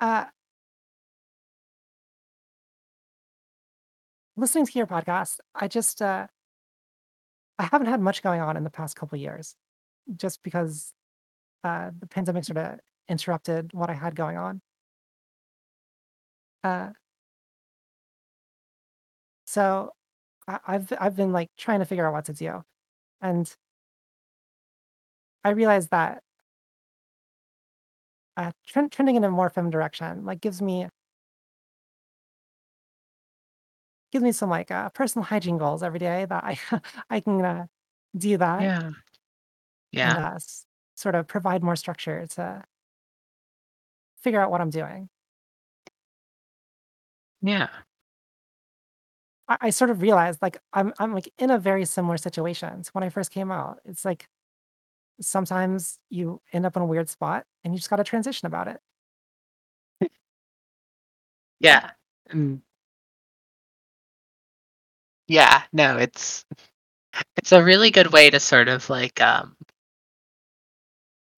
uh, 0.00 0.24
listening 4.36 4.66
to 4.66 4.72
your 4.78 4.86
podcast, 4.86 5.38
I 5.54 5.68
just 5.68 6.02
uh, 6.02 6.26
I 7.58 7.64
haven't 7.64 7.88
had 7.88 8.00
much 8.00 8.22
going 8.22 8.40
on 8.40 8.56
in 8.56 8.64
the 8.64 8.70
past 8.70 8.96
couple 8.96 9.18
years, 9.18 9.56
just 10.16 10.42
because 10.42 10.92
uh, 11.64 11.90
the 11.98 12.06
pandemic 12.06 12.44
sort 12.44 12.58
of 12.58 12.80
interrupted 13.08 13.72
what 13.74 13.90
I 13.90 13.94
had 13.94 14.14
going 14.16 14.36
on. 14.36 14.60
Uh, 16.64 16.90
so 19.46 19.92
I, 20.48 20.60
I've 20.66 20.92
I've 21.00 21.16
been 21.16 21.32
like 21.32 21.50
trying 21.58 21.80
to 21.80 21.86
figure 21.86 22.06
out 22.06 22.12
what 22.12 22.26
to 22.26 22.34
do, 22.34 22.62
and 23.22 23.54
I 25.44 25.50
realized 25.50 25.90
that 25.90 26.22
uh, 28.36 28.52
trend, 28.66 28.92
trending 28.92 29.16
in 29.16 29.24
a 29.24 29.30
more 29.30 29.50
feminine 29.50 29.70
direction 29.70 30.24
like 30.24 30.40
gives 30.40 30.62
me 30.62 30.88
gives 34.12 34.22
me 34.24 34.32
some 34.32 34.50
like 34.50 34.70
uh, 34.70 34.88
personal 34.90 35.24
hygiene 35.24 35.58
goals 35.58 35.82
every 35.82 35.98
day 35.98 36.24
that 36.24 36.44
I 36.44 36.58
I 37.10 37.20
can 37.20 37.44
uh, 37.44 37.66
do 38.16 38.36
that 38.38 38.70
yeah, 38.70 38.90
and 39.96 40.16
yeah, 40.16 40.18
uh, 40.18 40.32
s- 40.36 40.66
sort 41.00 41.14
of 41.14 41.26
provide 41.26 41.62
more 41.62 41.76
structure 41.76 42.26
to 42.26 42.64
figure 44.22 44.40
out 44.40 44.50
what 44.50 44.60
I'm 44.60 44.70
doing. 44.70 45.08
yeah, 47.42 47.68
I, 49.48 49.56
I 49.62 49.70
sort 49.70 49.90
of 49.90 50.02
realized 50.02 50.40
like 50.42 50.58
I'm 50.72 50.92
I'm 50.98 51.14
like 51.14 51.32
in 51.38 51.50
a 51.50 51.58
very 51.58 51.84
similar 51.84 52.16
situation 52.16 52.82
to 52.82 52.90
when 52.92 53.04
I 53.04 53.08
first 53.10 53.30
came 53.30 53.50
out. 53.50 53.80
It's 53.84 54.04
like 54.04 54.28
sometimes 55.20 55.98
you 56.10 56.40
end 56.52 56.66
up 56.66 56.76
in 56.76 56.82
a 56.82 56.86
weird 56.86 57.08
spot 57.10 57.46
and 57.64 57.74
you 57.74 57.78
just 57.78 57.90
got 57.90 57.96
to 57.96 58.04
transition 58.04 58.46
about 58.46 58.68
it. 58.68 60.10
yeah. 61.60 61.90
Mm, 62.32 62.60
yeah, 65.28 65.62
no, 65.72 65.96
it's 65.96 66.44
it's 67.36 67.52
a 67.52 67.62
really 67.64 67.90
good 67.90 68.12
way 68.12 68.30
to 68.30 68.40
sort 68.40 68.68
of 68.68 68.88
like 68.90 69.20
um 69.22 69.56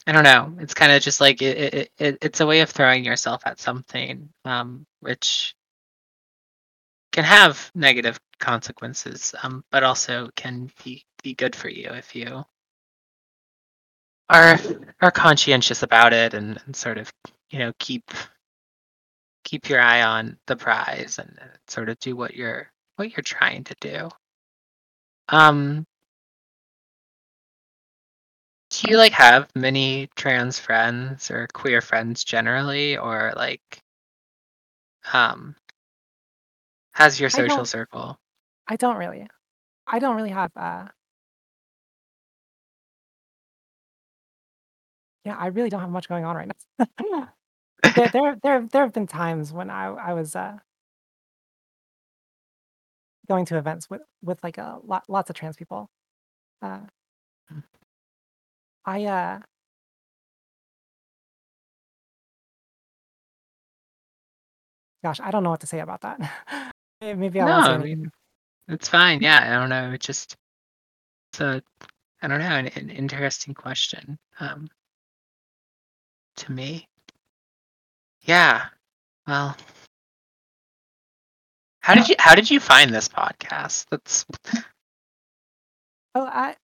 I 0.06 0.12
don't 0.12 0.24
know. 0.24 0.54
It's 0.60 0.74
kind 0.74 0.92
of 0.92 1.02
just 1.02 1.20
like 1.20 1.42
it, 1.42 1.74
it, 1.74 1.92
it 1.98 2.18
it's 2.22 2.40
a 2.40 2.46
way 2.46 2.60
of 2.60 2.70
throwing 2.70 3.04
yourself 3.04 3.42
at 3.46 3.60
something 3.60 4.28
um 4.44 4.86
which 5.00 5.54
can 7.12 7.24
have 7.24 7.70
negative 7.74 8.18
consequences 8.40 9.34
um 9.42 9.64
but 9.70 9.84
also 9.84 10.28
can 10.36 10.70
be 10.84 11.04
be 11.22 11.34
good 11.34 11.54
for 11.54 11.68
you 11.68 11.90
if 11.90 12.14
you 12.16 12.44
are 14.28 14.58
are 15.02 15.10
conscientious 15.10 15.82
about 15.82 16.12
it 16.12 16.34
and, 16.34 16.60
and 16.66 16.74
sort 16.74 16.98
of 16.98 17.12
you 17.50 17.58
know 17.58 17.72
keep 17.78 18.10
keep 19.44 19.68
your 19.68 19.80
eye 19.80 20.02
on 20.02 20.38
the 20.46 20.56
prize 20.56 21.18
and, 21.18 21.38
sort 21.68 21.88
of 21.88 21.98
do 22.00 22.14
what 22.16 22.34
you're 22.34 22.70
what 22.96 23.10
you're 23.16 23.22
trying 23.22 23.64
to 23.64 23.74
do. 23.80 24.08
Um 25.28 25.86
Do 28.72 28.90
you 28.90 28.96
like 28.96 29.12
have 29.12 29.54
many 29.54 30.08
trans 30.16 30.58
friends 30.58 31.30
or 31.30 31.46
queer 31.52 31.80
friends 31.82 32.24
generally, 32.24 32.96
or 32.96 33.32
like, 33.36 33.82
um, 35.12 35.54
how's 36.92 37.20
your 37.20 37.30
social 37.30 37.58
don't 37.58 37.66
circle? 37.66 38.18
I 38.68 38.76
don't 38.76 38.96
really 38.96 39.28
I 39.86 39.98
don't 39.98 40.16
really 40.16 40.30
have 40.30 40.52
uh 40.56 40.88
yeah 45.24 45.36
I 45.38 45.48
really 45.48 45.70
don't 45.70 45.80
have 45.80 45.90
much 45.90 46.08
going 46.08 46.24
on 46.24 46.36
right 46.36 46.48
now. 46.78 47.28
there 47.96 48.08
there 48.12 48.36
there 48.42 48.68
there 48.72 48.82
have 48.84 48.92
been 48.92 49.06
times 49.06 49.52
when 49.52 49.70
I 49.70 49.86
I 49.86 50.14
was 50.14 50.36
uh 50.36 50.58
going 53.28 53.44
to 53.46 53.58
events 53.58 53.90
with 53.90 54.02
with 54.22 54.42
like 54.42 54.58
a 54.58 54.78
lot 54.84 55.04
lots 55.08 55.30
of 55.30 55.36
trans 55.36 55.56
people. 55.56 55.90
Uh, 56.62 56.80
I 58.84 59.04
uh 59.04 59.40
gosh 65.04 65.20
I 65.20 65.30
don't 65.30 65.42
know 65.42 65.50
what 65.50 65.60
to 65.60 65.66
say 65.66 65.80
about 65.80 66.00
that. 66.02 66.20
Maybe 67.00 67.40
I 67.40 67.46
No, 67.46 67.52
won't 67.52 67.64
say 67.64 67.72
I 67.72 67.74
anything. 67.74 67.96
mean 67.96 68.10
it's 68.68 68.88
fine. 68.88 69.20
Yeah, 69.20 69.40
I 69.42 69.60
don't 69.60 69.70
know. 69.70 69.92
It's 69.92 70.06
just 70.06 70.36
it's 71.32 71.40
a 71.40 71.62
I 72.22 72.28
don't 72.28 72.38
know 72.38 72.44
an, 72.46 72.66
an 72.68 72.90
interesting 72.90 73.54
question. 73.54 74.18
Um, 74.40 74.68
to 76.36 76.52
me. 76.52 76.88
Yeah. 78.22 78.66
Well, 79.26 79.56
how 81.80 81.94
did 81.94 82.09
you 82.09 82.16
how 82.18 82.34
did 82.34 82.50
you 82.50 82.60
find 82.60 82.94
this 82.94 83.09
podcast? 83.09 83.86
That's 83.90 84.24
Oh, 86.14 86.26
I, 86.26 86.56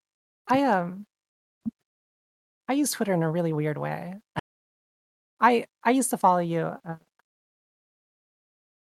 I 0.49 0.62
um, 0.65 1.07
I 2.69 2.74
use 2.74 2.90
Twitter 2.93 3.12
in 3.15 3.23
a 3.23 3.31
really 3.31 3.53
weird 3.53 3.78
way. 3.78 4.15
I 5.40 5.66
I 5.85 5.90
used 5.90 6.11
to 6.11 6.19
follow 6.19 6.40
you 6.40 6.61
uh, 6.85 6.97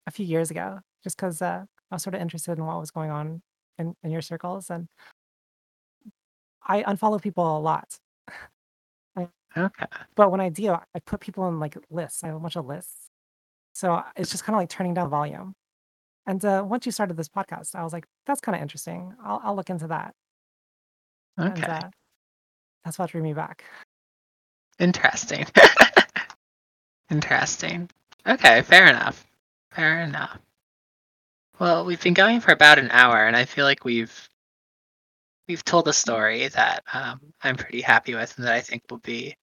a 0.07 0.11
few 0.11 0.27
years 0.27 0.51
ago, 0.51 0.81
just 1.05 1.17
because 1.17 1.43
uh, 1.43 1.65
I 1.91 1.95
was 1.95 2.03
sort 2.03 2.15
of 2.15 2.21
interested 2.21 2.59
in 2.59 2.65
what 2.65 2.81
was 2.81 2.91
going 2.91 3.11
on 3.11 3.43
in, 3.79 3.95
in 4.03 4.11
your 4.11 4.23
circles, 4.23 4.71
and 4.71 4.89
I 6.63 6.83
unfollow 6.85 7.21
people 7.21 7.57
a 7.57 7.61
lot. 7.61 7.99
okay. 9.57 9.87
But 10.17 10.31
when 10.31 10.41
I 10.41 10.49
do, 10.49 10.73
I 10.73 10.99
put 11.07 11.21
people 11.21 11.49
in 11.49 11.59
like 11.61 11.77
lists. 11.91 12.25
I 12.25 12.29
have 12.29 12.37
a 12.37 12.41
bunch 12.41 12.57
of 12.57 12.67
lists, 12.67 13.09
so 13.75 14.03
it's 14.17 14.31
just 14.31 14.45
kind 14.45 14.55
of 14.57 14.61
like 14.61 14.71
turning 14.71 14.95
down 14.95 15.11
volume. 15.11 15.55
And 16.27 16.45
uh, 16.45 16.65
once 16.67 16.87
you 16.87 16.93
started 16.93 17.17
this 17.17 17.29
podcast, 17.29 17.75
I 17.75 17.85
was 17.85 17.93
like, 17.93 18.07
that's 18.27 18.41
kind 18.41 18.57
of 18.57 18.63
interesting. 18.63 19.15
I'll 19.25 19.41
I'll 19.45 19.57
look 19.57 19.71
into 19.71 19.89
that. 19.89 20.15
And 21.41 21.69
Okay. 21.69 21.69
uh, 21.69 21.91
that's 22.85 22.99
what 22.99 23.11
drew 23.11 23.23
me 23.23 23.33
back. 23.33 23.65
Interesting. 24.79 25.47
Interesting. 27.11 27.91
Okay, 28.27 28.63
fair 28.63 28.87
enough. 28.87 29.25
Fair 29.73 30.01
enough. 30.03 30.39
Well, 31.59 31.85
we've 31.85 32.03
been 32.03 32.15
going 32.15 32.41
for 32.41 32.53
about 32.53 32.79
an 32.79 32.91
hour, 32.91 33.27
and 33.27 33.37
I 33.37 33.45
feel 33.45 33.65
like 33.65 33.85
we've 33.85 34.29
we've 35.49 35.65
told 35.65 35.89
a 35.89 35.93
story 35.93 36.49
that 36.49 36.85
um, 36.93 37.21
I'm 37.43 37.57
pretty 37.57 37.81
happy 37.81 38.15
with, 38.15 38.37
and 38.37 38.47
that 38.47 38.55
I 38.55 38.61
think 38.61 38.85
will 38.91 38.99
be 38.99 39.37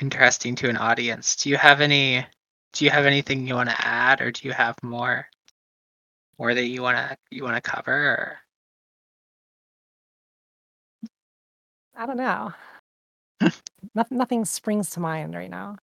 interesting 0.00 0.54
to 0.56 0.68
an 0.68 0.76
audience. 0.76 1.36
Do 1.36 1.50
you 1.50 1.56
have 1.56 1.80
any? 1.80 2.24
Do 2.72 2.84
you 2.86 2.90
have 2.90 3.04
anything 3.06 3.46
you 3.46 3.54
want 3.54 3.68
to 3.70 3.86
add, 3.86 4.20
or 4.22 4.30
do 4.32 4.48
you 4.48 4.54
have 4.54 4.76
more, 4.82 5.28
more 6.38 6.54
that 6.54 6.66
you 6.66 6.82
want 6.82 6.96
to 6.96 7.16
you 7.30 7.44
want 7.44 7.56
to 7.56 7.70
cover? 7.70 7.92
Or 7.92 8.38
I 11.96 12.06
don't 12.06 12.16
know. 12.16 12.52
Nothing, 13.94 14.18
nothing 14.18 14.44
springs 14.44 14.90
to 14.90 15.00
mind 15.00 15.34
right 15.34 15.50
now. 15.50 15.76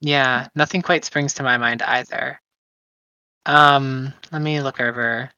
yeah, 0.00 0.48
nothing 0.54 0.82
quite 0.82 1.04
springs 1.04 1.34
to 1.34 1.42
my 1.42 1.56
mind 1.56 1.82
either. 1.82 2.40
Um, 3.46 4.12
let 4.32 4.42
me 4.42 4.60
look 4.60 4.80
over. 4.80 5.30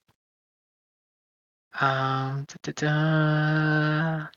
Um, 1.80 2.46
da-da-da. 2.62 4.28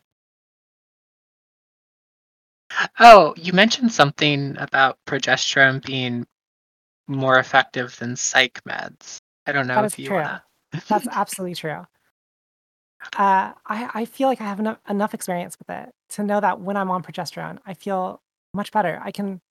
Oh, 2.99 3.34
you 3.38 3.53
mentioned 3.53 3.91
something 3.91 4.57
about 4.57 4.98
progesterone 5.07 5.84
being 5.84 6.27
more 7.07 7.40
effective 7.40 7.98
than 7.98 8.15
psych 8.15 8.61
meds. 8.65 9.18
I 9.48 9.52
don't 9.52 9.68
know 9.68 9.84
if 9.84 9.98
you 9.98 10.07
true. 10.07 10.18
wanna. 10.18 10.44
That's 10.88 11.07
absolutely 11.11 11.56
true. 11.56 11.86
Uh, 13.17 13.53
I 13.65 13.89
I 13.93 14.05
feel 14.05 14.27
like 14.27 14.41
I 14.41 14.45
have 14.45 14.59
enough 14.59 14.80
enough 14.89 15.13
experience 15.13 15.57
with 15.57 15.69
it 15.69 15.93
to 16.09 16.23
know 16.23 16.39
that 16.41 16.59
when 16.61 16.77
I'm 16.77 16.91
on 16.91 17.03
progesterone, 17.03 17.59
I 17.65 17.73
feel 17.73 18.21
much 18.53 18.71
better. 18.71 18.99
I 19.03 19.11
can 19.11 19.41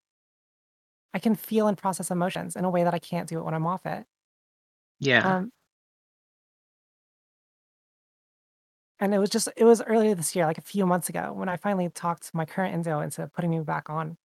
I 1.14 1.18
can 1.18 1.34
feel 1.34 1.66
and 1.68 1.76
process 1.76 2.10
emotions 2.10 2.56
in 2.56 2.64
a 2.64 2.70
way 2.70 2.84
that 2.84 2.94
I 2.94 2.98
can't 2.98 3.28
do 3.28 3.38
it 3.38 3.44
when 3.44 3.54
I'm 3.54 3.66
off 3.66 3.86
it. 3.86 4.06
Yeah. 5.00 5.36
Um, 5.36 5.52
and 9.00 9.14
it 9.14 9.18
was 9.18 9.30
just 9.30 9.48
it 9.56 9.64
was 9.64 9.82
earlier 9.82 10.14
this 10.14 10.34
year, 10.34 10.46
like 10.46 10.58
a 10.58 10.62
few 10.62 10.86
months 10.86 11.08
ago, 11.08 11.32
when 11.32 11.48
I 11.48 11.56
finally 11.56 11.88
talked 11.88 12.34
my 12.34 12.44
current 12.44 12.74
endo 12.74 13.00
into 13.00 13.28
putting 13.28 13.50
me 13.50 13.60
back 13.60 13.90
on, 13.90 14.16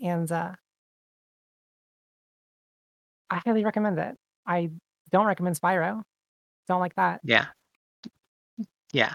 and 0.00 0.30
uh, 0.30 0.54
I 3.30 3.40
highly 3.44 3.64
recommend 3.64 3.98
it. 3.98 4.16
I 4.46 4.70
don't 5.10 5.26
recommend 5.26 5.56
Spiro. 5.56 6.02
Don't 6.68 6.80
like 6.80 6.94
that. 6.96 7.20
Yeah. 7.24 7.46
Yeah. 8.92 9.14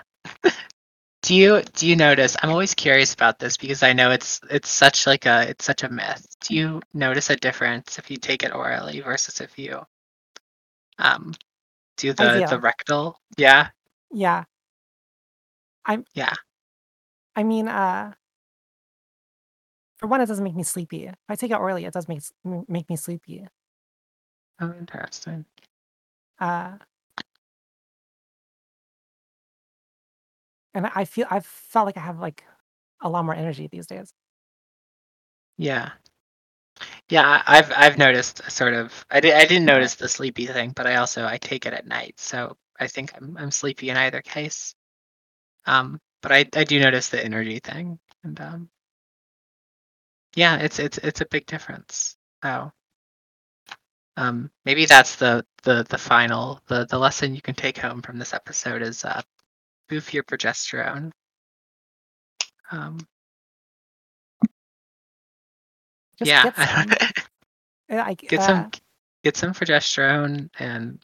do 1.24 1.36
you 1.36 1.62
do 1.74 1.88
you 1.88 1.96
notice? 1.96 2.36
I'm 2.42 2.50
always 2.50 2.74
curious 2.74 3.14
about 3.14 3.40
this 3.40 3.58
because 3.58 3.84
I 3.84 3.94
know 3.94 4.12
it's 4.12 4.42
it's 4.50 4.70
such 4.70 5.08
like 5.08 5.26
a 5.26 5.50
it's 5.50 5.66
such 5.66 5.84
a 5.84 5.90
myth. 5.90 6.26
Do 6.42 6.56
you 6.56 6.82
notice 6.94 7.30
a 7.30 7.36
difference 7.36 7.98
if 7.98 8.12
you 8.12 8.18
take 8.18 8.44
it 8.44 8.54
orally 8.54 9.00
versus 9.02 9.42
if 9.42 9.58
you 9.58 9.82
um 11.00 11.34
do 11.98 12.14
the 12.14 12.44
the 12.48 12.58
do. 12.58 12.62
rectal? 12.62 13.20
Yeah. 13.38 13.70
Yeah. 14.12 14.46
I'm 15.86 16.06
Yeah. 16.14 16.34
I 17.36 17.44
mean, 17.44 17.68
uh 17.68 18.14
for 19.98 20.08
one, 20.08 20.22
it 20.22 20.26
doesn't 20.28 20.44
make 20.44 20.56
me 20.56 20.64
sleepy. 20.64 21.06
If 21.06 21.16
I 21.30 21.36
take 21.36 21.52
it 21.52 21.56
orally, 21.56 21.86
it 21.86 21.94
does 21.94 22.08
make 22.08 22.22
make 22.68 22.90
me 22.90 22.96
sleepy. 22.96 23.48
Oh, 24.60 24.74
interesting. 24.80 25.46
Uh 26.40 26.78
and 30.74 30.88
I 30.96 31.06
feel 31.06 31.28
I've 31.30 31.46
felt 31.46 31.86
like 31.86 31.98
I 31.98 32.02
have 32.02 32.20
like 32.20 32.44
a 33.02 33.10
lot 33.10 33.26
more 33.26 33.36
energy 33.36 33.68
these 33.68 33.88
days. 33.88 34.14
Yeah. 35.58 35.92
Yeah, 37.10 37.44
I've 37.46 37.72
I've 37.76 37.98
noticed 37.98 38.42
a 38.42 38.52
sort 38.52 38.74
of 38.74 39.06
I 39.10 39.20
did 39.20 39.34
I 39.34 39.46
didn't 39.46 39.66
notice 39.66 39.96
the 39.96 40.10
sleepy 40.10 40.48
thing, 40.48 40.72
but 40.76 40.88
I 40.88 40.96
also 40.96 41.26
I 41.26 41.38
take 41.38 41.66
it 41.66 41.74
at 41.74 41.86
night, 41.88 42.20
so 42.20 42.58
I 42.80 42.88
think 42.88 43.14
I'm 43.16 43.38
I'm 43.38 43.52
sleepy 43.52 43.90
in 43.90 43.98
either 43.98 44.22
case. 44.22 44.76
Um, 45.66 46.00
but 46.22 46.32
I 46.32 46.46
I 46.56 46.64
do 46.66 46.80
notice 46.80 47.10
the 47.10 47.24
energy 47.24 47.60
thing, 47.60 48.00
and 48.24 48.40
um, 48.42 48.70
yeah, 50.36 50.58
it's 50.58 50.80
it's 50.80 50.98
it's 51.00 51.22
a 51.22 51.26
big 51.28 51.46
difference. 51.46 52.16
So, 52.44 52.72
um, 54.18 54.52
maybe 54.66 54.86
that's 54.86 55.16
the 55.18 55.46
the 55.64 55.86
the 55.90 55.98
final 55.98 56.62
the 56.68 56.86
the 56.86 56.98
lesson 57.00 57.36
you 57.36 57.42
can 57.42 57.56
take 57.56 57.78
home 57.78 58.02
from 58.02 58.18
this 58.20 58.34
episode 58.34 58.82
is 58.82 59.06
uh, 59.06 59.22
boost 59.90 60.14
your 60.14 60.24
progesterone. 60.24 61.12
Um, 62.72 63.00
Just 66.18 66.30
yeah, 66.30 66.44
get 66.44 66.56
some. 67.90 68.00
I, 68.00 68.14
get 68.14 68.40
uh, 68.40 68.48
some 68.48 68.72
get 69.24 69.38
some 69.38 69.54
progesterone 69.54 70.50
and 70.60 71.04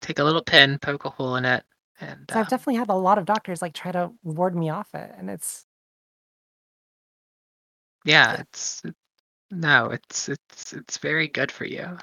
take 0.00 0.18
a 0.18 0.24
little 0.24 0.42
pin, 0.42 0.78
poke 0.78 1.04
a 1.04 1.10
hole 1.10 1.36
in 1.36 1.44
it, 1.44 1.64
and 2.00 2.26
so 2.30 2.38
I've 2.38 2.46
um, 2.46 2.50
definitely 2.50 2.76
had 2.76 2.90
a 2.90 2.94
lot 2.94 3.18
of 3.18 3.24
doctors 3.24 3.62
like 3.62 3.72
try 3.72 3.92
to 3.92 4.12
ward 4.22 4.54
me 4.54 4.70
off 4.70 4.94
it, 4.94 5.10
and 5.16 5.30
it's 5.30 5.64
yeah, 8.04 8.40
it's 8.40 8.82
it, 8.84 8.94
no, 9.50 9.86
it's 9.90 10.28
it's 10.28 10.72
it's 10.72 10.98
very 10.98 11.28
good 11.28 11.50
for 11.50 11.64
you. 11.64 11.98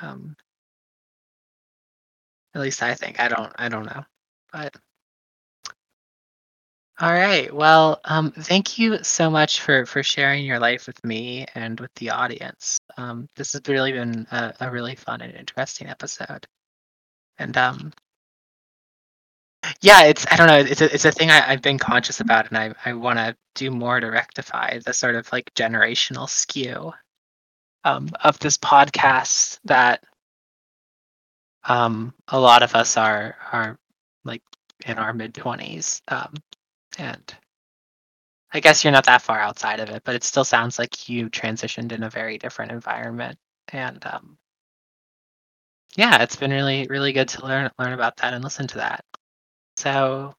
Um, 0.00 0.36
at 2.58 2.62
least 2.64 2.82
I 2.82 2.94
think. 2.94 3.20
I 3.20 3.28
don't 3.28 3.52
I 3.58 3.68
don't 3.68 3.86
know, 3.86 4.04
but 4.52 4.76
all 7.00 7.12
right. 7.12 7.54
Well, 7.54 8.00
um, 8.04 8.32
thank 8.32 8.78
you 8.78 9.02
so 9.04 9.30
much 9.30 9.60
for 9.62 9.86
for 9.86 10.02
sharing 10.02 10.44
your 10.44 10.58
life 10.58 10.86
with 10.88 11.02
me 11.04 11.46
and 11.54 11.78
with 11.80 11.94
the 11.94 12.10
audience. 12.10 12.78
Um, 12.96 13.28
this 13.36 13.52
has 13.52 13.62
really 13.68 13.92
been 13.92 14.26
a, 14.32 14.54
a 14.60 14.70
really 14.70 14.96
fun 14.96 15.20
and 15.20 15.34
interesting 15.34 15.88
episode, 15.88 16.46
and 17.38 17.56
um, 17.56 17.92
yeah, 19.80 20.04
it's 20.04 20.26
I 20.30 20.36
don't 20.36 20.48
know, 20.48 20.58
it's 20.58 20.80
a 20.80 20.92
it's 20.94 21.04
a 21.04 21.12
thing 21.12 21.30
I, 21.30 21.50
I've 21.52 21.62
been 21.62 21.78
conscious 21.78 22.20
about, 22.20 22.48
and 22.48 22.58
I 22.58 22.74
I 22.84 22.94
want 22.94 23.18
to 23.18 23.36
do 23.54 23.70
more 23.70 24.00
to 24.00 24.08
rectify 24.10 24.78
the 24.84 24.92
sort 24.92 25.14
of 25.16 25.30
like 25.32 25.52
generational 25.54 26.28
skew 26.28 26.92
um, 27.84 28.10
of 28.24 28.38
this 28.40 28.58
podcast 28.58 29.58
that 29.64 30.04
um, 31.64 32.14
a 32.28 32.38
lot 32.40 32.62
of 32.62 32.74
us 32.74 32.96
are 32.96 33.36
are 33.52 33.78
like 34.24 34.42
in 34.86 34.98
our 34.98 35.12
mid 35.14 35.34
twenties, 35.34 36.02
um, 36.08 36.34
and 36.98 37.34
I 38.52 38.60
guess 38.60 38.84
you're 38.84 38.92
not 38.92 39.06
that 39.06 39.22
far 39.22 39.40
outside 39.40 39.80
of 39.80 39.90
it, 39.90 40.02
but 40.04 40.14
it 40.16 40.24
still 40.24 40.44
sounds 40.44 40.78
like 40.78 41.08
you 41.08 41.28
transitioned 41.30 41.92
in 41.92 42.02
a 42.04 42.10
very 42.10 42.38
different 42.38 42.72
environment, 42.72 43.38
and 43.72 44.04
um, 44.06 44.38
yeah, 45.96 46.22
it's 46.22 46.36
been 46.36 46.50
really 46.52 46.86
really 46.88 47.12
good 47.12 47.28
to 47.30 47.44
learn 47.46 47.70
learn 47.78 47.92
about 47.92 48.16
that 48.18 48.34
and 48.34 48.44
listen 48.44 48.66
to 48.68 48.78
that. 48.78 49.04
So 49.76 50.34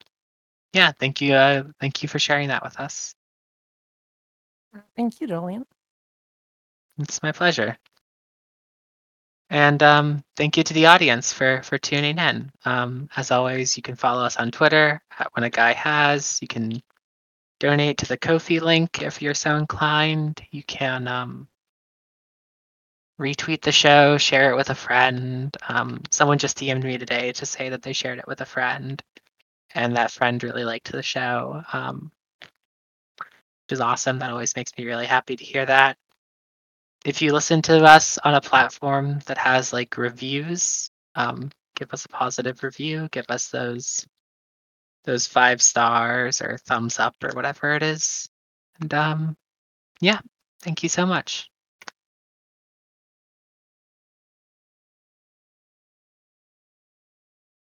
yeah, 0.74 0.92
thank 0.98 1.20
you 1.20 1.34
uh, 1.34 1.64
thank 1.80 2.02
you 2.02 2.08
for 2.08 2.18
sharing 2.18 2.48
that 2.48 2.64
with 2.64 2.78
us. 2.80 3.14
thank 4.96 5.20
you, 5.20 5.28
Jolene. 5.28 5.64
It's 6.98 7.22
my 7.22 7.32
pleasure. 7.32 7.76
And 9.50 9.82
um, 9.82 10.24
thank 10.36 10.56
you 10.56 10.62
to 10.62 10.74
the 10.74 10.86
audience 10.86 11.32
for 11.32 11.62
for 11.62 11.76
tuning 11.76 12.18
in. 12.18 12.52
Um, 12.64 13.08
as 13.16 13.32
always, 13.32 13.76
you 13.76 13.82
can 13.82 13.96
follow 13.96 14.24
us 14.24 14.36
on 14.36 14.52
Twitter 14.52 15.02
at 15.18 15.28
When 15.34 15.44
a 15.44 15.50
Guy 15.50 15.72
Has. 15.72 16.38
You 16.40 16.48
can 16.48 16.80
donate 17.58 17.98
to 17.98 18.06
the 18.06 18.16
Ko-fi 18.16 18.60
link 18.60 19.02
if 19.02 19.20
you're 19.20 19.34
so 19.34 19.56
inclined. 19.56 20.40
You 20.52 20.62
can 20.62 21.08
um, 21.08 21.48
retweet 23.20 23.62
the 23.62 23.72
show, 23.72 24.18
share 24.18 24.52
it 24.52 24.56
with 24.56 24.70
a 24.70 24.74
friend. 24.74 25.54
Um, 25.68 26.00
someone 26.10 26.38
just 26.38 26.58
DM'd 26.58 26.84
me 26.84 26.96
today 26.96 27.32
to 27.32 27.44
say 27.44 27.68
that 27.70 27.82
they 27.82 27.92
shared 27.92 28.20
it 28.20 28.28
with 28.28 28.40
a 28.40 28.46
friend, 28.46 29.02
and 29.74 29.96
that 29.96 30.12
friend 30.12 30.42
really 30.44 30.64
liked 30.64 30.92
the 30.92 31.02
show. 31.02 31.62
Um, 31.72 32.12
which 33.70 33.76
is 33.76 33.80
awesome. 33.80 34.20
That 34.20 34.30
always 34.30 34.54
makes 34.54 34.72
me 34.78 34.84
really 34.84 35.06
happy 35.06 35.36
to 35.36 35.44
hear 35.44 35.66
that. 35.66 35.96
If 37.04 37.22
you 37.22 37.32
listen 37.32 37.62
to 37.62 37.82
us 37.84 38.18
on 38.18 38.34
a 38.34 38.40
platform 38.40 39.20
that 39.26 39.38
has 39.38 39.72
like 39.72 39.96
reviews, 39.96 40.90
um, 41.14 41.50
give 41.76 41.92
us 41.92 42.04
a 42.04 42.08
positive 42.08 42.62
review. 42.62 43.08
Give 43.10 43.24
us 43.28 43.48
those 43.48 44.06
those 45.04 45.26
five 45.26 45.62
stars 45.62 46.42
or 46.42 46.58
thumbs 46.58 46.98
up 46.98 47.16
or 47.22 47.30
whatever 47.30 47.74
it 47.74 47.82
is. 47.82 48.28
And 48.80 48.92
um, 48.92 49.36
yeah, 50.00 50.20
thank 50.62 50.82
you 50.82 50.88
so 50.88 51.06
much. 51.06 51.49